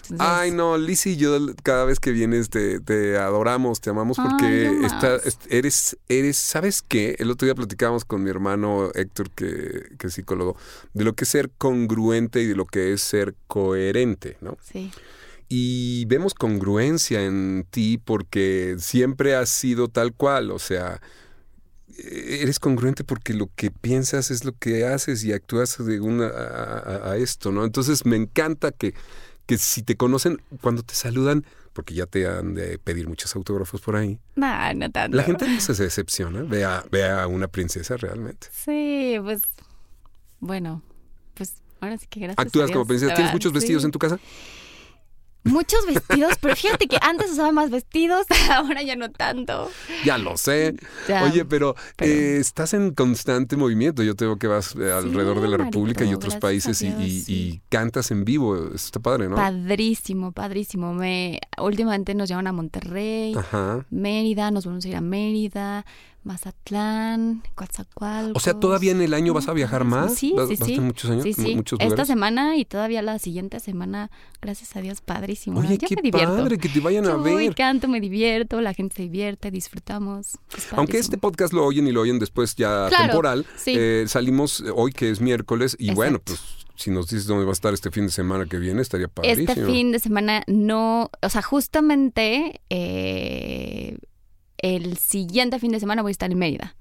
Entonces, 0.09 0.27
Ay, 0.27 0.51
no, 0.51 0.77
Liz 0.77 1.05
y 1.05 1.15
yo 1.15 1.37
cada 1.63 1.85
vez 1.85 1.99
que 2.01 2.11
vienes 2.11 2.49
te, 2.49 2.81
te 2.81 3.17
adoramos, 3.17 3.79
te 3.79 3.91
amamos 3.91 4.17
porque 4.17 4.67
Ay, 4.69 4.75
no 4.81 4.87
está- 4.87 5.11
más. 5.11 5.25
est- 5.25 5.45
eres, 5.49 5.97
eres, 6.09 6.35
¿sabes 6.37 6.81
qué? 6.85 7.15
El 7.19 7.31
otro 7.31 7.45
día 7.45 7.55
platicábamos 7.55 8.03
con 8.03 8.21
mi 8.23 8.29
hermano 8.29 8.89
Héctor, 8.93 9.29
que, 9.29 9.85
que 9.97 10.07
es 10.07 10.13
psicólogo, 10.13 10.57
de 10.93 11.05
lo 11.05 11.13
que 11.13 11.23
es 11.23 11.29
ser 11.29 11.49
congruente 11.57 12.41
y 12.41 12.47
de 12.47 12.55
lo 12.55 12.65
que 12.65 12.91
es 12.91 13.01
ser 13.01 13.35
coherente, 13.47 14.35
¿no? 14.41 14.57
Sí. 14.61 14.91
Y 15.47 16.03
vemos 16.05 16.33
congruencia 16.33 17.21
en 17.23 17.65
ti 17.69 17.97
porque 18.03 18.75
siempre 18.79 19.35
has 19.35 19.49
sido 19.49 19.87
tal 19.87 20.13
cual, 20.13 20.51
o 20.51 20.59
sea, 20.59 20.99
eres 22.41 22.59
congruente 22.59 23.03
porque 23.03 23.33
lo 23.33 23.49
que 23.55 23.71
piensas 23.71 24.31
es 24.31 24.45
lo 24.45 24.53
que 24.53 24.85
haces 24.85 25.23
y 25.23 25.33
actúas 25.33 25.69
según 25.69 26.21
a, 26.21 26.27
a- 26.27 27.11
a 27.11 27.17
esto, 27.17 27.51
¿no? 27.51 27.63
Entonces 27.65 28.05
me 28.05 28.15
encanta 28.15 28.71
que, 28.71 28.93
que 29.45 29.57
si 29.57 29.83
te 29.83 29.95
conocen, 29.95 30.41
cuando 30.61 30.83
te 30.83 30.93
saludan, 30.95 31.45
porque 31.73 31.93
ya 31.93 32.05
te 32.05 32.27
han 32.27 32.53
de 32.53 32.77
pedir 32.79 33.07
muchos 33.07 33.33
autógrafos 33.35 33.79
por 33.81 33.95
ahí, 33.95 34.19
No, 34.35 34.73
no 34.73 34.91
tanto. 34.91 35.15
la 35.15 35.23
gente 35.23 35.47
no 35.47 35.59
se 35.61 35.73
decepciona, 35.73 36.41
ve 36.43 36.65
a, 36.65 36.83
ve 36.91 37.09
a 37.09 37.27
una 37.27 37.47
princesa 37.47 37.95
realmente. 37.97 38.47
Sí, 38.51 39.15
pues. 39.23 39.41
Bueno, 40.39 40.81
pues 41.33 41.53
ahora 41.79 41.97
sí 41.97 42.07
que 42.09 42.19
gracias. 42.21 42.39
a 42.39 42.41
Actúas 42.41 42.67
Dios, 42.67 42.73
como 42.75 42.87
princesa. 42.87 43.13
¿Tienes 43.13 43.31
muchos 43.31 43.53
vestidos 43.53 43.83
en 43.85 43.91
tu 43.91 43.99
casa? 43.99 44.19
Muchos 45.43 45.85
vestidos, 45.87 46.33
pero 46.39 46.55
fíjate 46.55 46.87
que 46.87 46.97
antes 47.01 47.31
usaba 47.31 47.51
más 47.51 47.71
vestidos, 47.71 48.27
ahora 48.51 48.83
ya 48.83 48.95
no 48.95 49.09
tanto. 49.11 49.69
Ya 50.05 50.17
lo 50.19 50.37
sé. 50.37 50.75
Ya, 51.07 51.23
Oye, 51.23 51.45
pero, 51.45 51.75
pero- 51.97 52.11
eh, 52.11 52.37
estás 52.37 52.73
en 52.75 52.93
constante 52.93 53.57
movimiento. 53.57 54.03
Yo 54.03 54.15
te 54.15 54.25
veo 54.25 54.37
que 54.37 54.47
vas 54.47 54.75
eh, 54.75 54.91
alrededor 54.91 55.41
de 55.41 55.47
la 55.47 55.57
Marito, 55.57 55.63
República 55.63 56.05
y 56.05 56.13
otros 56.13 56.35
países 56.35 56.81
y, 56.83 56.89
Dios, 56.89 57.01
y- 57.01 57.21
sí. 57.21 57.33
y 57.33 57.61
cantas 57.69 58.11
en 58.11 58.23
vivo. 58.23 58.55
Eso 58.55 58.75
está 58.75 58.99
padre, 58.99 59.29
¿no? 59.29 59.35
Padrísimo, 59.35 60.31
padrísimo. 60.31 60.93
Me, 60.93 61.39
últimamente 61.57 62.13
nos 62.13 62.29
llevan 62.29 62.47
a 62.47 62.51
Monterrey, 62.51 63.33
Ajá. 63.35 63.85
Mérida, 63.89 64.51
nos 64.51 64.65
vamos 64.65 64.85
a 64.85 64.87
ir 64.89 64.95
a 64.95 65.01
Mérida, 65.01 65.85
Mazatlán, 66.23 67.43
Coatzacoalcos. 67.55 68.35
O 68.35 68.39
sea, 68.43 68.53
¿todavía 68.53 68.91
en 68.91 69.01
el 69.01 69.13
año 69.13 69.33
vas 69.33 69.47
a 69.47 69.53
viajar 69.53 69.83
más? 69.85 70.15
Sí, 70.15 70.33
¿Vas, 70.35 70.49
sí, 70.49 70.57
sí. 70.57 70.79
muchos 70.79 71.09
años? 71.09 71.23
Sí, 71.23 71.33
sí. 71.33 71.55
Muchos 71.55 71.79
Esta 71.81 72.05
semana 72.05 72.57
y 72.57 72.65
todavía 72.65 73.01
la 73.01 73.17
siguiente 73.19 73.59
semana, 73.59 74.11
gracias 74.41 74.75
a 74.75 74.81
Dios, 74.81 75.01
padrísimo. 75.01 75.59
Oye, 75.59 75.77
Yo 75.77 75.87
qué 75.87 75.95
me 75.95 76.01
divierto. 76.03 76.35
padre 76.37 76.57
que 76.57 76.69
te 76.69 76.79
vayan 76.79 77.05
a 77.05 77.11
Yo 77.11 77.23
ver. 77.23 77.55
canto, 77.55 77.87
me 77.87 77.99
divierto, 77.99 78.61
la 78.61 78.73
gente 78.73 78.95
se 78.97 79.01
divierte, 79.03 79.49
disfrutamos. 79.51 80.37
Es 80.55 80.71
Aunque 80.73 80.97
este 80.99 81.17
podcast 81.17 81.53
lo 81.53 81.65
oyen 81.65 81.87
y 81.87 81.91
lo 81.91 82.01
oyen 82.01 82.19
después 82.19 82.55
ya 82.55 82.87
Claro, 82.89 83.05
temporal, 83.05 83.45
sí. 83.57 83.73
eh, 83.77 84.05
salimos 84.07 84.63
hoy 84.75 84.91
que 84.91 85.09
es 85.09 85.21
miércoles 85.21 85.75
y 85.79 85.91
bueno, 85.93 86.19
pues 86.23 86.39
si 86.75 86.89
nos 86.91 87.07
dices 87.09 87.27
dónde 87.27 87.45
va 87.45 87.51
a 87.51 87.53
estar 87.53 87.73
este 87.73 87.91
fin 87.91 88.05
de 88.05 88.11
semana 88.11 88.45
que 88.45 88.57
viene, 88.57 88.81
estaría 88.81 89.07
padrísimo. 89.07 89.51
Este 89.51 89.65
fin 89.65 89.91
de 89.91 89.99
semana 89.99 90.43
no, 90.47 91.09
o 91.21 91.29
sea, 91.29 91.41
justamente 91.41 92.61
eh, 92.69 93.97
el 94.61 94.97
siguiente 94.97 95.59
fin 95.59 95.71
de 95.71 95.79
semana 95.79 96.01
voy 96.01 96.09
a 96.09 96.13
estar 96.13 96.31
en 96.31 96.37
Mérida. 96.37 96.75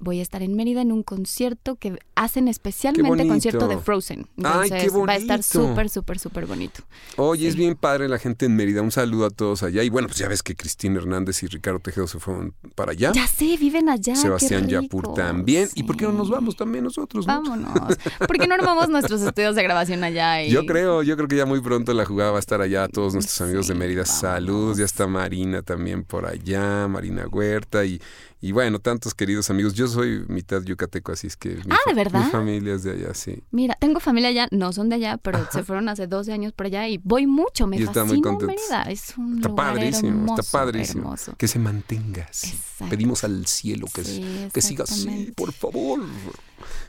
Voy 0.00 0.20
a 0.20 0.22
estar 0.22 0.42
en 0.42 0.54
Mérida 0.54 0.80
en 0.82 0.92
un 0.92 1.02
concierto 1.02 1.74
que 1.76 1.98
hacen 2.14 2.46
especialmente 2.48 3.26
concierto 3.26 3.66
de 3.68 3.78
Frozen. 3.78 4.20
Ay, 4.36 4.70
Entonces 4.70 4.82
qué 4.84 4.90
va 4.98 5.12
a 5.12 5.16
estar 5.16 5.42
súper, 5.42 5.88
súper, 5.88 6.18
súper 6.18 6.46
bonito. 6.46 6.82
Oye, 7.16 7.48
es 7.48 7.56
bien 7.56 7.74
padre 7.74 8.08
la 8.08 8.18
gente 8.18 8.46
en 8.46 8.54
Mérida. 8.54 8.80
Un 8.82 8.92
saludo 8.92 9.26
a 9.26 9.30
todos 9.30 9.62
allá. 9.64 9.82
Y 9.82 9.88
bueno, 9.88 10.06
pues 10.08 10.18
ya 10.18 10.28
ves 10.28 10.42
que 10.44 10.54
Cristina 10.54 10.98
Hernández 10.98 11.42
y 11.42 11.46
Ricardo 11.48 11.80
Tejero 11.80 12.06
se 12.06 12.20
fueron 12.20 12.54
para 12.76 12.92
allá. 12.92 13.10
Ya 13.12 13.26
sé, 13.26 13.56
viven 13.56 13.88
allá. 13.88 14.14
Sebastián. 14.14 14.68
Yapur 14.68 15.14
también. 15.14 15.68
¿Y 15.74 15.82
por 15.82 15.96
qué 15.96 16.04
no 16.04 16.12
nos 16.12 16.30
vamos 16.30 16.54
también 16.56 16.84
nosotros? 16.84 17.26
no? 17.26 17.32
Vámonos. 17.42 17.96
¿Por 18.18 18.38
qué 18.38 18.46
no 18.46 18.54
armamos 18.54 18.88
nuestros 18.88 19.20
estudios 19.22 19.56
de 19.56 19.62
grabación 19.64 20.04
allá? 20.04 20.42
y- 20.44 20.50
Yo 20.50 20.64
creo, 20.64 21.02
yo 21.02 21.16
creo 21.16 21.26
que 21.28 21.36
ya 21.36 21.46
muy 21.46 21.60
pronto 21.60 21.92
la 21.92 22.04
jugada 22.04 22.30
va 22.30 22.36
a 22.36 22.40
estar 22.40 22.60
allá. 22.60 22.86
Todos 22.86 23.14
nuestros 23.14 23.40
amigos 23.40 23.66
de 23.66 23.74
Mérida, 23.74 24.04
saludos. 24.04 24.78
Ya 24.78 24.84
está 24.84 25.06
Marina 25.08 25.62
también 25.62 26.04
por 26.04 26.26
allá, 26.26 26.86
Marina 26.86 27.26
Huerta 27.26 27.84
y, 27.84 28.00
y 28.40 28.52
bueno, 28.52 28.78
tantos 28.78 29.14
queridos 29.14 29.50
amigos. 29.50 29.74
Yo 29.74 29.87
soy 29.88 30.24
mitad 30.28 30.62
yucateco, 30.62 31.12
así 31.12 31.26
es 31.26 31.36
que 31.36 31.50
mi, 31.56 31.62
Ah, 31.70 31.76
¿de 31.86 31.94
verdad? 31.94 32.24
mi 32.24 32.30
familia 32.30 32.74
es 32.74 32.82
de 32.82 32.92
allá, 32.92 33.14
sí. 33.14 33.42
Mira, 33.50 33.76
tengo 33.80 34.00
familia 34.00 34.28
allá, 34.30 34.48
no 34.50 34.72
son 34.72 34.88
de 34.88 34.96
allá, 34.96 35.16
pero 35.18 35.46
se 35.50 35.62
fueron 35.64 35.88
hace 35.88 36.06
12 36.06 36.32
años 36.32 36.52
por 36.52 36.66
allá 36.66 36.86
y 36.88 36.98
voy 37.02 37.26
mucho, 37.26 37.66
me 37.66 37.76
Y 37.76 37.84
fascina 37.84 38.04
muy. 38.32 38.46
Mérida. 38.46 38.82
Es 38.84 39.16
un 39.18 39.36
Está 39.36 39.48
lugar 39.48 39.74
padrísimo, 39.74 40.08
hermoso, 40.10 40.40
está 40.42 40.58
padrísimo. 40.58 41.02
hermoso. 41.02 41.34
Que 41.36 41.48
se 41.48 41.58
mantenga 41.58 42.26
así. 42.30 42.48
Exacto. 42.48 42.90
Pedimos 42.90 43.24
al 43.24 43.46
cielo 43.46 43.86
que, 43.92 44.04
Sí, 44.04 44.48
que 44.52 44.60
siga 44.60 44.84
así, 44.84 44.94
exactamente. 45.02 45.32
por 45.32 45.52
favor. 45.52 46.00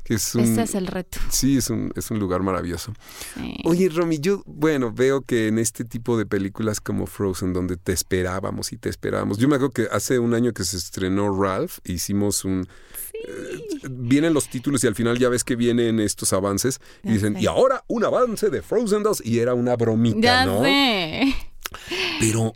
Que 0.04 0.16
es 0.16 0.36
un, 0.36 0.42
Ese 0.42 0.64
es 0.64 0.76
el 0.76 0.88
reto. 0.88 1.20
Sí, 1.30 1.58
es 1.58 1.70
un, 1.70 1.92
es 1.96 2.10
un 2.12 2.20
lugar 2.20 2.42
maravilloso. 2.42 2.94
Sí. 3.36 3.56
Oye, 3.66 3.90
Romy, 3.90 4.20
yo, 4.20 4.42
bueno, 4.46 4.92
veo 4.92 5.22
que 5.22 5.48
en 5.48 5.60
este 5.60 5.86
tipo 5.86 6.18
de 6.18 6.26
películas 6.26 6.82
como 6.82 7.06
Frozen, 7.06 7.54
donde 7.54 7.78
te 7.78 7.92
esperábamos 7.94 8.72
y 8.74 8.78
te 8.78 8.90
esperábamos. 8.90 9.38
Yo 9.38 9.48
me 9.48 9.56
acuerdo 9.56 9.74
que 9.74 9.88
hace 9.92 10.20
un 10.20 10.34
año 10.34 10.54
que 10.54 10.64
se 10.64 10.78
estrenó 10.78 11.36
Ralph, 11.42 11.80
hicimos 11.84 12.44
un. 12.46 12.68
eh, 13.14 13.66
vienen 13.90 14.34
los 14.34 14.50
títulos 14.50 14.84
y 14.84 14.88
al 14.88 14.96
final 14.96 15.18
ya 15.20 15.30
ves 15.30 15.44
que 15.44 15.56
vienen 15.56 16.00
estos 16.00 16.34
avances 16.34 16.80
y 17.04 17.12
dicen, 17.12 17.38
y 17.40 17.46
ahora 17.48 17.84
un 17.88 18.04
avance 18.06 18.50
de 18.50 18.62
Frozen 18.62 19.04
2 19.04 19.22
y 19.26 19.40
era 19.40 19.54
una 19.54 19.76
bromita, 19.76 20.20
Ya 20.20 20.46
¿no? 20.46 20.64
sé. 20.64 21.34
Pero 22.20 22.54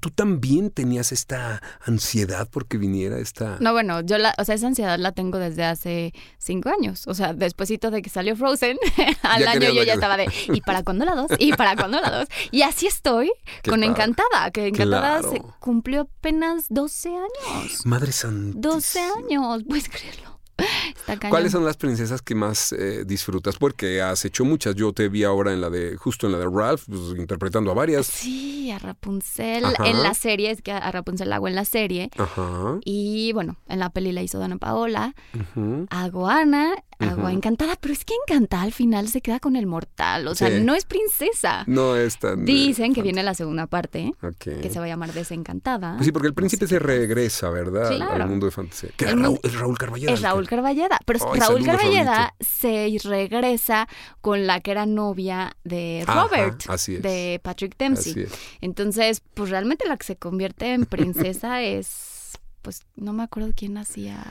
tú 0.00 0.10
también 0.10 0.70
tenías 0.70 1.12
esta 1.12 1.62
ansiedad 1.84 2.48
porque 2.50 2.78
viniera 2.78 3.18
esta... 3.18 3.58
No, 3.60 3.72
bueno, 3.72 4.00
yo 4.00 4.18
la, 4.18 4.34
o 4.38 4.44
sea, 4.44 4.54
esa 4.54 4.66
ansiedad 4.66 4.98
la 4.98 5.12
tengo 5.12 5.38
desde 5.38 5.64
hace 5.64 6.12
cinco 6.38 6.70
años. 6.70 7.06
O 7.06 7.14
sea, 7.14 7.32
despuésito 7.32 7.90
de 7.90 8.02
que 8.02 8.10
salió 8.10 8.36
Frozen, 8.36 8.78
al 9.22 9.42
Ya 9.42 9.50
año 9.52 9.70
yo 9.72 9.82
ya 9.82 9.94
estaba 9.94 10.16
de, 10.16 10.26
¿y 10.52 10.60
para 10.60 10.82
cuándo 10.82 11.04
la 11.04 11.14
dos? 11.14 11.30
¿Y 11.38 11.52
para 11.52 11.76
cuándo 11.76 12.00
la 12.00 12.10
dos? 12.10 12.28
Y 12.50 12.62
así 12.62 12.86
estoy 12.86 13.32
Qué 13.62 13.70
con 13.70 13.80
padre. 13.80 13.92
Encantada, 13.92 14.50
que 14.50 14.68
Encantada 14.68 15.22
se 15.22 15.40
cumplió 15.60 16.02
apenas 16.02 16.66
12 16.68 17.08
años. 17.10 17.86
Madre 17.86 18.12
Santa. 18.12 18.58
12 18.58 19.00
años, 19.00 19.62
puedes 19.66 19.88
creerlo. 19.88 20.33
Está 20.88 21.16
cañón. 21.18 21.30
¿Cuáles 21.30 21.52
son 21.52 21.64
las 21.64 21.76
princesas 21.76 22.22
que 22.22 22.34
más 22.34 22.72
eh, 22.72 23.04
disfrutas? 23.04 23.56
Porque 23.56 24.00
has 24.02 24.24
hecho 24.24 24.44
muchas. 24.44 24.74
Yo 24.74 24.92
te 24.92 25.08
vi 25.08 25.24
ahora 25.24 25.52
en 25.52 25.60
la 25.60 25.70
de, 25.70 25.96
justo 25.96 26.26
en 26.26 26.32
la 26.32 26.38
de 26.38 26.48
Ralph, 26.50 26.84
pues, 26.86 27.18
interpretando 27.18 27.70
a 27.70 27.74
varias. 27.74 28.06
Sí, 28.06 28.70
a 28.70 28.78
Rapunzel 28.78 29.64
Ajá. 29.64 29.86
en 29.86 30.02
la 30.02 30.14
serie, 30.14 30.50
es 30.50 30.62
que 30.62 30.72
a 30.72 30.90
Rapunzel 30.90 31.28
la 31.30 31.36
hago 31.36 31.48
en 31.48 31.54
la 31.54 31.64
serie. 31.64 32.10
Ajá. 32.16 32.78
Y 32.84 33.32
bueno, 33.32 33.56
en 33.68 33.78
la 33.80 33.90
peli 33.90 34.12
la 34.12 34.22
hizo 34.22 34.38
Dana 34.38 34.56
Paola. 34.56 35.14
ujú. 35.34 35.86
Hago 35.90 36.28
a 36.28 36.40
Ana, 36.40 36.74
hago 36.98 37.22
a 37.22 37.24
Ujú. 37.24 37.28
Encantada, 37.36 37.76
pero 37.80 37.92
es 37.94 38.04
que 38.04 38.14
Encantada 38.26 38.62
al 38.62 38.72
final 38.72 39.08
se 39.08 39.20
queda 39.20 39.40
con 39.40 39.56
el 39.56 39.66
mortal. 39.66 40.26
O 40.28 40.34
sea, 40.34 40.48
Sí. 40.48 40.60
no 40.62 40.74
es 40.74 40.84
princesa. 40.84 41.64
No 41.66 41.96
es 41.96 42.18
tan... 42.18 42.44
Dicen 42.44 42.94
que 42.94 43.02
viene 43.02 43.22
la 43.22 43.34
segunda 43.34 43.66
parte, 43.66 44.12
que 44.38 44.70
se 44.70 44.78
va 44.78 44.84
a 44.84 44.88
llamar 44.88 45.12
Desencantada. 45.12 45.94
Pues 45.96 46.06
sí, 46.06 46.12
porque 46.12 46.28
el 46.28 46.34
príncipe 46.34 46.66
se 46.66 46.78
regresa, 46.78 47.50
¿verdad? 47.50 47.90
Al- 48.00 48.28
mundo 48.28 48.46
de 48.46 48.52
fantasía. 48.52 48.90
Que 48.96 49.04
era 49.06 49.14
Raúl, 49.16 49.38
es 49.42 49.54
Raúl 49.54 49.78
Carballeda. 49.78 50.12
Es 50.12 50.22
Raúl 50.22 50.46
Carballeda, 50.48 50.98
pero 51.04 51.18
Raúl 51.34 51.64
Carballeda 51.64 52.34
se 52.40 52.96
regresa 53.04 53.88
con 54.20 54.46
la 54.46 54.60
que 54.60 54.70
era 54.70 54.86
novia 54.86 55.56
de 55.64 56.04
Ajá, 56.06 56.22
Robert, 56.24 56.62
así 56.68 56.96
es. 56.96 57.02
de 57.02 57.40
Patrick 57.42 57.76
Dempsey. 57.76 58.12
Así 58.12 58.20
es. 58.22 58.32
Entonces, 58.60 59.22
pues 59.34 59.50
realmente 59.50 59.86
la 59.86 59.96
que 59.96 60.04
se 60.06 60.16
convierte 60.16 60.72
en 60.72 60.86
princesa 60.86 61.60
es, 61.62 62.38
pues 62.62 62.82
no 62.96 63.12
me 63.12 63.22
acuerdo 63.22 63.50
quién 63.54 63.76
hacía. 63.76 64.22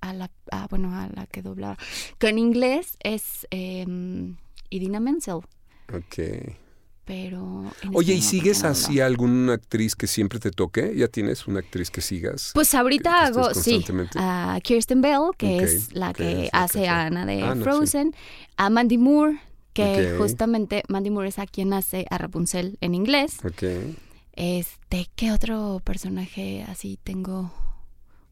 A 0.00 0.12
la, 0.12 0.30
a, 0.50 0.66
bueno, 0.68 0.94
a 0.94 1.08
la 1.08 1.26
que 1.26 1.42
doblaba, 1.42 1.76
que 2.18 2.28
en 2.28 2.38
inglés 2.38 2.96
es 3.00 3.46
em, 3.50 4.36
Idina 4.70 5.00
Menzel, 5.00 5.40
Ok. 5.92 6.18
pero... 7.04 7.70
Oye, 7.92 8.14
¿y 8.14 8.22
sigues 8.22 8.62
no 8.62 8.68
así 8.70 9.00
a 9.00 9.06
alguna 9.06 9.54
actriz 9.54 9.96
que 9.96 10.06
siempre 10.06 10.38
te 10.38 10.50
toque? 10.50 10.94
¿Ya 10.96 11.08
tienes 11.08 11.46
una 11.48 11.58
actriz 11.60 11.90
que 11.90 12.00
sigas? 12.00 12.52
Pues 12.54 12.72
ahorita 12.74 13.10
que 13.10 13.26
hago, 13.38 13.54
sí, 13.54 13.84
a 14.14 14.58
Kirsten 14.62 15.00
Bell, 15.00 15.30
que 15.36 15.62
es 15.62 15.92
la 15.92 16.12
que 16.12 16.22
que 16.22 16.44
es 16.46 16.50
la 16.52 16.62
hace 16.64 16.88
a 16.88 17.06
Ana 17.06 17.26
de 17.26 17.42
Ana, 17.42 17.56
sí. 17.56 17.62
Frozen, 17.62 18.14
a 18.56 18.70
Mandy 18.70 18.98
Moore, 18.98 19.40
que 19.72 20.14
justamente 20.18 20.82
Mandy 20.88 21.10
Moore 21.10 21.28
es 21.28 21.38
a 21.38 21.46
quien 21.46 21.72
hace 21.72 22.06
a 22.10 22.18
Rapunzel 22.18 22.78
en 22.80 22.94
inglés. 22.94 23.38
Ok. 23.44 23.64
Este, 24.34 25.08
¿qué 25.16 25.32
otro 25.32 25.80
personaje 25.84 26.64
así 26.68 26.98
tengo 27.02 27.52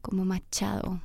como 0.01 0.23
machado? 0.25 1.01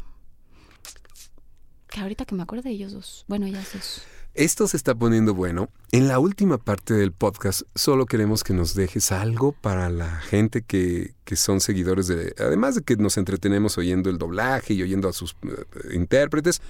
Que 1.94 2.00
ahorita 2.00 2.24
que 2.24 2.34
me 2.34 2.42
acuerdo 2.42 2.64
de 2.64 2.70
ellos 2.70 2.92
dos. 2.92 3.24
Bueno, 3.28 3.46
ya 3.46 3.62
dos. 3.72 4.02
Esto 4.34 4.66
se 4.66 4.76
está 4.76 4.96
poniendo 4.96 5.32
bueno. 5.32 5.68
En 5.92 6.08
la 6.08 6.18
última 6.18 6.58
parte 6.58 6.92
del 6.92 7.12
podcast 7.12 7.62
solo 7.76 8.06
queremos 8.06 8.42
que 8.42 8.52
nos 8.52 8.74
dejes 8.74 9.12
algo 9.12 9.52
para 9.52 9.88
la 9.90 10.10
gente 10.18 10.62
que, 10.62 11.14
que 11.22 11.36
son 11.36 11.60
seguidores 11.60 12.08
de... 12.08 12.34
Además 12.40 12.74
de 12.74 12.82
que 12.82 12.96
nos 12.96 13.16
entretenemos 13.16 13.78
oyendo 13.78 14.10
el 14.10 14.18
doblaje 14.18 14.74
y 14.74 14.82
oyendo 14.82 15.08
a 15.08 15.12
sus 15.12 15.36
eh, 15.44 15.94
intérpretes, 15.94 16.62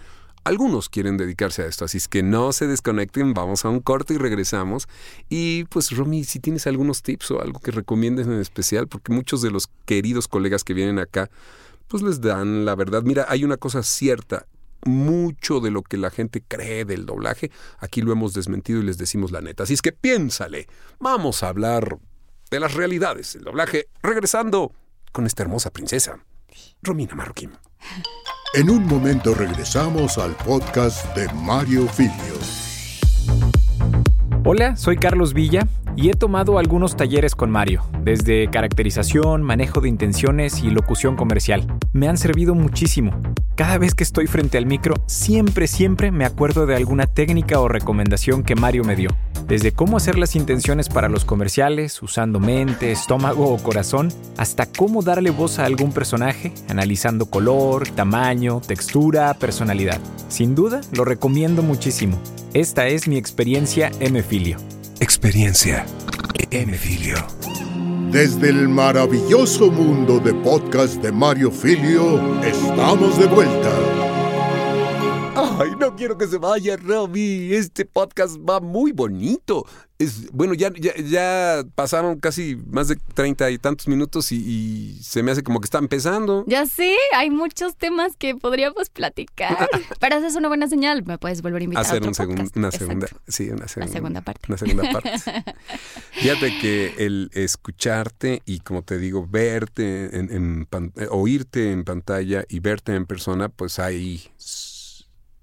algunos 0.44 0.90
quieren 0.90 1.16
dedicarse 1.16 1.62
a 1.62 1.66
esto, 1.68 1.86
así 1.86 1.96
es 1.96 2.06
que 2.06 2.22
no 2.22 2.52
se 2.52 2.66
desconecten, 2.66 3.32
vamos 3.32 3.64
a 3.64 3.70
un 3.70 3.80
corte 3.80 4.12
y 4.12 4.18
regresamos. 4.18 4.88
Y 5.30 5.64
pues 5.70 5.90
Romy, 5.96 6.24
si 6.24 6.38
tienes 6.38 6.66
algunos 6.66 7.02
tips 7.02 7.30
o 7.30 7.40
algo 7.40 7.60
que 7.60 7.70
recomiendes 7.70 8.26
en 8.26 8.34
especial, 8.34 8.88
porque 8.88 9.10
muchos 9.10 9.40
de 9.40 9.50
los 9.50 9.70
queridos 9.86 10.28
colegas 10.28 10.64
que 10.64 10.74
vienen 10.74 10.98
acá, 10.98 11.30
pues 11.88 12.02
les 12.02 12.20
dan 12.20 12.66
la 12.66 12.74
verdad. 12.74 13.02
Mira, 13.04 13.24
hay 13.26 13.42
una 13.42 13.56
cosa 13.56 13.82
cierta, 13.82 14.46
mucho 14.84 15.60
de 15.60 15.70
lo 15.70 15.82
que 15.82 15.96
la 15.96 16.10
gente 16.10 16.42
cree 16.46 16.84
del 16.84 17.06
doblaje, 17.06 17.50
aquí 17.78 18.02
lo 18.02 18.12
hemos 18.12 18.34
desmentido 18.34 18.80
y 18.80 18.84
les 18.84 18.98
decimos 18.98 19.32
la 19.32 19.40
neta. 19.40 19.64
Así 19.64 19.74
es 19.74 19.82
que 19.82 19.92
piénsale, 19.92 20.66
vamos 20.98 21.42
a 21.42 21.48
hablar 21.48 21.98
de 22.50 22.60
las 22.60 22.74
realidades 22.74 23.32
del 23.34 23.44
doblaje, 23.44 23.88
regresando 24.02 24.72
con 25.12 25.26
esta 25.26 25.42
hermosa 25.42 25.70
princesa, 25.70 26.18
Romina 26.82 27.14
Marroquín. 27.14 27.52
En 28.54 28.70
un 28.70 28.86
momento 28.86 29.34
regresamos 29.34 30.18
al 30.18 30.36
podcast 30.36 31.16
de 31.16 31.32
Mario 31.34 31.88
Filio. 31.88 32.34
Hola, 34.44 34.76
soy 34.76 34.96
Carlos 34.96 35.32
Villa 35.32 35.66
y 35.96 36.10
he 36.10 36.12
tomado 36.12 36.58
algunos 36.58 36.96
talleres 36.96 37.34
con 37.34 37.50
Mario, 37.50 37.82
desde 38.02 38.50
caracterización, 38.50 39.42
manejo 39.42 39.80
de 39.80 39.88
intenciones 39.88 40.62
y 40.62 40.70
locución 40.70 41.16
comercial. 41.16 41.66
Me 41.92 42.08
han 42.08 42.18
servido 42.18 42.54
muchísimo. 42.54 43.33
Cada 43.56 43.78
vez 43.78 43.94
que 43.94 44.02
estoy 44.02 44.26
frente 44.26 44.58
al 44.58 44.66
micro, 44.66 44.96
siempre, 45.06 45.68
siempre 45.68 46.10
me 46.10 46.24
acuerdo 46.24 46.66
de 46.66 46.74
alguna 46.74 47.06
técnica 47.06 47.60
o 47.60 47.68
recomendación 47.68 48.42
que 48.42 48.56
Mario 48.56 48.82
me 48.82 48.96
dio. 48.96 49.10
Desde 49.46 49.70
cómo 49.70 49.96
hacer 49.96 50.18
las 50.18 50.34
intenciones 50.34 50.88
para 50.88 51.08
los 51.08 51.24
comerciales, 51.24 52.02
usando 52.02 52.40
mente, 52.40 52.90
estómago 52.90 53.54
o 53.54 53.62
corazón, 53.62 54.12
hasta 54.38 54.66
cómo 54.66 55.02
darle 55.02 55.30
voz 55.30 55.60
a 55.60 55.66
algún 55.66 55.92
personaje, 55.92 56.52
analizando 56.68 57.26
color, 57.26 57.88
tamaño, 57.90 58.60
textura, 58.60 59.32
personalidad. 59.34 60.00
Sin 60.28 60.56
duda, 60.56 60.80
lo 60.92 61.04
recomiendo 61.04 61.62
muchísimo. 61.62 62.18
Esta 62.54 62.88
es 62.88 63.06
mi 63.06 63.18
experiencia 63.18 63.92
M-Filio. 64.00 64.56
Experiencia 64.98 65.86
M-Filio. 66.50 67.16
Desde 68.14 68.50
el 68.50 68.68
maravilloso 68.68 69.72
mundo 69.72 70.20
de 70.20 70.32
podcast 70.32 71.02
de 71.02 71.10
Mario 71.10 71.50
Filio, 71.50 72.40
estamos 72.44 73.18
de 73.18 73.26
vuelta. 73.26 73.72
Ay, 75.34 75.70
no 75.80 75.96
quiero 75.96 76.16
que 76.16 76.28
se 76.28 76.38
vaya, 76.38 76.76
Robbie. 76.76 77.56
Este 77.56 77.84
podcast 77.84 78.36
va 78.38 78.60
muy 78.60 78.92
bonito. 78.92 79.66
Es, 79.96 80.30
bueno, 80.32 80.54
ya, 80.54 80.72
ya, 80.76 80.92
ya 80.96 81.62
pasaron 81.76 82.18
casi 82.18 82.56
más 82.66 82.88
de 82.88 82.96
treinta 83.14 83.48
y 83.52 83.58
tantos 83.58 83.86
minutos 83.86 84.32
y, 84.32 84.36
y 84.36 85.02
se 85.02 85.22
me 85.22 85.30
hace 85.30 85.44
como 85.44 85.60
que 85.60 85.66
está 85.66 85.78
empezando. 85.78 86.44
Ya 86.48 86.66
sé, 86.66 86.94
hay 87.16 87.30
muchos 87.30 87.76
temas 87.76 88.16
que 88.16 88.34
podríamos 88.34 88.90
platicar. 88.90 89.68
Pero 90.00 90.16
esa 90.16 90.26
es 90.26 90.34
una 90.34 90.48
buena 90.48 90.68
señal. 90.68 91.04
Me 91.04 91.16
puedes 91.16 91.42
volver 91.42 91.60
a 91.60 91.64
invitar 91.64 91.84
Hacer 91.84 91.94
a 91.94 91.98
otro 91.98 92.08
un 92.08 92.14
segun- 92.14 92.34
podcast. 92.36 92.56
una 92.56 92.66
Exacto. 92.68 92.86
segunda, 92.86 93.06
sí, 93.28 93.50
una, 93.50 93.66
segun- 93.68 93.88
segunda 93.88 94.20
parte. 94.22 94.40
Una 94.48 94.58
segunda 94.58 94.90
parte. 94.92 95.12
Fíjate 96.12 96.58
que 96.60 96.94
el 96.98 97.30
escucharte 97.32 98.42
y 98.46 98.60
como 98.60 98.82
te 98.82 98.98
digo, 98.98 99.26
verte, 99.28 100.18
en, 100.18 100.32
en 100.32 100.68
eh, 100.96 101.06
oírte 101.10 101.70
en 101.70 101.84
pantalla 101.84 102.44
y 102.48 102.58
verte 102.58 102.94
en 102.96 103.06
persona, 103.06 103.48
pues 103.48 103.78
ahí 103.78 104.24
s- 104.38 104.63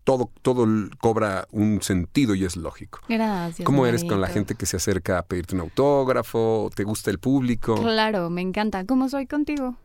todo, 0.04 0.30
todo 0.42 0.66
cobra 1.00 1.48
un 1.52 1.82
sentido 1.82 2.36
y 2.36 2.46
es 2.46 2.56
lógico. 2.58 3.00
Gracias. 3.08 3.66
¿Cómo 3.66 3.86
eres 3.86 4.04
con 4.04 4.20
la 4.22 4.28
gente 4.28 4.56
que 4.56 4.66
se 4.66 4.78
acerca 4.78 5.18
a 5.20 5.24
pedirte 5.24 5.56
un 5.56 5.62
autógrafo? 5.62 6.70
¿Te 6.76 6.84
gusta 6.84 7.12
el 7.12 7.20
público? 7.20 7.76
Claro, 7.76 8.30
me 8.30 8.42
encanta. 8.42 8.86
¿Cómo 8.86 9.10
soy 9.10 9.28
contigo? 9.28 9.76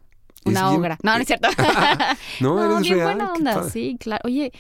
Una 0.45 0.69
bien- 0.71 0.81
obra. 0.81 0.99
No, 1.03 1.15
no 1.15 1.21
es 1.21 1.27
cierto. 1.27 1.49
No, 2.41 2.63
eres 2.65 2.81
bien 2.83 2.95
real, 2.99 3.17
buena 3.17 3.33
onda. 3.33 3.69
Sí, 3.71 3.97
claro. 3.99 4.23
Oye, 4.25 4.53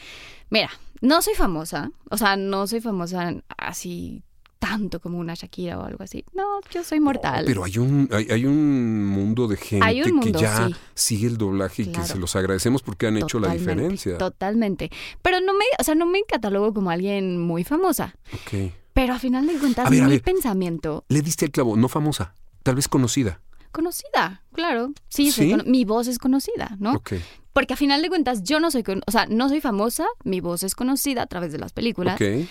mira, 0.51 0.71
no 1.01 1.23
soy 1.23 1.35
famosa. 1.35 1.91
O 2.11 2.17
sea, 2.17 2.37
no 2.37 2.67
soy 2.67 2.81
famosa 2.81 3.35
así 3.57 4.23
tanto 4.69 5.01
como 5.01 5.19
una 5.19 5.35
Shakira 5.35 5.79
o 5.79 5.85
algo 5.85 6.03
así. 6.03 6.25
No, 6.35 6.61
yo 6.71 6.83
soy 6.83 6.99
mortal. 7.01 7.45
Pero 7.47 7.64
hay 7.64 7.79
un, 7.79 8.09
hay, 8.12 8.27
hay 8.31 8.47
un 8.47 9.05
mundo 9.07 9.47
de 9.49 9.57
gente 9.57 10.12
mundo, 10.12 10.39
que 10.39 10.45
ya 10.45 10.69
sí. 10.69 10.75
sigue 10.95 11.27
el 11.29 11.37
doblaje 11.39 11.83
y 11.83 11.87
que 11.93 12.03
se 12.03 12.19
los 12.19 12.35
agradecemos 12.37 12.83
porque 12.83 13.07
han 13.07 13.17
hecho 13.17 13.39
la 13.39 13.53
diferencia. 13.53 14.19
Totalmente. 14.19 14.91
Pero 15.23 15.41
no 15.41 15.53
me, 15.55 15.64
o 15.79 15.85
sea, 15.85 15.95
no 15.95 16.07
me 16.07 16.23
catalogo 16.25 16.75
como 16.75 16.91
alguien 16.91 17.41
muy 17.41 17.64
famosa. 17.64 18.14
Ok. 18.33 18.73
Pero 18.93 19.12
a 19.14 19.19
final 19.19 19.47
de 19.47 19.55
cuentas, 19.59 19.89
ver, 19.91 20.05
mi 20.05 20.19
pensamiento, 20.19 21.05
Le 21.09 21.21
diste 21.23 21.45
el 21.45 21.51
clavo, 21.51 21.77
no 21.77 21.89
famosa, 21.89 22.35
tal 22.62 22.75
vez 22.77 22.89
conocida. 22.89 23.41
conocida, 23.71 24.43
claro. 24.55 24.93
Sí, 25.09 25.31
¿Sí? 25.31 25.51
cono- 25.51 25.64
mi 25.67 25.85
voz 25.85 26.07
es 26.09 26.19
conocida, 26.19 26.77
¿no? 26.81 26.95
Ok. 26.95 27.12
Porque 27.53 27.75
a 27.75 27.77
final 27.77 28.01
de 28.03 28.09
cuentas, 28.09 28.43
yo 28.43 28.59
no 28.59 28.71
soy, 28.71 28.83
con- 28.83 29.03
o 29.07 29.11
sea, 29.11 29.27
no 29.27 29.49
soy 29.51 29.61
famosa, 29.61 30.07
mi 30.25 30.41
voz 30.41 30.62
es 30.62 30.75
conocida 30.75 31.23
a 31.23 31.27
través 31.27 31.53
de 31.53 31.59
las 31.59 31.73
películas. 31.75 32.14
Ok. 32.17 32.47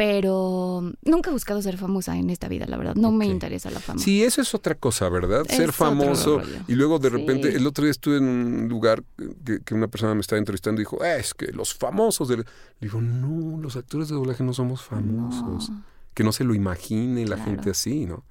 Pero 0.00 0.94
nunca 1.04 1.28
he 1.28 1.32
buscado 1.34 1.60
ser 1.60 1.76
famosa 1.76 2.16
en 2.16 2.30
esta 2.30 2.48
vida, 2.48 2.64
la 2.66 2.78
verdad. 2.78 2.94
No 2.94 3.12
me 3.12 3.26
interesa 3.26 3.70
la 3.70 3.80
fama. 3.80 4.00
Sí, 4.00 4.24
eso 4.24 4.40
es 4.40 4.54
otra 4.54 4.74
cosa, 4.74 5.10
¿verdad? 5.10 5.44
Es 5.46 5.58
Ser 5.58 5.72
famoso 5.72 6.40
y 6.66 6.74
luego 6.74 6.98
de 6.98 7.10
repente, 7.10 7.54
el 7.54 7.66
otro 7.66 7.84
día 7.84 7.90
estuve 7.90 8.16
en 8.16 8.24
un 8.24 8.68
lugar 8.70 9.02
que, 9.44 9.60
que 9.60 9.74
una 9.74 9.88
persona 9.88 10.14
me 10.14 10.22
estaba 10.22 10.38
entrevistando 10.38 10.80
y 10.80 10.84
dijo, 10.84 11.00
"Ah, 11.02 11.16
es 11.16 11.34
que 11.34 11.52
los 11.52 11.74
famosos... 11.74 12.28
del-". 12.28 12.46
Le 12.80 12.88
digo, 12.88 13.02
no, 13.02 13.60
los 13.60 13.76
actores 13.76 14.08
de 14.08 14.14
doblaje 14.14 14.42
no 14.42 14.54
somos 14.54 14.82
famosos. 14.82 15.70
Que 16.14 16.24
no 16.24 16.32
se 16.32 16.44
lo 16.44 16.54
imagine 16.54 17.26
la 17.26 17.36
gente 17.36 17.68
así, 17.68 18.06
¿no? 18.06 18.24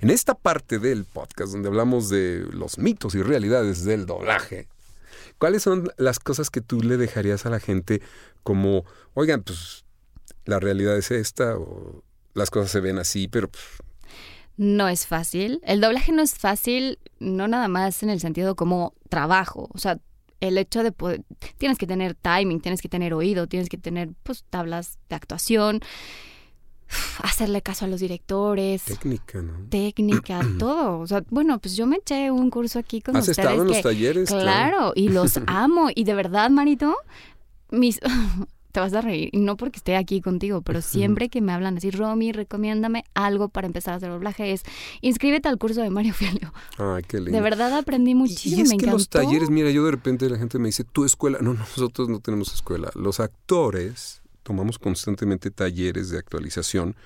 En 0.00 0.10
esta 0.10 0.36
parte 0.36 0.78
del 0.78 1.06
podcast 1.06 1.50
donde 1.50 1.66
hablamos 1.66 2.08
de 2.08 2.46
los 2.52 2.78
mitos 2.78 3.16
y 3.16 3.22
realidades 3.22 3.82
del 3.82 4.06
doblaje, 4.06 4.68
¿cuáles 5.38 5.64
son 5.64 5.90
las 5.96 6.20
cosas 6.20 6.50
que 6.50 6.60
tú 6.60 6.82
le 6.82 6.96
dejarías 6.96 7.46
a 7.46 7.50
la 7.50 7.58
gente 7.58 8.00
como, 8.44 8.84
oigan, 9.14 9.42
pues 9.42 9.85
la 10.46 10.58
realidad 10.58 10.96
es 10.96 11.10
esta 11.10 11.56
o 11.58 12.02
las 12.34 12.50
cosas 12.50 12.70
se 12.70 12.80
ven 12.80 12.98
así, 12.98 13.28
pero 13.28 13.50
No 14.56 14.88
es 14.88 15.06
fácil. 15.06 15.60
El 15.64 15.80
doblaje 15.80 16.12
no 16.12 16.22
es 16.22 16.34
fácil, 16.34 16.98
no 17.20 17.46
nada 17.48 17.68
más 17.68 18.02
en 18.02 18.08
el 18.10 18.20
sentido 18.20 18.56
como 18.56 18.94
trabajo. 19.10 19.68
O 19.74 19.78
sea, 19.78 19.98
el 20.40 20.56
hecho 20.58 20.82
de 20.82 20.92
poder. 20.92 21.22
Tienes 21.58 21.78
que 21.78 21.86
tener 21.86 22.14
timing, 22.14 22.60
tienes 22.60 22.80
que 22.80 22.88
tener 22.88 23.12
oído, 23.14 23.46
tienes 23.46 23.68
que 23.68 23.78
tener 23.78 24.10
pues 24.22 24.44
tablas 24.50 24.98
de 25.08 25.16
actuación, 25.16 25.80
hacerle 27.22 27.62
caso 27.62 27.84
a 27.84 27.88
los 27.88 28.00
directores. 28.00 28.84
técnica, 28.84 29.42
¿no? 29.42 29.66
técnica, 29.68 30.40
todo. 30.58 31.00
O 31.00 31.06
sea, 31.06 31.22
bueno, 31.30 31.58
pues 31.58 31.76
yo 31.76 31.86
me 31.86 31.96
eché 31.96 32.30
un 32.30 32.50
curso 32.50 32.78
aquí 32.78 33.00
con 33.00 33.16
¿Has 33.16 33.28
ustedes. 33.28 33.38
estado 33.38 33.62
en 33.62 33.68
los 33.68 33.76
que- 33.78 33.82
talleres? 33.82 34.28
Claro, 34.28 34.42
Claro. 34.44 34.92
y 34.94 35.08
los 35.08 35.38
amo. 35.46 35.88
Y 35.94 36.04
de 36.04 36.14
verdad, 36.14 36.50
Marito, 36.50 36.94
mis... 37.70 37.98
te 38.76 38.80
vas 38.80 38.92
a 38.92 39.00
reír. 39.00 39.30
Y 39.32 39.38
no 39.38 39.56
porque 39.56 39.78
esté 39.78 39.96
aquí 39.96 40.20
contigo, 40.20 40.60
pero 40.60 40.82
siempre 40.82 41.30
que 41.30 41.40
me 41.40 41.50
hablan 41.52 41.78
así, 41.78 41.90
Romy, 41.90 42.32
recomiéndame 42.32 43.06
algo 43.14 43.48
para 43.48 43.66
empezar 43.66 43.94
a 43.94 43.96
hacer 43.96 44.10
doblaje, 44.10 44.52
es 44.52 44.64
inscríbete 45.00 45.48
al 45.48 45.56
curso 45.56 45.80
de 45.80 45.88
Mario 45.88 46.12
Filio. 46.12 46.52
Ay, 46.76 47.02
qué 47.08 47.16
lindo. 47.16 47.32
De 47.32 47.40
verdad 47.40 47.72
aprendí 47.72 48.14
muchísimo, 48.14 48.58
Y 48.58 48.60
es 48.60 48.68
me 48.68 48.76
que 48.76 48.84
encantó. 48.84 48.98
los 48.98 49.08
talleres, 49.08 49.48
mira, 49.48 49.70
yo 49.70 49.82
de 49.86 49.92
repente 49.92 50.28
la 50.28 50.36
gente 50.36 50.58
me 50.58 50.66
dice, 50.68 50.84
tu 50.84 51.06
escuela. 51.06 51.38
No, 51.40 51.54
nosotros 51.54 52.10
no 52.10 52.20
tenemos 52.20 52.52
escuela. 52.52 52.90
Los 52.94 53.18
actores 53.18 54.20
tomamos 54.42 54.78
constantemente 54.78 55.50
talleres 55.50 56.10
de 56.10 56.18
actualización, 56.18 56.96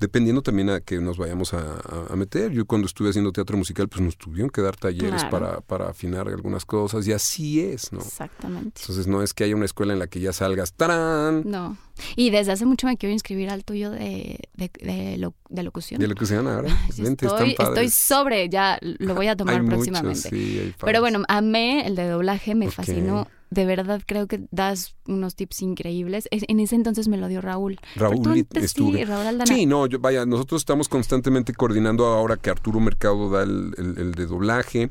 dependiendo 0.00 0.42
también 0.42 0.70
a 0.70 0.80
que 0.80 0.98
nos 1.00 1.16
vayamos 1.18 1.54
a, 1.54 1.58
a- 1.60 2.06
a 2.12 2.16
meter. 2.16 2.50
Yo 2.52 2.66
cuando 2.66 2.86
estuve 2.86 3.10
haciendo 3.10 3.32
teatro 3.32 3.56
musical, 3.56 3.88
pues 3.88 4.02
nos 4.02 4.16
tuvieron 4.16 4.50
que 4.50 4.60
dar 4.60 4.76
talleres 4.76 5.22
Claro. 5.24 5.30
para, 5.30 5.60
para 5.60 5.88
afinar 5.90 6.28
algunas 6.28 6.64
cosas, 6.64 7.06
y 7.06 7.12
así 7.12 7.60
es, 7.60 7.92
¿no? 7.92 8.00
Exactamente. 8.00 8.80
Entonces 8.80 9.06
no 9.06 9.22
es 9.22 9.34
que 9.34 9.44
haya 9.44 9.54
una 9.56 9.64
escuela 9.64 9.92
en 9.92 9.98
la 9.98 10.06
que 10.06 10.20
ya 10.20 10.32
salgas, 10.32 10.72
¡tarán! 10.72 11.42
No. 11.44 11.76
Y 12.16 12.30
desde 12.30 12.50
hace 12.52 12.66
mucho 12.66 12.86
me 12.88 12.96
quiero 12.96 13.12
inscribir 13.12 13.50
al 13.50 13.64
tuyo 13.64 13.90
de, 13.90 14.40
de, 14.56 14.70
de 14.80 15.16
lo- 15.18 15.34
de 15.48 15.62
locución. 15.62 16.00
De 16.00 16.08
lo 16.08 16.14
que 16.16 16.26
sean 16.26 16.46
ahora. 16.48 16.76
Vente, 16.98 17.26
estoy, 17.26 17.88
sobre, 17.88 18.48
ya 18.48 18.78
lo 18.82 19.14
voy 19.14 19.28
a 19.28 19.36
tomar 19.36 19.54
Hay 19.56 19.60
muchos, 19.62 19.74
próximamente. 19.76 20.28
sí, 20.28 20.58
hay 20.58 20.74
Pero 20.84 21.00
bueno, 21.00 21.22
amé 21.28 21.86
el 21.86 21.94
de 21.94 22.08
doblaje, 22.08 22.54
me 22.56 22.70
fascinó 22.70 23.28
de 23.54 23.64
verdad 23.64 24.02
creo 24.06 24.26
que 24.26 24.42
das 24.50 24.94
unos 25.06 25.34
tips 25.36 25.62
increíbles. 25.62 26.28
Es- 26.30 26.44
En 26.48 26.60
ese 26.60 26.74
entonces 26.76 27.08
me 27.08 27.16
lo 27.16 27.28
dio 27.28 27.40
Raúl. 27.40 27.78
Raúl 27.96 28.26
antes. 28.28 28.72
Sí, 28.72 29.04
Raúl 29.04 29.26
Aldana. 29.26 29.46
Sí, 29.46 29.66
no, 29.66 29.86
yo- 29.86 29.98
vaya, 30.00 30.26
nosotros 30.26 30.60
estamos 30.62 30.88
constantemente 30.88 31.54
coordinando 31.54 32.06
ahora 32.06 32.36
que 32.36 32.50
Arturo 32.50 32.80
Mercado 32.80 33.30
da 33.30 33.42
el, 33.44 33.74
el- 33.78 33.98
el 33.98 34.12
de 34.12 34.26
doblaje, 34.26 34.90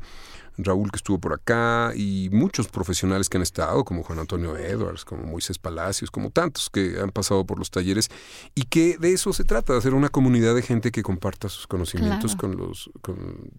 Raúl 0.56 0.92
que 0.92 0.98
estuvo 0.98 1.18
por 1.18 1.32
acá 1.32 1.92
y 1.96 2.28
muchos 2.30 2.68
profesionales 2.68 3.28
que 3.28 3.36
han 3.38 3.42
estado, 3.42 3.84
como 3.84 4.04
Juan 4.04 4.20
Antonio 4.20 4.56
Edwards, 4.56 5.04
como 5.04 5.24
Moisés 5.24 5.58
Palacios, 5.58 6.12
como 6.12 6.30
tantos 6.30 6.70
que 6.70 6.96
han 7.02 7.10
pasado 7.10 7.44
por 7.44 7.58
los 7.58 7.72
talleres 7.72 8.08
y 8.54 8.62
que 8.62 8.96
de 8.98 9.12
eso 9.12 9.32
se 9.32 9.42
trata, 9.42 9.72
de 9.72 9.80
hacer 9.80 9.94
una 9.94 10.10
comunidad 10.10 10.54
de 10.54 10.62
gente 10.62 10.92
que 10.92 11.02
comparta 11.02 11.48
sus 11.48 11.66
conocimientos 11.66 12.36
Claro. 12.36 12.56
con 12.56 12.66
los... 12.68 12.90
Con, 13.00 13.50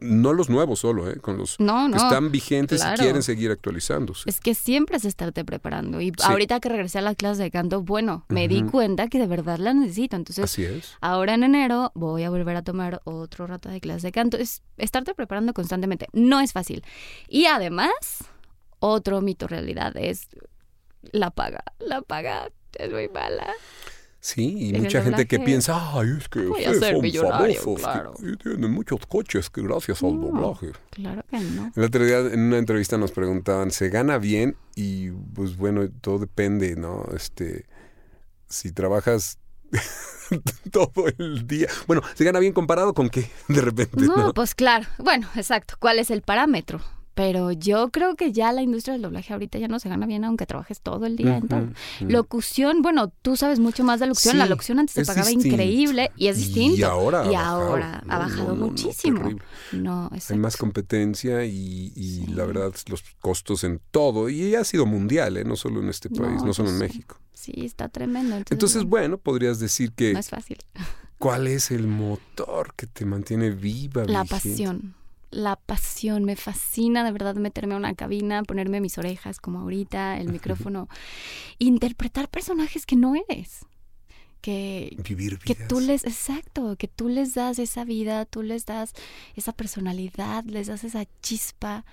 no 0.00 0.32
los 0.32 0.48
nuevos 0.50 0.80
solo, 0.80 1.08
¿eh? 1.10 1.16
con 1.20 1.36
los 1.36 1.60
No, 1.60 1.88
que 1.90 1.96
están 1.96 2.32
vigentes 2.32 2.80
claro. 2.80 2.96
y 2.96 3.04
quieren 3.04 3.22
seguir 3.22 3.50
actualizándose. 3.50 4.28
Es 4.28 4.40
que 4.40 4.54
siempre 4.54 4.96
es 4.96 5.04
estarte 5.04 5.44
preparando. 5.44 6.00
Y 6.00 6.08
Sí. 6.08 6.14
ahorita 6.24 6.58
que 6.60 6.68
regresé 6.70 6.98
a 6.98 7.02
las 7.02 7.14
clases 7.16 7.38
de 7.38 7.50
canto, 7.50 7.82
bueno, 7.82 8.24
me 8.28 8.48
di 8.48 8.62
cuenta 8.62 9.08
que 9.08 9.18
de 9.18 9.26
verdad 9.26 9.58
la 9.58 9.74
necesito. 9.74 10.16
Entonces, 10.16 10.44
Así 10.44 10.64
es. 10.64 10.96
ahora 11.00 11.34
en 11.34 11.44
enero 11.44 11.92
voy 11.94 12.24
a 12.24 12.30
volver 12.30 12.56
a 12.56 12.62
tomar 12.62 13.00
otro 13.04 13.46
rato 13.46 13.68
de 13.68 13.80
clases 13.80 14.02
de 14.02 14.12
canto. 14.12 14.36
Es 14.38 14.62
estarte 14.78 15.14
preparando 15.14 15.52
constantemente. 15.52 16.08
No 16.12 16.40
es 16.40 16.52
fácil. 16.52 16.82
Y 17.28 17.44
además, 17.46 17.92
otro 18.80 19.20
mito 19.20 19.46
realidad 19.46 19.96
es 19.96 20.28
la 21.12 21.30
paga. 21.30 21.62
La 21.78 22.02
paga 22.02 22.48
es 22.78 22.90
muy 22.90 23.08
mala. 23.08 23.46
Sí, 24.24 24.68
y 24.68 24.72
mucha 24.74 25.02
gente 25.02 25.26
que 25.26 25.40
piensa, 25.40 25.98
ay, 25.98 26.14
es 26.16 26.28
que 26.28 26.42
voy 26.42 26.64
a 26.64 26.70
ustedes 26.70 27.12
son 27.12 27.28
famosos 27.28 27.80
claro". 27.80 28.14
y 28.22 28.36
tienen 28.36 28.70
muchos 28.70 29.04
coches 29.08 29.50
que 29.50 29.62
gracias 29.62 30.00
al 30.00 30.20
doblaje. 30.20 30.70
Claro 30.90 31.24
que 31.28 31.40
no. 31.40 31.72
El 31.74 31.82
otro 31.82 32.04
día 32.04 32.20
en 32.20 32.38
una 32.38 32.58
entrevista 32.58 32.96
nos 32.96 33.10
preguntaban, 33.10 33.72
¿se 33.72 33.88
gana 33.88 34.18
bien? 34.18 34.56
Y 34.76 35.10
pues 35.10 35.56
bueno, 35.56 35.88
todo 36.00 36.20
depende, 36.20 36.76
¿no? 36.76 37.04
Este, 37.16 37.66
si 38.48 38.70
trabajas 38.70 39.38
todo 40.70 41.08
el 41.18 41.44
día. 41.48 41.66
Bueno, 41.88 42.02
¿se 42.14 42.22
gana 42.22 42.38
bien 42.38 42.52
comparado 42.52 42.94
con 42.94 43.10
qué? 43.10 43.28
De 43.48 43.60
repente, 43.60 44.04
No, 44.04 44.16
¿no? 44.16 44.34
pues 44.34 44.54
claro. 44.54 44.86
Bueno, 44.98 45.26
exacto. 45.34 45.74
¿Cuál 45.80 45.98
es 45.98 46.12
el 46.12 46.22
parámetro? 46.22 46.80
Pero 47.14 47.52
yo 47.52 47.90
creo 47.90 48.16
que 48.16 48.32
ya 48.32 48.52
la 48.52 48.62
industria 48.62 48.92
del 48.94 49.02
doblaje 49.02 49.32
ahorita 49.34 49.58
ya 49.58 49.68
no 49.68 49.78
se 49.78 49.88
gana 49.90 50.06
bien 50.06 50.24
aunque 50.24 50.46
trabajes 50.46 50.80
todo 50.80 51.04
el 51.04 51.16
día. 51.16 51.40
Ujú, 51.42 51.56
ujú. 51.56 51.72
Locución, 52.08 52.80
bueno, 52.80 53.12
tú 53.22 53.36
sabes 53.36 53.58
mucho 53.58 53.84
más 53.84 54.00
de 54.00 54.06
locución. 54.06 54.32
Sí, 54.32 54.38
la 54.38 54.46
locución 54.46 54.78
antes 54.78 54.94
se 54.94 55.04
pagaba 55.04 55.28
distinto. 55.28 55.48
increíble 55.48 56.10
y 56.16 56.28
es 56.28 56.38
Y 56.38 56.40
distinto. 56.40 56.86
ahora 56.86 57.20
ha 57.20 57.24
Y 57.30 57.34
bajado. 57.34 57.62
ahora 57.68 58.02
No, 58.06 58.14
ha 58.14 58.18
bajado 58.18 58.56
no, 58.56 58.66
muchísimo. 58.66 59.30
No, 59.72 60.10
Hay 60.30 60.38
más 60.38 60.56
competencia 60.56 61.44
y, 61.44 61.92
y 61.94 62.26
la 62.28 62.44
verdad 62.46 62.72
los 62.88 63.02
costos 63.20 63.64
en 63.64 63.80
todo. 63.90 64.30
Y 64.30 64.54
ha 64.54 64.64
sido 64.64 64.86
mundial, 64.86 65.36
¿eh? 65.36 65.44
No 65.44 65.56
solo 65.56 65.80
en 65.82 65.90
este 65.90 66.08
país, 66.08 66.40
no, 66.40 66.46
No, 66.46 66.54
solo 66.54 66.70
en 66.70 66.76
sí. 66.76 66.82
México. 66.82 67.18
Sí, 67.34 67.52
está 67.56 67.88
tremendo. 67.88 68.36
Entonces, 68.36 68.52
Entonces, 68.52 68.84
bueno, 68.84 69.18
podrías 69.18 69.58
decir 69.58 69.92
que 69.92 70.12
no 70.14 70.18
es 70.20 70.30
fácil. 70.30 70.58
¿cuál 71.18 71.46
es 71.46 71.70
el 71.70 71.86
motor 71.88 72.72
que 72.74 72.86
te 72.86 73.04
mantiene 73.04 73.50
viva? 73.50 74.04
La 74.04 74.22
vigente? 74.22 74.50
pasión. 74.50 74.94
La 75.32 75.56
pasión. 75.56 76.24
Me 76.24 76.36
fascina 76.36 77.02
de 77.02 77.10
verdad 77.10 77.34
meterme 77.34 77.74
a 77.74 77.78
una 77.78 77.94
cabina, 77.94 78.44
ponerme 78.44 78.80
mis 78.80 78.98
orejas 78.98 79.40
como 79.40 79.60
ahorita, 79.60 80.20
el 80.20 80.30
micrófono, 80.30 80.88
interpretar 81.58 82.28
personajes 82.28 82.86
que 82.86 82.96
no 82.96 83.14
eres. 83.28 83.66
Que, 84.40 84.96
Vivir 85.08 85.38
que 85.38 85.54
tú 85.54 85.80
les, 85.80 86.04
exacto, 86.04 86.76
que 86.76 86.88
tú 86.88 87.08
les 87.08 87.34
das 87.34 87.58
esa 87.58 87.84
vida, 87.84 88.24
tú 88.24 88.42
les 88.42 88.66
das 88.66 88.92
esa 89.36 89.52
personalidad, 89.52 90.44
les 90.44 90.66
das 90.66 90.84
esa 90.84 91.04
chispa. 91.22 91.84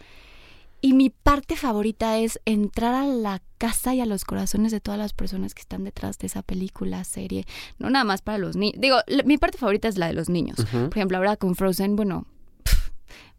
Y 0.81 0.93
mi 0.93 1.09
parte 1.09 1.55
favorita 1.55 2.17
es 2.17 2.39
entrar 2.45 2.95
a 2.95 3.05
la 3.05 3.41
casa 3.57 3.93
y 3.93 4.01
a 4.01 4.05
los 4.05 4.23
corazones 4.23 4.71
de 4.71 4.79
todas 4.79 4.97
las 4.97 5.13
personas 5.13 5.53
que 5.53 5.61
están 5.61 5.83
detrás 5.83 6.17
de 6.17 6.27
esa 6.27 6.41
película, 6.41 7.03
serie. 7.03 7.45
No 7.77 7.89
nada 7.89 8.05
más 8.05 8.21
para 8.21 8.37
los 8.37 8.55
niños. 8.55 8.79
Digo, 8.79 8.97
mi 9.25 9.37
parte 9.37 9.57
favorita 9.57 9.87
es 9.87 9.97
la 9.97 10.07
de 10.07 10.13
los 10.13 10.29
niños. 10.29 10.57
Por 10.71 10.97
ejemplo, 10.97 11.17
ahora 11.17 11.35
con 11.35 11.55
Frozen, 11.55 11.95
bueno, 11.95 12.25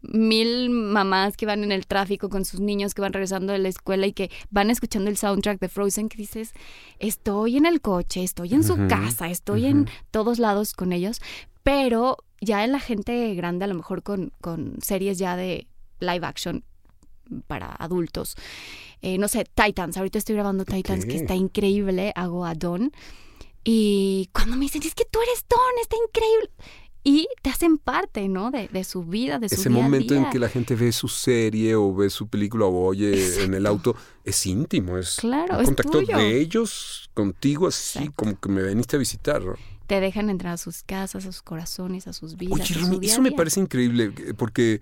mil 0.01 0.69
mamás 0.69 1.37
que 1.37 1.45
van 1.45 1.63
en 1.63 1.71
el 1.71 1.87
tráfico 1.87 2.29
con 2.29 2.45
sus 2.45 2.59
niños 2.59 2.93
que 2.93 3.01
van 3.01 3.13
regresando 3.13 3.53
de 3.53 3.59
la 3.59 3.69
escuela 3.69 4.07
y 4.07 4.13
que 4.13 4.31
van 4.49 4.69
escuchando 4.69 5.09
el 5.09 5.17
soundtrack 5.17 5.59
de 5.59 5.69
Frozen 5.69 6.09
que 6.09 6.17
dices, 6.17 6.53
estoy 6.99 7.57
en 7.57 7.65
el 7.65 7.81
coche, 7.81 8.23
estoy 8.23 8.53
en 8.53 8.63
su 8.63 8.75
casa, 8.87 9.29
estoy 9.29 9.65
en 9.65 9.89
todos 10.11 10.39
lados 10.39 10.73
con 10.73 10.93
ellos, 10.93 11.21
pero 11.63 12.17
ya 12.39 12.63
en 12.63 12.71
la 12.71 12.79
gente 12.79 13.33
grande, 13.35 13.65
a 13.65 13.67
lo 13.67 13.75
mejor 13.75 14.03
con, 14.03 14.33
con 14.41 14.77
series 14.81 15.17
ya 15.17 15.35
de 15.35 15.67
live 15.99 16.25
action 16.25 16.63
para 17.47 17.71
adultos. 17.71 18.35
Eh, 19.01 19.17
no 19.17 19.27
sé, 19.27 19.45
Titans, 19.45 19.97
ahorita 19.97 20.17
estoy 20.17 20.35
grabando 20.35 20.65
Titans, 20.65 21.05
que 21.05 21.15
está 21.15 21.35
increíble, 21.35 22.11
hago 22.15 22.45
a 22.45 22.53
Don. 22.55 22.91
Y 23.63 24.29
cuando 24.33 24.57
me 24.57 24.65
dicen, 24.65 24.81
es 24.83 24.95
que 24.95 25.05
tú 25.05 25.19
eres 25.21 25.45
Don, 25.47 25.59
está 25.81 25.95
increíble. 25.95 26.49
Y 27.03 27.27
te 27.41 27.49
hacen 27.49 27.77
parte, 27.79 28.27
¿no? 28.27 28.51
De, 28.51 28.67
de 28.67 28.83
su 28.83 29.03
vida, 29.03 29.39
de 29.39 29.49
su 29.49 29.55
Ese 29.55 29.69
día 29.69 29.79
a 29.79 29.81
momento 29.81 30.13
en 30.13 30.29
que 30.29 30.37
la 30.37 30.49
gente 30.49 30.75
ve 30.75 30.91
su 30.91 31.07
serie 31.07 31.75
o 31.75 31.93
ve 31.95 32.09
su 32.11 32.27
película 32.27 32.65
o 32.65 32.85
oye 32.85 33.43
en 33.43 33.55
el 33.55 33.65
auto, 33.65 33.95
es 34.23 34.45
íntimo, 34.45 34.97
es 34.99 35.15
Claro, 35.15 35.55
un 35.55 35.61
es 35.61 35.65
contacto 35.67 35.99
tuyo. 35.99 36.15
de 36.17 36.39
ellos 36.39 37.09
contigo, 37.15 37.67
así 37.67 38.09
como 38.15 38.39
que 38.39 38.49
me 38.49 38.61
veniste 38.61 38.97
a 38.97 38.99
visitar. 38.99 39.41
¿no? 39.43 39.55
Te 39.87 39.99
dejan 39.99 40.29
entrar 40.29 40.53
a 40.53 40.57
sus 40.57 40.83
casas, 40.83 41.25
a 41.25 41.31
sus 41.31 41.41
corazones, 41.41 42.07
a 42.07 42.13
sus 42.13 42.37
vidas. 42.37 42.53
Oye, 42.53 42.63
a 42.63 42.67
su 42.67 42.73
Romy, 42.85 42.99
día 42.99 43.09
a 43.09 43.13
eso 43.13 43.21
me 43.23 43.31
parece 43.31 43.59
increíble, 43.59 44.13
eh, 44.17 44.33
porque 44.35 44.79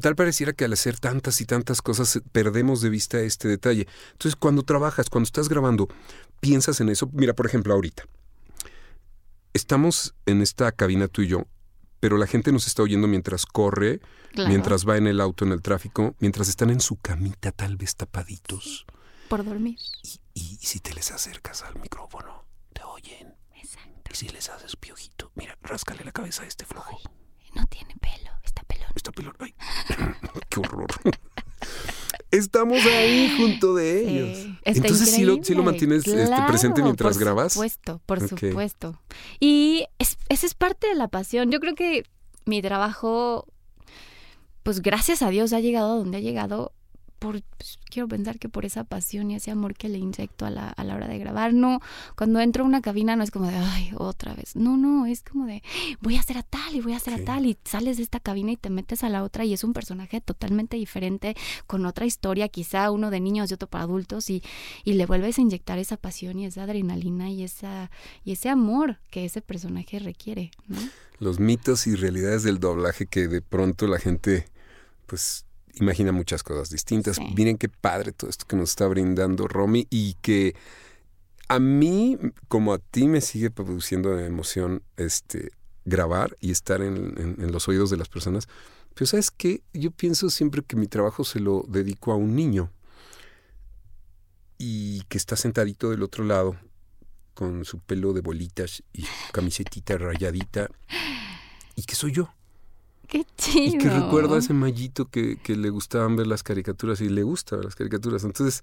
tal 0.00 0.14
pareciera 0.14 0.52
que 0.52 0.66
al 0.66 0.74
hacer 0.74 0.98
tantas 1.00 1.40
y 1.40 1.46
tantas 1.46 1.80
cosas 1.80 2.16
eh, 2.16 2.20
perdemos 2.32 2.82
de 2.82 2.90
vista 2.90 3.18
este 3.20 3.48
detalle. 3.48 3.86
Entonces, 4.12 4.36
cuando 4.36 4.62
trabajas, 4.62 5.08
cuando 5.08 5.24
estás 5.24 5.48
grabando, 5.48 5.88
piensas 6.40 6.82
en 6.82 6.90
eso. 6.90 7.08
Mira, 7.14 7.32
por 7.32 7.46
ejemplo, 7.46 7.72
ahorita. 7.72 8.04
Estamos 9.54 10.14
en 10.26 10.40
esta 10.42 10.72
cabina 10.72 11.08
tú 11.08 11.22
y 11.22 11.26
yo, 11.28 11.44
pero 12.02 12.16
la 12.18 12.26
gente 12.26 12.50
nos 12.50 12.66
está 12.66 12.82
oyendo 12.82 13.06
mientras 13.06 13.46
corre, 13.46 14.00
Claro. 14.32 14.48
mientras 14.48 14.84
va 14.88 14.96
en 14.96 15.06
el 15.06 15.20
auto, 15.20 15.44
en 15.44 15.52
el 15.52 15.62
tráfico, 15.62 16.16
mientras 16.18 16.48
están 16.48 16.70
en 16.70 16.80
su 16.80 16.96
camita 16.96 17.52
tal 17.52 17.76
vez 17.76 17.94
tapaditos. 17.94 18.86
Por 19.28 19.44
dormir. 19.44 19.78
Y, 20.02 20.18
y 20.34 20.56
si 20.60 20.80
te 20.80 20.92
les 20.94 21.12
acercas 21.12 21.62
al 21.62 21.76
micrófono, 21.78 22.44
te 22.72 22.82
oyen. 22.82 23.36
Exacto. 23.54 24.10
Y 24.12 24.16
si 24.16 24.28
les 24.30 24.48
haces 24.48 24.74
piojito, 24.74 25.30
mira, 25.36 25.56
ráscale 25.62 26.02
la 26.04 26.10
cabeza 26.10 26.42
a 26.42 26.46
este 26.46 26.64
flojo. 26.64 26.98
No 27.54 27.64
tiene 27.66 27.94
pelo, 28.00 28.30
está 28.42 28.64
pelón. 28.64 28.88
Está 28.96 29.12
pelón. 29.12 29.36
Ay, 29.38 29.54
qué 30.48 30.58
horror. 30.58 30.90
Estamos 32.30 32.78
ahí 32.86 33.34
junto 33.36 33.74
de 33.74 34.00
ellos. 34.08 34.38
Sí, 34.38 34.56
Entonces 34.64 35.10
sí 35.10 35.24
lo, 35.24 35.42
sí 35.42 35.54
lo 35.54 35.62
mantienes 35.62 36.06
este, 36.06 36.42
presente 36.46 36.82
mientras 36.82 37.14
por 37.14 37.22
grabas. 37.22 37.52
supuesto, 37.52 38.00
por 38.06 38.26
supuesto. 38.26 38.98
Y 39.38 39.84
es- 39.98 40.16
esa 40.28 40.46
es 40.46 40.54
parte 40.54 40.86
de 40.88 40.94
la 40.94 41.08
pasión. 41.08 41.50
Yo 41.50 41.60
creo 41.60 41.74
que 41.74 42.04
mi 42.46 42.62
trabajo, 42.62 43.46
pues 44.62 44.80
gracias 44.80 45.22
a 45.22 45.28
Dios 45.30 45.52
ha 45.52 45.60
llegado 45.60 45.92
a 45.92 45.96
donde 45.96 46.18
ha 46.18 46.20
llegado. 46.20 46.72
Por, 47.22 47.40
pues, 47.56 47.78
quiero 47.88 48.08
pensar 48.08 48.40
que 48.40 48.48
por 48.48 48.64
esa 48.64 48.82
pasión 48.82 49.30
y 49.30 49.36
ese 49.36 49.52
amor 49.52 49.74
que 49.74 49.88
le 49.88 49.98
inyecto 49.98 50.44
a 50.44 50.50
la, 50.50 50.68
a 50.68 50.82
la 50.82 50.96
hora 50.96 51.06
de 51.06 51.18
grabar. 51.18 51.54
No, 51.54 51.80
cuando 52.16 52.40
entro 52.40 52.64
a 52.64 52.66
una 52.66 52.82
cabina 52.82 53.14
no 53.14 53.22
es 53.22 53.30
como 53.30 53.48
de, 53.48 53.56
ay, 53.56 53.92
otra 53.96 54.34
vez. 54.34 54.56
No, 54.56 54.76
no, 54.76 55.06
es 55.06 55.22
como 55.22 55.46
de, 55.46 55.62
voy 56.00 56.16
a 56.16 56.20
hacer 56.20 56.36
a 56.36 56.42
tal 56.42 56.74
y 56.74 56.80
voy 56.80 56.94
a 56.94 56.96
hacer 56.96 57.14
a 57.14 57.24
tal. 57.24 57.46
Y 57.46 57.56
sales 57.64 57.98
de 57.98 58.02
esta 58.02 58.18
cabina 58.18 58.50
y 58.50 58.56
te 58.56 58.70
metes 58.70 59.04
a 59.04 59.08
la 59.08 59.22
otra 59.22 59.44
y 59.44 59.52
es 59.52 59.62
un 59.62 59.72
personaje 59.72 60.20
totalmente 60.20 60.76
diferente, 60.76 61.36
con 61.68 61.86
otra 61.86 62.06
historia, 62.06 62.48
quizá 62.48 62.90
uno 62.90 63.10
de 63.10 63.20
niños 63.20 63.50
y 63.50 63.54
otro 63.54 63.68
para 63.68 63.84
adultos. 63.84 64.28
Y, 64.28 64.42
y 64.82 64.94
le 64.94 65.06
vuelves 65.06 65.38
a 65.38 65.42
inyectar 65.42 65.78
esa 65.78 65.96
pasión 65.96 66.40
y 66.40 66.46
esa 66.46 66.64
adrenalina 66.64 67.30
y, 67.30 67.44
esa, 67.44 67.90
y 68.24 68.32
ese 68.32 68.48
amor 68.48 68.98
que 69.10 69.24
ese 69.24 69.42
personaje 69.42 70.00
requiere. 70.00 70.50
¿no? 70.66 70.78
Los 71.20 71.38
mitos 71.38 71.86
y 71.86 71.94
realidades 71.94 72.42
del 72.42 72.58
doblaje 72.58 73.06
que 73.06 73.28
de 73.28 73.42
pronto 73.42 73.86
la 73.86 74.00
gente, 74.00 74.46
pues, 75.06 75.44
imagina 75.80 76.12
muchas 76.12 76.42
cosas 76.42 76.70
distintas. 76.70 77.16
Sí. 77.16 77.32
Miren 77.36 77.58
qué 77.58 77.68
padre 77.68 78.12
todo 78.12 78.30
esto 78.30 78.46
que 78.46 78.56
nos 78.56 78.70
está 78.70 78.86
brindando 78.86 79.48
Romy 79.48 79.86
y 79.90 80.14
que 80.22 80.54
a 81.48 81.58
mí, 81.58 82.18
como 82.48 82.72
a 82.72 82.78
ti, 82.78 83.08
me 83.08 83.20
sigue 83.20 83.50
produciendo 83.50 84.18
emoción 84.18 84.82
este 84.96 85.50
grabar 85.84 86.36
y 86.40 86.50
estar 86.50 86.80
en, 86.82 86.96
en- 87.18 87.36
en 87.42 87.52
los 87.52 87.68
oídos 87.68 87.90
de 87.90 87.96
las 87.96 88.08
personas. 88.08 88.48
Pero 88.94 89.06
sabes 89.06 89.30
qué, 89.30 89.62
yo 89.72 89.90
pienso 89.90 90.30
siempre 90.30 90.62
que 90.62 90.76
mi 90.76 90.86
trabajo 90.86 91.24
se 91.24 91.40
lo 91.40 91.64
dedico 91.68 92.12
a 92.12 92.16
un 92.16 92.36
niño 92.36 92.70
y 94.58 95.02
que 95.08 95.18
está 95.18 95.36
sentadito 95.36 95.90
del 95.90 96.02
otro 96.02 96.24
lado 96.24 96.56
con 97.34 97.64
su 97.64 97.78
pelo 97.80 98.12
de 98.12 98.20
bolitas 98.20 98.82
y 98.92 99.02
su 99.02 99.32
camisetita 99.32 99.96
rayadita 99.98 100.68
y 101.74 101.82
que 101.84 101.94
soy 101.94 102.12
yo. 102.12 102.32
Qué 103.12 103.26
chido. 103.36 103.76
Y 103.76 103.78
que 103.78 103.90
recuerdo 103.90 104.36
a 104.36 104.38
ese 104.38 104.54
mallito 104.54 105.10
que, 105.10 105.36
que 105.36 105.54
le 105.54 105.68
gustaban 105.68 106.16
ver 106.16 106.26
las 106.26 106.42
caricaturas 106.42 106.98
y 107.02 107.10
le 107.10 107.22
gusta 107.22 107.56
ver 107.56 107.66
las 107.66 107.74
caricaturas. 107.74 108.24
Entonces, 108.24 108.62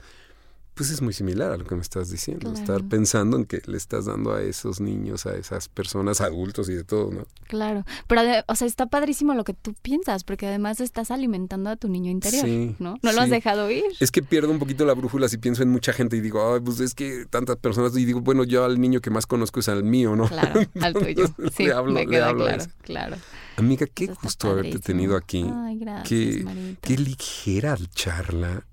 Pues 0.74 0.92
es 0.92 1.02
muy 1.02 1.14
similar 1.14 1.52
a 1.52 1.58
lo 1.58 1.66
que 1.66 1.76
me 1.76 1.82
estás 1.82 2.10
diciendo. 2.10 2.52
Claro. 2.52 2.60
Estar 2.60 2.84
pensando 2.88 3.38
en 3.38 3.46
que 3.46 3.62
le 3.66 3.78
estás 3.78 4.06
dando 4.06 4.34
a 4.34 4.42
esos 4.42 4.80
niños, 4.80 5.26
a 5.26 5.36
esas 5.36 5.68
personas, 5.68 6.22
adultos 6.22 6.70
y 6.70 6.74
de 6.74 6.84
todo, 6.84 7.12
¿no? 7.12 7.26
Claro, 7.48 7.84
pero 8.08 8.22
o 8.48 8.56
sea, 8.56 8.68
está 8.68 8.86
padrísimo 8.86 9.34
lo 9.34 9.44
que 9.44 9.54
tú 9.54 9.74
piensas, 9.82 10.24
porque 10.24 10.48
además 10.48 10.80
estás 10.80 11.12
alimentando 11.12 11.70
a 11.70 11.76
tu 11.76 11.90
niño 11.90 12.12
interior, 12.12 12.46
Sí, 12.46 12.76
¿no? 12.80 12.98
No 13.02 13.12
lo 13.12 13.22
has 13.22 13.30
dejado 13.30 13.70
ir. 13.72 13.84
Es 14.00 14.12
que 14.12 14.22
pierdo 14.22 14.52
un 14.52 14.60
poquito 14.60 14.86
la 14.86 14.94
brújula 14.94 15.28
si 15.28 15.38
pienso 15.38 15.64
en 15.64 15.70
mucha 15.70 15.92
gente 15.92 16.16
y 16.16 16.22
digo, 16.22 16.54
ay, 16.54 16.62
pues 16.62 16.80
es 16.80 16.94
que 16.94 17.26
tantas 17.30 17.58
personas. 17.58 17.96
Y 17.98 18.06
digo, 18.06 18.22
bueno, 18.22 18.44
yo 18.44 18.64
al 18.64 18.80
niño 18.80 19.02
que 19.02 19.10
más 19.10 19.26
conozco 19.26 19.60
es 19.60 19.70
al 19.70 19.84
mío, 19.84 20.16
¿no? 20.16 20.28
Claro, 20.28 20.62
al 20.82 20.94
tuyo. 20.94 21.26
Sí, 21.56 21.66
le 21.66 21.74
hablo, 21.74 21.94
me 21.94 22.06
le 22.06 22.08
queda 22.08 22.30
a 22.30 22.36
claro, 22.36 22.64
claro. 22.82 23.18
Amiga, 23.58 23.88
qué 23.94 24.08
gusto 24.08 24.52
haberte 24.52 24.80
tenido 24.80 25.18
aquí. 25.18 25.46
Ay, 25.54 25.80
gracias, 25.80 26.08
qué, 26.08 26.78
qué 26.82 26.98
ligera 26.98 27.78
charla. 27.94 28.66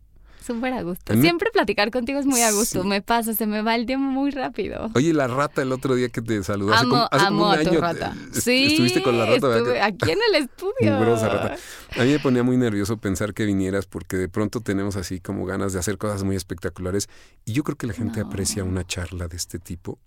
Súper 0.47 0.73
a 0.75 0.83
gusto. 0.83 1.13
A 1.13 1.17
Siempre 1.17 1.51
platicar 1.51 1.91
contigo 1.91 2.19
es 2.21 2.27
muy 2.27 2.41
a 2.43 2.53
gusto. 2.53 2.83
Sí. 2.83 2.89
Me 2.89 3.03
pasa, 3.03 3.35
se 3.35 3.47
me 3.47 3.63
va 3.63 3.75
el 3.75 3.85
tiempo 3.87 4.05
muy 4.07 4.31
rápido. 4.31 4.91
Oye, 4.95 5.13
la 5.13 5.27
rata 5.27 5.63
el 5.63 5.73
otro 5.73 5.95
día 5.97 6.09
que 6.09 6.23
te 6.23 6.43
saludó. 6.45 6.73
hace 6.73 6.85
amo 6.85 6.91
como, 6.95 7.09
hace 7.11 7.27
como 7.27 7.45
amo 7.47 7.47
un 7.55 7.59
a 7.59 7.63
tu 7.63 7.69
año, 7.71 7.81
rata. 7.81 8.15
est- 8.33 8.45
sí, 8.45 8.67
Estuviste 8.73 9.03
con 9.03 9.19
la 9.19 9.27
rata, 9.27 9.49
¿verdad? 9.49 9.59
estuve 9.59 9.81
aquí 9.83 10.11
en 10.13 10.19
el 10.29 10.43
estudio. 10.45 11.17
Rata. 11.17 11.57
A 11.97 12.05
mí 12.05 12.11
me 12.13 12.19
ponía 12.21 12.43
muy 12.43 12.57
nervioso 12.57 12.97
pensar 12.99 13.35
que 13.35 13.45
vinieras 13.45 13.87
porque 13.87 14.17
de 14.17 14.29
pronto 14.29 14.61
tenemos 14.61 14.97
así 14.97 15.19
como 15.21 15.47
ganas 15.47 15.73
de 15.73 15.79
hacer 15.81 15.99
cosas 15.99 16.23
muy 16.23 16.37
espectaculares 16.37 17.09
y 17.45 17.53
yo 17.53 17.65
creo 17.65 17.77
que 17.77 17.87
la 17.89 17.93
gente 17.95 18.21
No. 18.21 18.27
aprecia 18.29 18.63
una 18.63 18.85
charla 18.87 19.27
de 19.29 19.37
este 19.37 19.59
tipo, 19.59 19.99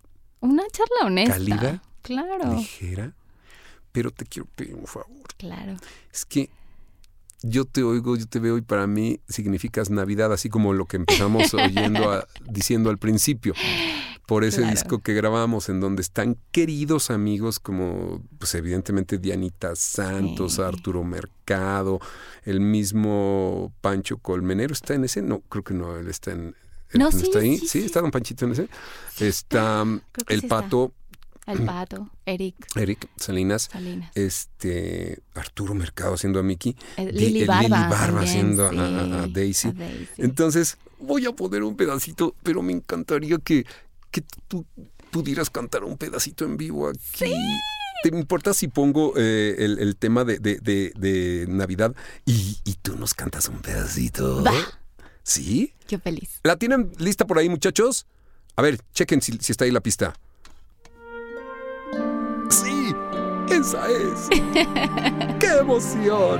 Una 0.42 0.64
charla 0.72 1.06
honesta. 1.08 1.34
Cálida. 1.34 1.82
Claro, 2.02 2.54
ligera, 2.56 3.12
pero 3.92 4.12
te 4.12 4.26
quiero 4.26 4.48
pedir 4.56 4.76
un 4.76 4.86
favor. 4.88 5.08
claro. 5.38 5.76
Es 6.14 6.24
que 6.26 6.50
yo 7.42 7.66
te 7.66 7.84
oigo, 7.84 8.16
yo 8.18 8.28
te 8.28 8.40
veo 8.40 8.58
y 8.58 8.62
para 8.62 8.86
mí 8.88 9.20
significas 9.28 9.90
Navidad, 9.90 10.32
así 10.34 10.50
como 10.50 10.74
lo 10.74 10.86
que 10.86 10.98
empezamos 10.98 11.54
oyendo, 11.54 12.12
a- 12.12 12.28
diciendo 12.50 12.90
al 12.90 12.98
principio. 12.98 13.54
Por 14.28 14.44
ese 14.44 14.58
Claro. 14.58 14.72
disco 14.74 15.00
que 15.00 15.16
grabamos, 15.16 15.70
en 15.70 15.80
donde 15.80 16.04
están 16.04 16.38
queridos 16.52 17.10
amigos 17.10 17.60
como, 17.60 18.24
pues 18.38 18.54
evidentemente 18.54 19.18
Dianita 19.18 19.76
Santos, 19.76 20.54
Sí. 20.54 20.62
Arturo 20.62 21.04
Mercado, 21.04 22.00
el 22.44 22.60
mismo 22.60 23.74
Pancho 23.82 24.18
Colmenero. 24.18 24.72
¿Está 24.74 24.94
en 24.94 25.06
ese? 25.06 25.24
No, 25.24 25.40
creo 25.42 25.64
que 25.64 25.74
no, 25.74 25.96
él 25.98 26.08
está 26.10 26.32
en... 26.32 26.54
No, 26.94 27.06
no 27.06 27.12
sí, 27.12 27.24
está 27.24 27.40
ahí. 27.40 27.58
sí, 27.58 27.80
está 27.80 28.02
Don 28.02 28.12
Panchito 28.12 28.46
en 28.46 28.52
ese. 28.52 28.68
Está 29.20 29.84
el. 30.28 30.42
Pato, 30.44 30.92
El 31.52 31.66
pato, 31.66 32.10
Eric 32.26 32.56
Eric 32.76 33.10
Salinas 33.18 33.70
Salinas. 33.72 34.12
este 34.16 35.20
Arturo 35.36 35.74
Mercado 35.74 36.14
haciendo 36.14 36.40
a 36.40 36.44
Mickey, 36.44 36.76
Di- 36.98 37.12
Lili 37.12 37.46
Barba. 37.46 37.90
también, 37.90 38.18
haciendo 38.24 38.68
a- 38.68 38.72
sí, 38.72 38.78
a, 38.78 39.22
a 39.24 39.28
Daisy. 39.28 39.68
a 39.70 39.72
Daisy. 39.74 40.08
Entonces, 40.18 40.78
voy 41.00 41.26
a 41.26 41.32
poner 41.32 41.64
un 41.64 41.76
pedacito, 41.76 42.36
pero 42.44 42.62
me 42.62 42.74
encantaría 42.74 43.38
que, 43.40 43.66
que 44.12 44.24
tú 44.48 44.66
pudieras 45.12 45.50
cantar 45.50 45.84
un 45.84 45.98
pedacito 45.98 46.46
en 46.46 46.58
vivo 46.58 46.88
aquí. 46.90 47.34
¿Te 48.04 48.10
importa 48.16 48.54
si 48.54 48.68
pongo 48.70 49.14
eh, 49.18 49.56
el, 49.60 49.80
el 49.80 49.96
tema 49.98 50.24
de, 50.24 50.40
de- 50.40 50.60
de- 50.60 50.94
de 50.96 51.46
Navidad 51.50 51.94
y, 52.26 52.58
y 52.64 52.76
tú 52.76 52.96
nos 52.96 53.14
cantas 53.14 53.50
un 53.50 53.60
pedacito? 53.62 54.44
Va. 54.44 54.54
¿Sí? 55.24 55.74
Qué 55.88 56.00
feliz. 56.00 56.40
¿La 56.44 56.56
tienen 56.56 56.92
lista 56.98 57.26
por 57.28 57.38
ahí, 57.40 57.50
muchachos? 57.50 58.06
A 58.56 58.62
ver, 58.62 58.80
chequen 58.94 59.22
si, 59.22 59.34
si 59.42 59.52
está 59.52 59.66
ahí 59.66 59.72
la 59.72 59.82
pista. 59.82 60.14
Esa 63.52 63.88
es. 63.90 64.30
¡Qué 65.40 65.48
emoción! 65.60 66.40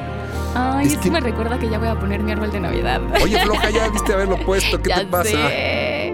Ay, 0.56 0.88
Es 0.88 0.94
eso 0.94 1.02
que- 1.02 1.12
me 1.12 1.20
recuerda 1.20 1.60
que 1.60 1.70
ya 1.70 1.78
voy 1.78 1.88
a 1.90 2.00
poner 2.00 2.22
mi 2.22 2.32
árbol 2.32 2.52
de 2.52 2.60
Navidad. 2.60 3.02
Oye, 3.24 3.40
floja, 3.40 3.70
ya 3.70 3.88
viste 3.90 4.14
haberlo 4.14 4.38
puesto. 4.46 4.82
¿Qué 4.82 4.90
Ya 4.90 5.00
te 5.02 5.06
pasa? 5.08 5.30
sé. 5.30 6.10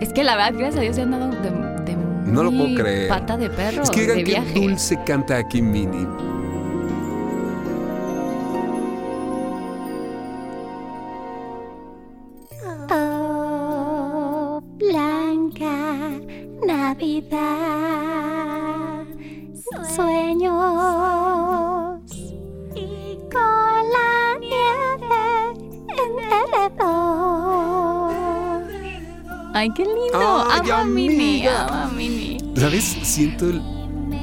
Es 0.00 0.12
que 0.12 0.24
la 0.24 0.36
verdad, 0.36 0.52
gracias 0.58 0.76
a 0.76 0.80
Dios, 0.80 0.96
se 0.96 1.02
han 1.02 1.10
dado 1.10 1.28
de, 1.30 1.50
de 1.92 1.96
No 2.26 2.42
lo 2.44 2.50
puedo 2.50 2.64
muy 2.68 2.74
creer. 2.76 3.08
Pata 3.08 3.36
de 3.36 3.50
perro. 3.50 3.82
Es 3.82 3.90
que 3.90 4.00
digan 4.02 4.16
qué 4.18 4.24
viaje. 4.24 4.52
dulce 4.60 4.98
canta 5.04 5.36
aquí 5.36 5.60
Mini. 5.60 6.06
Oh, 12.90 14.60
blanca 14.78 16.10
Navidad, 16.66 18.37
sueños 19.94 20.52
y 22.74 23.18
con 23.30 23.90
la 23.94 24.38
nieve 24.40 25.22
en. 25.88 26.28
Ay, 29.54 29.70
qué 29.74 29.84
lindo. 29.84 30.44
Ay, 30.50 30.70
amo 30.70 30.82
a 30.82 30.84
Mini, 30.84 31.14
amiga. 31.14 31.66
amo 31.66 31.74
a 31.74 31.86
Mini. 31.88 32.38
¿Sabes? 32.56 32.84
Siento 33.02 33.46
el, 33.46 33.56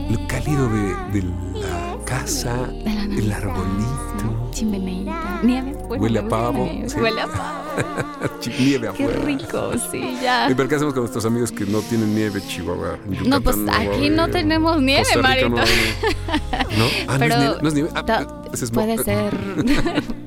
lo 0.10 0.28
cálido 0.28 0.70
de, 0.70 0.96
de 1.12 1.24
la 1.60 1.98
casa, 2.06 2.70
el 2.86 3.32
arbolito. 3.32 4.52
Chimeneita. 4.52 5.40
Nieve. 5.44 5.76
Huele 5.90 6.20
a 6.20 6.22
la 6.22 6.30
pavo, 6.30 6.70
sí. 6.88 6.98
Huele 7.00 7.22
a 7.22 7.28
pavo. 7.28 7.55
Nieve 8.60 8.90
Qué 8.96 9.04
afuera. 9.06 9.26
rico, 9.26 9.72
sí, 9.92 10.18
ya. 10.22 10.50
¿Y 10.50 10.56
pero 10.56 10.70
qué 10.70 10.76
hacemos 10.76 10.94
con 10.94 11.04
nuestros 11.04 11.26
amigos 11.26 11.52
que 11.52 11.66
no 11.66 11.80
tienen 11.82 12.14
nieve, 12.14 12.42
Chihuahua? 12.48 12.98
No, 13.26 13.42
pues 13.42 13.58
aquí 13.72 14.10
no 14.10 14.28
tenemos 14.30 14.82
nieve, 14.82 15.08
no 15.16 15.22
Marito. 15.22 15.48
haber. 15.48 15.68
¿No? 16.78 16.86
Ah, 17.08 17.16
Pero 17.20 17.36
no 17.38 17.42
es 17.42 17.44
nieve. 17.44 17.58
No 17.62 17.68
es 17.70 17.74
nieve. 17.74 17.90
Ah, 17.96 18.28
es 18.54 18.72
puede 18.72 18.98
ser, 19.04 19.34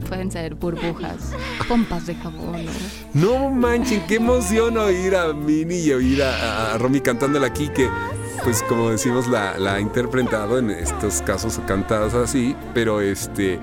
pueden 0.09 0.31
ser 0.33 0.55
burbujas, 0.57 1.33
pompas 1.69 2.07
de 2.07 2.15
jabón. 2.17 2.67
¿no? 3.15 3.39
No 3.39 3.51
manchen, 3.51 4.03
qué 4.07 4.17
emoción 4.17 4.77
oír 4.79 5.15
a 5.17 5.33
Mini 5.33 5.77
y 5.77 5.93
oír 5.93 6.23
a, 6.23 6.75
a 6.75 6.79
Romy 6.79 7.01
cantándola 7.01 7.47
aquí, 7.47 7.69
que 7.69 7.89
pues 8.45 8.63
como 8.65 8.91
decimos 8.91 9.27
la, 9.29 9.59
la 9.59 9.75
ha 9.75 9.81
interpretado 9.81 10.59
en 10.59 10.71
estos 10.71 11.23
casos 11.23 11.61
cantadas 11.67 12.15
así, 12.15 12.55
pero 12.75 13.01
este, 13.01 13.59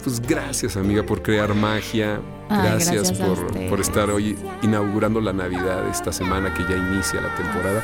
pues 0.00 0.20
gracias 0.20 0.76
amiga 0.76 1.04
por 1.04 1.22
crear 1.22 1.54
magia, 1.54 2.20
Ay, 2.48 2.62
gracias, 2.62 3.10
gracias 3.10 3.18
por, 3.18 3.68
por 3.68 3.80
estar 3.80 4.10
hoy 4.10 4.36
inaugurando 4.62 5.20
la 5.20 5.32
Navidad 5.32 5.88
esta 5.88 6.12
semana 6.12 6.52
que 6.54 6.62
ya 6.62 6.76
inicia 6.76 7.20
la 7.20 7.34
temporada. 7.34 7.82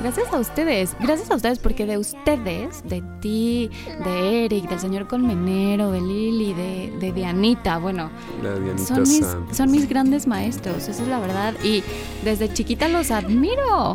Gracias 0.00 0.32
a 0.34 0.38
ustedes, 0.38 0.94
gracias 1.00 1.30
a 1.30 1.36
ustedes 1.36 1.58
porque 1.58 1.86
de 1.86 1.96
ustedes, 1.96 2.82
de 2.86 3.02
ti, 3.20 3.70
de 4.04 4.44
Eric, 4.44 4.68
del 4.68 4.78
señor 4.78 5.08
Colmenero, 5.08 5.90
de 5.92 6.00
Lili, 6.00 6.52
de, 6.52 6.92
de 7.00 7.12
Dianita, 7.12 7.78
bueno, 7.78 8.10
La 8.42 8.58
Dianita 8.58 8.84
son 8.84 9.00
mis, 9.00 9.26
son 9.52 9.70
mis 9.70 9.88
grandes 9.88 10.26
maestros, 10.26 10.88
esa 10.88 11.02
es 11.02 11.08
la 11.08 11.20
verdad. 11.20 11.54
Y 11.62 11.82
desde 12.22 12.52
chiquita 12.52 12.88
los 12.88 13.10
admiro. 13.10 13.94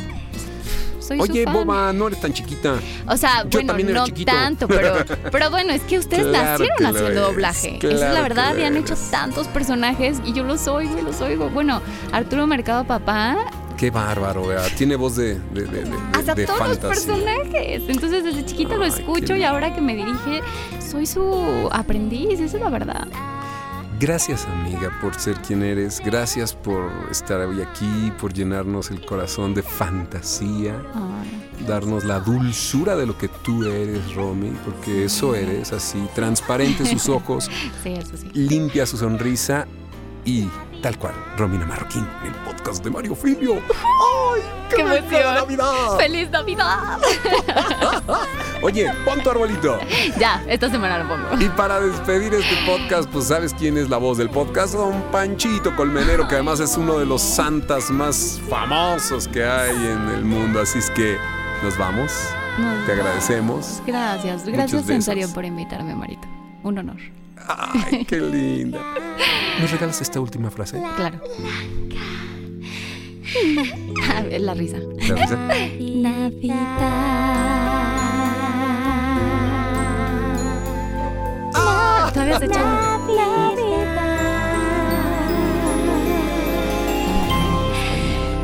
Soy 1.10 1.20
Oye, 1.20 1.44
su 1.44 1.52
fan. 1.52 1.54
Boba, 1.66 1.92
no 1.92 2.08
eres 2.08 2.22
tan 2.22 2.32
chiquita. 2.34 2.76
O 3.08 3.18
sea, 3.18 3.44
Yo 3.50 3.62
bueno, 3.64 3.74
no 3.94 4.06
chiquito. 4.06 4.32
tanto, 4.32 4.68
pero, 4.68 4.94
pero 5.32 5.50
bueno, 5.50 5.74
es 5.74 5.82
que 5.82 5.98
ustedes 6.00 6.28
Claro 6.28 6.60
nacieron 6.64 6.78
que 6.78 6.86
haciendo 6.86 7.22
doblaje. 7.22 7.78
Esa 7.82 8.08
es 8.10 8.14
la 8.14 8.22
verdad, 8.22 8.56
y 8.58 8.64
han 8.64 8.78
hecho 8.78 8.96
tantos 9.10 9.48
personajes 9.48 10.22
y 10.24 10.34
yo 10.34 10.44
los 10.44 10.68
oigo 10.68 10.98
y 10.98 11.02
los 11.02 11.20
oigo. 11.22 11.50
Bueno, 11.50 11.82
Arturo 12.12 12.46
Mercado 12.48 12.84
Papá, 12.86 13.36
Qué 13.76 13.92
bárbaro, 13.92 14.46
vea. 14.46 14.62
Tiene 14.78 14.98
voz 14.98 15.16
de, 15.16 15.36
de, 15.54 15.62
de, 15.64 15.84
de- 15.86 15.92
hasta 16.14 16.36
de 16.36 16.46
todos 16.46 16.68
los 16.68 16.78
personajes. 16.80 17.82
Entonces 17.88 18.26
desde 18.26 18.46
chiquita 18.46 18.76
lo 18.76 18.84
escucho 18.84 19.36
y 19.38 19.44
ahora 19.44 19.74
que 19.74 19.80
me 19.80 19.96
dirige, 19.96 20.42
soy 20.86 21.06
su 21.06 21.70
aprendiz, 21.72 22.42
esa 22.42 22.58
es 22.58 22.62
la 22.62 22.70
verdad. 22.70 23.08
Gracias 24.00 24.46
amiga 24.46 24.98
por 25.02 25.20
ser 25.20 25.36
quien 25.42 25.62
eres, 25.62 26.00
gracias 26.00 26.54
por 26.54 26.90
estar 27.12 27.42
hoy 27.42 27.62
aquí, 27.62 28.14
por 28.18 28.34
llenarnos 28.34 28.92
el 28.92 29.06
corazón 29.06 29.54
de 29.54 29.62
fantasía, 29.62 30.82
Ay, 30.96 31.66
darnos 31.68 32.06
la 32.06 32.22
dulzura 32.22 32.96
de 32.96 33.06
lo 33.06 33.18
que 33.18 33.28
tú 33.28 33.66
eres, 33.66 34.16
Romy, 34.16 34.52
porque 34.64 35.04
eso 35.04 35.36
eres, 35.36 35.74
así, 35.74 36.00
transparente 36.16 36.86
sus 36.86 37.10
ojos, 37.10 37.50
sí, 37.84 37.94
eso 37.94 38.16
sí. 38.16 38.30
limpia 38.34 38.86
su 38.86 38.96
sonrisa 38.96 39.68
y 40.24 40.48
tal 40.82 40.98
cual, 40.98 41.14
Romina 41.36 41.66
Marroquín, 41.66 42.08
el 42.24 42.32
podcast 42.46 42.82
de 42.82 42.92
Mario 42.92 43.16
Filio. 43.16 43.56
¡Ay, 44.42 44.68
qué, 44.70 44.76
¡Qué 44.76 44.82
emoción! 44.82 45.34
Navidad! 45.36 45.98
¡Feliz 45.98 46.30
Navidad! 46.30 47.00
Oye, 48.62 48.92
pon 49.06 49.22
tu 49.24 49.30
arbolito. 49.30 49.80
ya, 50.20 50.44
esta 50.48 50.70
semana 50.70 51.00
lo 51.00 51.08
pongo. 51.08 51.42
Y 51.42 51.48
para 51.50 51.80
despedir 51.80 52.34
este 52.34 52.56
podcast, 52.66 53.10
pues 53.10 53.26
sabes 53.26 53.54
quién 53.54 53.78
es 53.78 53.90
la 53.90 53.98
voz 53.98 54.18
del 54.18 54.30
podcast, 54.30 54.74
don 54.74 55.02
Panchito 55.12 55.76
Colmenero, 55.76 56.28
que 56.28 56.36
además 56.36 56.60
es 56.60 56.76
uno 56.76 57.00
de 57.00 57.06
los 57.06 57.22
santas 57.22 57.90
más 57.90 58.40
famosos 58.50 59.28
que 59.28 59.44
hay 59.44 59.76
en 59.76 60.10
el 60.10 60.26
mundo. 60.26 60.60
Así 60.62 60.80
es 60.80 60.90
que 60.90 61.18
nos 61.64 61.78
vamos, 61.78 62.12
Nos 62.58 62.86
te 62.86 62.92
agradecemos. 62.92 63.82
Gracias, 63.88 64.46
gracias 64.46 64.90
en 64.90 65.02
serio 65.02 65.30
por 65.34 65.46
invitarme, 65.46 65.96
Marito. 65.96 66.28
Un 66.64 66.80
honor. 66.80 66.98
Ay, 67.48 68.06
qué 68.06 68.18
linda. 68.20 68.80
¿Nos 69.62 69.72
regalas 69.72 70.02
esta 70.02 70.20
última 70.20 70.52
frase? 70.52 70.82
Claro. 70.98 71.20
Ver, 71.20 72.19
La 74.40 74.54
risa. 74.54 74.78
¿La 75.80 76.30
risa? 76.30 76.80
Todavía 82.14 82.40
se 82.40 82.46
echa. 82.46 82.98